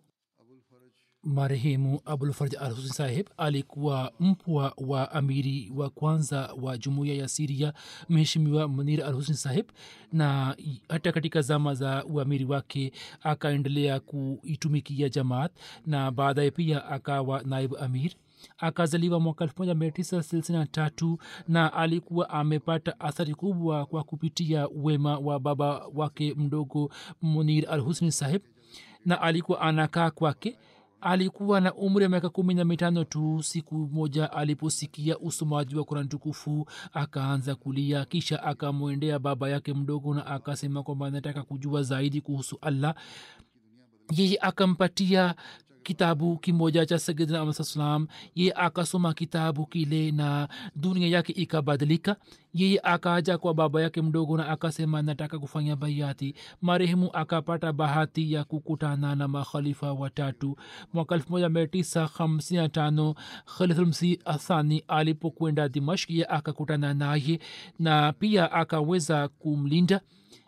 Marehemu 1.24 2.02
abulfarj 2.06 2.56
al 2.56 2.74
husni 2.74 2.90
saheb 2.90 3.28
alikuwa 3.38 4.12
mpwa 4.20 4.74
wa 4.78 5.12
amiri 5.12 5.72
wa 5.76 5.90
kwanza 5.90 6.54
wa 6.62 6.78
jumuiya 6.78 7.16
ya 7.16 7.28
siria 7.28 7.74
mheshimiwa 8.10 8.68
munir 8.68 9.04
al 9.04 9.14
husni 9.14 9.36
saheb 9.36 9.66
na 10.12 10.56
hata 10.90 11.12
katika 11.12 11.42
zama 11.42 11.74
za 11.74 12.06
uamiri 12.06 12.46
wake 12.46 12.92
akaendelea 13.22 14.00
kuitumikia 14.00 15.10
jamaat 15.10 15.52
na 15.86 16.12
baadaye 16.12 16.52
pia 16.52 16.86
akawa 16.86 17.44
naibu 17.44 17.78
amir 17.78 18.12
akazaliwa 18.58 19.20
mwaka 19.20 19.44
elfu 19.44 19.56
moja 19.60 19.76
mia 19.76 19.92
tisa 19.92 20.22
thelathini 20.24 20.68
na 21.48 21.74
alikuwa 21.74 22.30
amepata 22.30 23.00
athari 23.00 23.36
kubwa 23.36 23.86
kwa 23.86 24.04
kupitia 24.04 24.68
wema 24.76 25.18
wa 25.18 25.40
baba 25.40 25.88
wake 25.94 26.34
mdogo 26.38 26.92
munir 27.22 27.70
al 27.70 27.80
husni 27.82 28.12
saheb 28.12 28.42
na 29.06 29.22
alikuwa 29.22 29.62
anakaa 29.62 30.12
kwake. 30.12 30.58
Alikuwa 31.02 31.62
na 31.62 31.74
umri 31.74 32.04
wa 32.04 32.10
miaka 32.10 32.30
kumi 32.30 32.54
na 32.54 32.66
mitano 32.66 33.04
tu 33.04 33.44
siku 33.44 33.76
moja 33.76 34.32
aliposikia 34.32 35.20
usomaji 35.20 35.76
wa 35.76 35.84
kurani 35.84 36.08
tukufu 36.08 36.68
akaanza 36.94 37.56
kulia 37.56 38.06
kisha 38.06 38.44
akamwendea 38.44 39.20
baba 39.20 39.50
yake 39.50 39.74
mdogo 39.74 40.14
na 40.14 40.26
akasema 40.26 40.84
kwamba 40.84 41.08
anataka 41.08 41.44
kujua 41.44 41.84
zaidi 41.84 42.22
kuhusu 42.22 42.58
allah. 42.62 42.96
Yeye 44.12 44.38
akampatia 44.42 45.36
kitabu 45.84 46.38
kimoja 46.38 46.86
cha 46.86 47.00
sayidina 47.00 47.40
amad 47.40 47.54
salam 47.56 48.08
ye 48.36 48.54
akasoma 48.56 49.14
kitabu 49.14 49.66
kile 49.66 50.12
na 50.12 50.48
dunia 50.76 51.08
yake 51.08 51.34
ikabadilika. 51.34 52.16
Yeye 52.54 52.80
akaja 52.84 53.38
kwa 53.38 53.54
baba 53.54 53.82
yake 53.82 54.02
mdogo 54.02 54.38
na 54.38 54.48
akasema 54.50 55.02
nataka 55.02 55.40
kufanya 55.40 55.76
baiati 55.76 56.36
marehemu 56.62 57.10
akapata 57.14 57.74
bahati 57.74 58.34
ya 58.34 58.44
kukutana 58.44 59.16
na 59.16 59.28
makhalifa 59.28 59.94
watatu. 59.94 60.58
Mwaka 60.94 61.16
1955 61.18 63.16
khalifmsi 63.58 64.20
athani 64.26 64.84
alipokwenda 64.88 65.70
dimashk 65.70 66.10
ye 66.10 66.26
akakutana 66.26 66.94
naye 66.94 67.40
na 67.80 68.14
pia 68.14 68.52
akaweza 68.52 69.28
kumlinda 69.28 70.02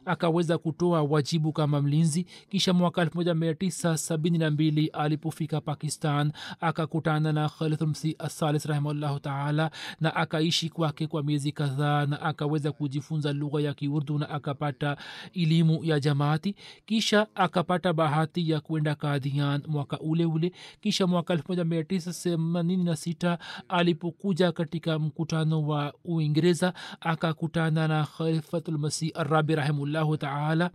akaweza 0.06 0.58
kutoa 0.58 1.04
wajibu 1.04 1.52
kama 1.54 1.82
mlinzi. 1.82 2.26
Kisha 2.50 2.74
mwaka 2.74 3.06
1972 3.06 4.90
alipofika 4.94 5.62
pakistan 5.62 6.32
akakutana 6.60 7.34
na 7.34 7.50
khalithumsi 7.50 8.16
asalis 8.20 8.66
rahimahullahu 8.66 9.20
taala 9.20 9.72
na 10.02 10.16
akaishi 10.16 10.70
kwake 10.70 11.08
kwa 11.08 11.24
miezi 11.24 11.52
kadhaa 11.52 12.06
na 12.06 12.22
akaweza 12.22 12.72
kujifunza 12.72 13.34
lugha 13.34 13.62
ya 13.62 13.74
kiurdu 13.74 14.20
na 14.20 14.30
akapata 14.30 14.98
elimu 15.34 15.84
ya 15.84 16.00
jamaati. 16.00 16.56
Kisha 16.86 17.28
akapata 17.36 17.94
bahati 17.94 18.50
ya 18.50 18.60
kwenda 18.60 18.96
kadhian 18.96 19.62
mwaka 19.68 20.00
ule 20.00 20.26
ule. 20.26 20.52
Kisha 20.82 21.08
mwaka 21.08 21.36
1986 21.36 23.38
alipokuja 23.70 24.52
katika 24.52 25.00
mkutano 25.00 25.68
wa 25.68 25.94
uingereza 26.06 26.74
akakutana 27.00 27.88
na 27.88 28.04
khalifatulmasih 28.18 29.12
arabi 29.16 29.56
rahimullah 29.56 29.95
rahimahullahu 30.00 30.18
taala. 30.18 30.72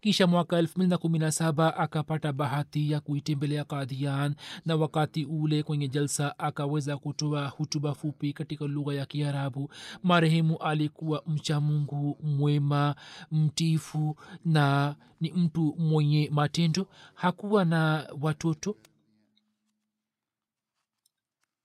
Kisha 0.00 0.26
mwaka 0.26 0.58
elfu 0.58 0.78
mbili 0.78 0.90
na 0.90 0.98
kumi 0.98 1.18
na 1.18 1.32
saba 1.32 1.76
akapata 1.76 2.32
bahati 2.32 2.90
ya 2.90 3.00
kuitembelea 3.00 3.64
kadhian 3.64 4.34
na 4.66 4.76
wakati 4.76 5.24
ule 5.24 5.62
kwenye 5.62 5.88
jalsa 5.88 6.38
akaweza 6.38 6.96
kutoa 6.96 7.48
hutuba 7.48 7.94
fupi 7.94 8.32
katika 8.32 8.64
lugha 8.64 8.94
ya 8.94 9.06
kiarabu. 9.06 9.70
Marehemu 10.02 10.56
alikuwa 10.58 11.22
mcha 11.26 11.60
mungu 11.60 12.18
mwema 12.22 12.94
mtifu 13.32 14.16
na 14.44 14.96
ni 15.20 15.32
mtu 15.32 15.74
mwenye 15.78 16.28
matendo. 16.32 16.86
Hakuwa 17.14 17.64
na 17.64 18.08
watoto. 18.20 18.76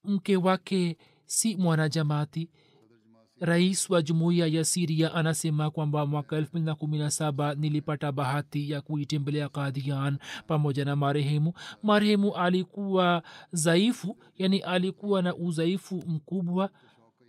Mke 0.04 0.36
wake 0.36 0.96
si 1.26 1.56
mwanajamaati 1.56 2.48
rais 3.40 3.90
wa 3.90 4.02
jumuiya 4.02 4.46
ya 4.46 4.64
siria 4.64 5.14
anasema 5.14 5.70
kwamba 5.70 6.06
mwaka 6.06 6.40
217 6.40 7.56
nilipata 7.58 8.12
bahati 8.12 8.70
ya 8.70 8.80
kuitembelea 8.80 9.48
kadhian 9.48 10.18
pamoja 10.46 10.84
na 10.84 10.96
marehemu. 10.96 11.52
Marehemu 11.82 12.34
alikuwa 12.36 13.22
dhaifu 13.52 14.16
yani 14.38 14.58
alikuwa 14.58 15.22
na 15.22 15.34
udhaifu 15.36 16.04
mkubwa. 16.06 16.70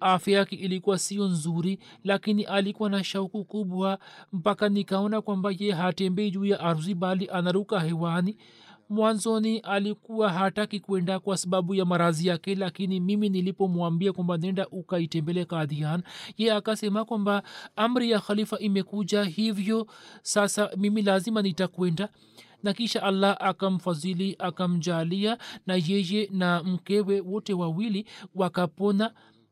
Afya 0.01 0.37
yake 0.37 0.55
ilikuwa 0.55 0.97
sio 0.99 1.25
nzuri 1.27 1.79
lakini 2.03 2.43
alikuwa 2.43 2.89
na 2.89 3.03
shauku 3.03 3.45
kubwa 3.45 3.99
mpaka 4.33 4.69
nikaona 4.69 5.21
kwamba 5.21 5.51
ye 5.59 5.71
hatembei 5.71 6.31
juu 6.31 6.45
ya 6.45 6.59
ardhi 6.59 6.95
bali 6.95 7.29
anaruka 7.29 7.79
hewani 7.79 8.37
mwanzoni 8.89 9.57
alikuwa 9.59 10.29
hataki 10.29 10.79
kwenda 10.79 11.19
kwa 11.19 11.37
sababu 11.37 11.75
ya 11.75 11.85
marazi 11.85 12.27
yake 12.27 12.55
lakini 12.55 12.99
mimi 12.99 13.29
nilipomwambia 13.29 14.13
kwamba 14.13 14.37
nenda 14.37 14.67
ukaitembele 14.67 15.45
kadhian 15.45 16.03
ye 16.37 16.51
akasema 16.53 17.05
kwamba 17.05 17.43
amri 17.75 18.11
ya 18.11 18.19
khalifa 18.19 18.59
imekuja 18.59 19.23
hivyo 19.23 19.87
sasa 20.21 20.69
mimi 20.77 21.01
lazima 21.01 21.41
nitakwenda. 21.41 22.09
Na 22.63 22.73
kisha 22.73 23.03
allah 23.03 23.37
akamfadhili 23.39 24.35
akamjalia 24.39 25.37
na 25.67 25.75
yeye 25.75 26.29
na 26.31 26.63
mkewe 26.63 27.21
wote 27.21 27.53
wawili 27.53 28.05
wakapona 28.35 29.11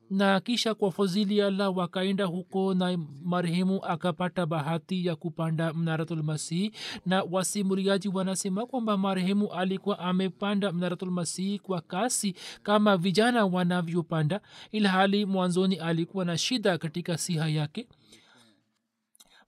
na 0.10 0.40
kisha 0.40 0.74
kwa 0.76 0.92
fadhili 0.92 1.38
ya 1.38 1.70
wakaenda 1.70 2.26
huko 2.26 2.74
na 2.74 2.98
marehemu 3.24 3.86
akapata 3.86 4.46
bahati 4.46 5.06
ya 5.06 5.16
kupanda 5.16 5.74
mnaratulmasihi 5.74 6.72
na 7.06 7.24
wasimuliaji 7.24 8.08
wanasema 8.08 8.66
kwamba 8.66 8.98
marehemu 8.98 9.54
alikuwa 9.54 10.00
amepanda 10.00 10.72
mnaratulmasihi 10.72 11.60
kwa 11.60 11.82
kasi 11.82 12.36
kama 12.64 12.98
vijana 12.98 13.46
wanavyopanda 13.46 14.42
ilhali 14.72 15.26
mwanzoni 15.26 15.76
alikuwa 15.76 16.26
na 16.26 16.38
shida 16.38 16.78
katika 16.78 17.18
siha 17.18 17.50
yake. 17.50 17.88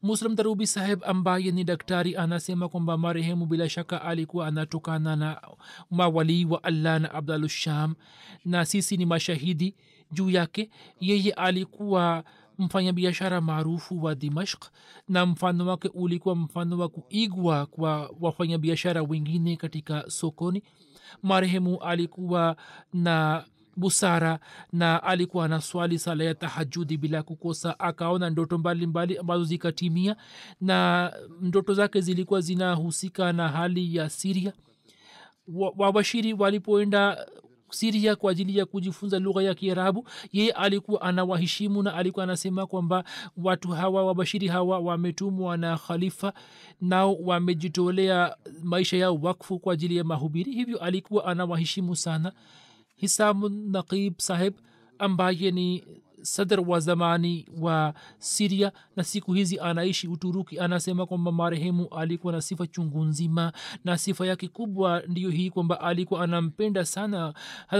Muslim 0.01 0.35
tarubi 0.35 0.67
saheb 0.67 1.03
ambaye 1.05 1.51
ni 1.51 1.63
daktari 1.63 2.15
anasema 2.15 2.69
kwamba 2.69 2.97
marehemu 2.97 3.45
bila 3.45 3.69
shaka 3.69 4.01
alikuwa 4.01 4.47
anatokana 4.47 5.15
na 5.15 5.41
mawalii 5.91 6.45
wa 6.45 6.63
allah 6.63 6.99
na 7.01 7.11
abdalusham 7.13 7.95
na 8.45 8.65
sisi 8.65 8.97
ni 8.97 9.05
mashahidi 9.05 9.75
juu 10.11 10.29
yake 10.29 10.69
yeye 10.99 11.31
alikuwa 11.31 12.23
mfanyabiashara 12.57 13.41
maarufu 13.41 14.03
wa 14.03 14.15
dimashk 14.15 14.65
na 15.07 15.25
mfano 15.25 15.65
wake 15.67 15.87
ulikuwa 15.93 16.35
mfano 16.35 16.77
wa 16.77 16.89
kuigwa 16.89 17.65
kwa 17.65 18.11
wafanyabiashara 18.19 19.03
wengine 19.03 19.55
katika 19.55 20.09
sokoni. 20.09 20.63
Marehemu 21.23 21.77
alikuwa 21.81 22.55
na 22.93 23.45
busara 23.77 24.39
na 24.73 25.03
alikuwa 25.03 25.47
na 25.47 25.61
swali 25.61 25.99
sala 25.99 26.23
ya 26.23 26.35
tahajudi 26.35 26.97
bila 26.97 27.23
kukosa 27.23 27.79
akaona 27.79 28.29
ndoto 28.29 28.57
mbalimbali 28.57 29.17
ambazo 29.17 29.43
zikatimia 29.43 30.15
na 30.61 31.11
ndoto 31.41 31.73
zake 31.73 32.01
zilikuwa 32.01 32.41
zinahusika 32.41 33.33
na 33.33 33.49
hali 33.49 33.95
ya 33.95 34.09
siria 34.09 34.53
wabashiri 35.77 36.33
walipoenda 36.33 37.27
siria 37.71 38.15
kwa 38.15 38.31
ajili 38.31 38.57
ya 38.57 38.65
kujifunza 38.65 39.19
lugha 39.19 39.43
ya 39.43 39.55
kiarabu. 39.55 40.07
Yeye 40.31 40.51
alikuwa 40.51 41.01
anawaheshimu 41.01 41.83
na 41.83 41.93
alikuwa 41.93 42.23
anasema 42.23 42.67
kwamba 42.67 43.03
watu 43.37 43.69
hawa 43.69 44.05
wabashiri 44.05 44.47
hawa 44.47 44.79
wametumwa 44.79 45.57
na 45.57 45.77
khalifa 45.77 46.33
nao 46.81 47.15
wamejitolea 47.15 48.35
maisha 48.63 48.97
yao 48.97 49.15
wakfu 49.21 49.59
kwa 49.59 49.73
ajili 49.73 49.97
ya 49.97 50.03
mahubiri. 50.03 50.51
Hivyo 50.51 50.77
alikuwa 50.77 51.25
anawaheshimu 51.25 51.95
sana 51.95 52.31
hisamu 52.95 53.49
naqib 53.49 54.13
saheb 54.17 54.53
ambaye 54.99 55.51
ni 55.51 55.83
sadr 56.21 56.59
wa 56.67 56.79
zamani 56.79 57.45
wa 57.59 57.93
siria 58.17 58.71
na 58.95 59.03
siku 59.03 59.33
hizi 59.33 59.59
anaishi 59.59 60.07
uturuki. 60.07 60.59
Anasema 60.59 61.05
kwamba 61.05 61.31
marehemu 61.31 61.87
alikuwa 61.87 62.33
na 62.33 62.41
sifa 62.41 62.67
chungu 62.67 63.03
nzima 63.05 63.53
na 63.85 63.97
sifa 63.97 64.27
yake 64.27 64.47
kubwa 64.47 65.03
ndiyo 65.07 65.29
hii 65.29 65.49
kwamba 65.49 65.81
alikuwa 65.81 66.23
anampenda 66.23 66.85
sana 66.85 67.33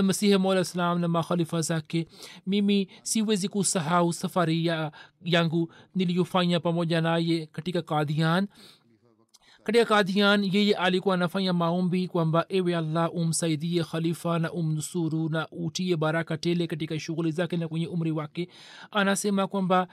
masihi 0.04 0.38
mola 0.38 0.64
salam 0.66 1.00
na 1.00 1.08
makhalifa 1.08 1.62
zake. 1.62 2.08
Mimi 2.48 2.88
siwezi 3.04 3.48
kusahau 3.50 4.14
safari 4.14 4.66
ya 4.66 4.92
yangu 5.24 5.72
niliyofanya 5.96 6.60
pamoja 6.60 7.02
naye 7.02 7.46
katika 7.46 7.82
kadhian 7.82 8.48
katika 9.70 9.86
kadian 9.86 10.50
yeye 10.54 10.74
alikuwa 10.76 11.16
anafanya 11.16 11.54
maombi 11.54 12.08
kwamba 12.08 12.46
ewe 12.50 12.76
allah 12.76 13.14
umsaidie 13.16 13.84
khalifa 13.84 14.40
na 14.40 14.52
umnusuru 14.52 15.30
na 15.30 15.48
utie 15.52 15.98
baraka 15.98 16.38
tele 16.38 16.68
katika 16.68 17.00
shughuli 17.00 17.32
zake 17.32 17.58
na 17.58 17.68
kwenye 17.68 17.88
umri 17.88 18.12
wake. 18.12 18.50
Anasema 18.92 19.48
kwamba 19.48 19.88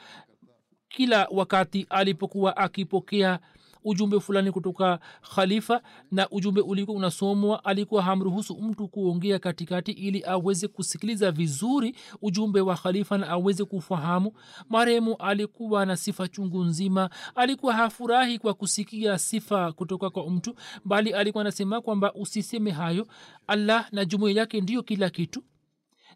kila 0.89 1.29
wakati 1.31 1.87
alipokuwa 1.91 2.57
akipokea 2.57 3.39
ujumbe 3.87 4.21
fulani 4.21 4.53
kutoka 4.53 4.99
khalifa 5.35 5.83
na 6.11 6.29
ujumbe 6.31 6.61
ulikuwa 6.61 6.97
unasomwa 6.97 7.65
alikuwa 7.65 8.03
hamruhusu 8.03 8.57
mtu 8.63 8.89
kuongea 8.89 9.39
katikati 9.39 9.93
ili 9.93 10.25
aweze 10.27 10.69
kusikiliza 10.69 11.33
vizuri 11.33 11.97
ujumbe 12.23 12.61
wa 12.61 12.75
khalifa 12.77 13.19
na 13.19 13.29
aweze 13.29 13.65
kufahamu. 13.65 14.33
Marehemu 14.69 15.15
alikuwa 15.17 15.87
na 15.87 15.97
sifa 15.97 16.29
chungu 16.29 16.65
nzima. 16.65 17.11
Alikuwa 17.35 17.75
hafurahi 17.75 18.39
kwa 18.39 18.55
kusikia 18.55 19.19
sifa 19.19 19.73
kutoka 19.73 20.11
kwa 20.11 20.31
mtu 20.31 20.55
bali 20.85 21.13
alikuwa 21.13 21.41
anasema 21.43 21.81
kwamba 21.81 22.15
usiseme 22.15 22.71
hayo. 22.71 23.07
Allah 23.47 23.89
na 23.93 24.05
jumuia 24.05 24.35
yake 24.41 24.61
ndiyo 24.61 24.83
kila 24.83 25.11
kitu. 25.11 25.43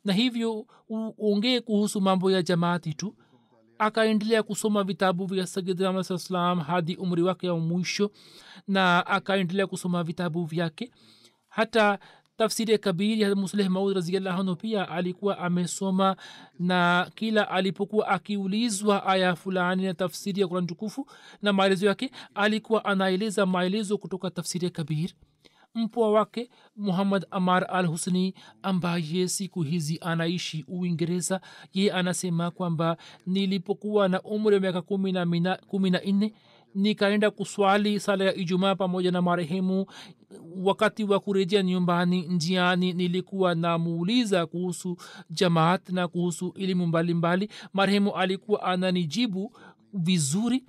Na 0.05 0.13
hivyo 0.13 0.67
uongee 1.19 1.61
kuhusu 1.61 2.01
mambo 2.01 2.31
ya 2.31 2.43
jamaati 2.43 2.95
tu 2.95 3.15
akaendelea 3.81 4.43
kusoma 4.43 4.85
vitabu 4.85 5.27
vya 5.27 5.47
saa 5.47 6.19
salam 6.19 6.61
hadi 6.61 6.97
umri 6.97 7.23
wake 7.23 7.49
wa 7.51 7.59
mwisho 7.59 8.11
na 8.69 9.07
akaendelea 9.07 9.67
kusoma 9.67 10.05
vitabu 10.05 10.45
vyake. 10.45 10.91
Hata 11.49 11.99
tafsiri 12.37 12.73
ya 12.73 12.79
kabiri 12.79 13.21
ya 13.21 13.35
musleh 13.35 13.69
maud 13.69 13.95
raziallahu 13.95 14.57
pia 14.57 14.89
alikuwa 14.89 15.39
amesoma 15.39 16.17
na 16.59 17.11
kila 17.15 17.51
alipokuwa 17.51 18.09
akiulizwa 18.09 19.07
aya 19.07 19.37
fulani 19.37 19.85
na 19.85 19.95
tafsiri 19.95 20.41
ya 20.41 20.49
kurani 20.49 20.67
tukufu 20.67 21.07
na 21.43 21.53
maelezo 21.53 21.87
yake 21.87 22.11
alikuwa 22.35 22.85
anaeleza 22.85 23.47
maelezo 23.47 23.99
kutoka 23.99 24.31
tafsiri 24.31 24.65
ya 24.65 24.71
kabir 24.71 25.11
mpwa 25.75 26.11
wake 26.13 26.51
muhammad 26.77 27.27
amar 27.31 27.67
al 27.71 27.87
husni 27.87 28.35
ambaye 28.63 29.29
siku 29.29 29.63
hizi 29.63 29.99
anaishi 30.01 30.65
uingereza. 30.69 31.41
Ye 31.73 31.93
anasema 31.93 32.51
kwamba 32.51 32.97
nilipokuwa 33.27 34.09
na 34.09 34.23
umri 34.23 34.55
wa 34.55 34.61
miaka 34.61 34.83
kumi 34.83 35.91
na 35.91 36.01
nne 36.05 36.33
nikaenda 36.75 37.31
kuswali 37.31 38.01
sala 38.01 38.25
ya 38.25 38.35
ijumaa 38.35 38.75
pamoja 38.75 39.11
na 39.11 39.23
marehemu. 39.23 39.87
Wakati 40.57 41.05
wa 41.05 41.21
kurejea 41.21 41.63
nyumbani 41.63 42.23
njiani 42.23 42.93
nilikuwa 42.93 43.55
namuuliza 43.55 44.47
kuhusu 44.47 44.97
jamaat 45.31 45.89
na 45.89 46.09
kuhusu 46.09 46.53
elimu 46.57 46.87
mbalimbali. 46.87 47.49
Marehemu 47.73 48.15
alikuwa 48.17 48.63
ananijibu 48.63 49.57
vizuri 49.95 50.65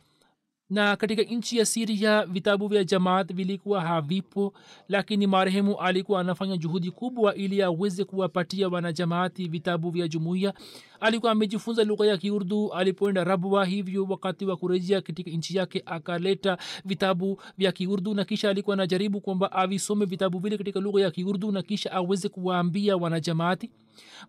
na 0.72 0.96
katika 0.96 1.22
nchi 1.22 1.58
ya 1.58 1.66
siria 1.66 2.26
vitabu 2.26 2.68
vya 2.68 2.84
jamaat 2.84 3.34
vilikuwa 3.34 3.82
havipo 3.82 4.54
lakini 4.90 5.28
marehemu 5.28 5.80
alikuwa 5.80 6.22
anafanya 6.22 6.58
juhudi 6.58 6.92
kubwa 6.92 7.36
ili 7.36 7.62
aweze 7.62 8.04
kuwapatia 8.04 8.68
wanajamaati 8.70 9.48
vitabu 9.48 9.90
vya 9.90 10.08
jumuiya. 10.08 10.54
Alikuwa 11.00 11.32
amejifunza 11.32 11.84
lugha 11.84 12.06
ya 12.08 12.18
kiurdu 12.18 12.74
alipoenda 12.74 13.24
rabwa 13.24 13.66
hivyo 13.66 14.04
wakati 14.10 14.46
wa 14.46 14.58
kurejea 14.58 15.02
katika 15.02 15.32
nchi 15.32 15.58
yake 15.58 15.84
akaleta 15.86 16.58
vitabu 16.86 17.42
vya 17.58 17.72
kiurdu 17.72 18.14
na 18.14 18.26
kisha 18.26 18.50
alikuwa 18.50 18.74
anajaribu 18.74 19.22
kwamba 19.22 19.52
avisome 19.52 20.06
vitabu 20.06 20.40
vile 20.40 20.58
katika 20.58 20.80
lugha 20.80 21.02
ya 21.02 21.12
kiurdu 21.12 21.52
na 21.52 21.62
kisha 21.62 21.92
aweze 21.92 22.30
kuwaambia 22.30 22.98
wanajamaati 22.98 23.72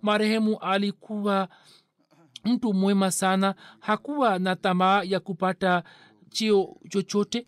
marehemu 0.03 0.59
alikuwa 0.59 1.49
mtu 2.45 2.75
mwema 2.75 3.11
sana. 3.11 3.55
Hakuwa 3.81 4.39
na 4.39 4.57
tamaa 4.57 5.03
ya 5.03 5.21
kupata 5.21 5.83
chio 6.33 6.77
chochote. 6.89 7.47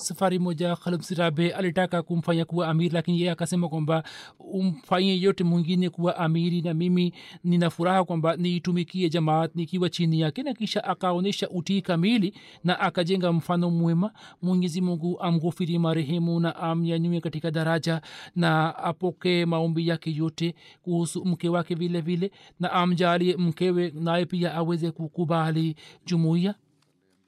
Safari 0.00 0.38
moja 0.38 0.76
khalmsirabe 0.76 1.52
alitaka 1.52 2.02
kumfanya 2.02 2.44
kuwa 2.44 2.68
amiri 2.68 2.94
lakini 2.94 3.18
yeye 3.20 3.30
akasema 3.30 3.68
kwamba 3.68 4.02
umfanye 4.38 5.20
yote 5.20 5.44
mwingine 5.44 5.90
kuwa 5.90 6.16
amiri 6.16 6.62
na 6.62 6.74
mimi 6.74 7.14
nina 7.44 7.70
furaha 7.70 8.04
kwamba 8.04 8.36
niitumikie 8.36 9.08
jamaat 9.08 9.54
nikiwa 9.54 9.88
chini 9.90 10.20
yake. 10.20 10.42
Na 10.42 10.54
kisha 10.54 10.84
akaonyesha 10.84 11.48
utii 11.50 11.82
kamili 11.82 12.34
na 12.64 12.80
akajenga 12.80 13.32
mfano 13.32 13.70
mwema. 13.70 14.12
Mwenyezi 14.42 14.80
mungu 14.80 15.20
amghufiri 15.20 15.78
marehemu 15.78 16.40
na 16.40 16.56
amnyanyue 16.56 17.20
katika 17.20 17.50
daraja 17.50 18.00
na 18.36 18.76
apokee 18.78 19.44
maombi 19.44 19.88
yake 19.88 20.12
yote 20.14 20.54
kuhusu 20.82 21.24
mke 21.24 21.48
wake 21.48 21.74
vile 21.74 22.00
vile 22.00 22.30
na 22.60 22.72
amjalie 22.72 23.36
mkewe 23.36 23.92
naye 23.94 24.26
pia 24.26 24.54
aweze 24.54 24.90
kukubali 24.90 25.76
jumuiya 26.06 26.54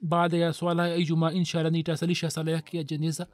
baada 0.01 0.37
ya 0.37 0.53
swala 0.53 0.87
ya 0.87 0.95
ijumaa 0.95 1.31
inshallah 1.31 1.71
nitasalisha 1.71 2.29
sala 2.31 2.51
yake 2.51 2.77
ya 2.77 2.83
jeneza 2.83 3.27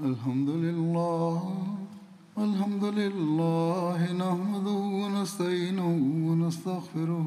الحمد 0.00 0.48
لله 0.48 1.36
الحمد 2.38 2.84
لله 2.84 4.12
نحمده 4.12 4.78
ونستعينه 5.02 5.88
ونستغفره 6.28 7.26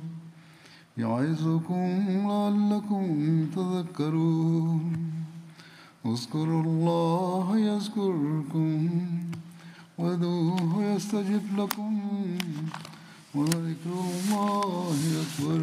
يعظكم 1.01 1.87
لعلكم 2.27 3.05
تذكرون. 3.55 4.83
اذكروا 6.05 6.63
الله 6.63 7.57
يذكركم 7.57 8.89
وادعوه 9.97 10.83
يستجب 10.83 11.45
لكم 11.57 11.93
ولذكر 13.35 13.95
الله 14.13 14.97
أكبر. 15.23 15.61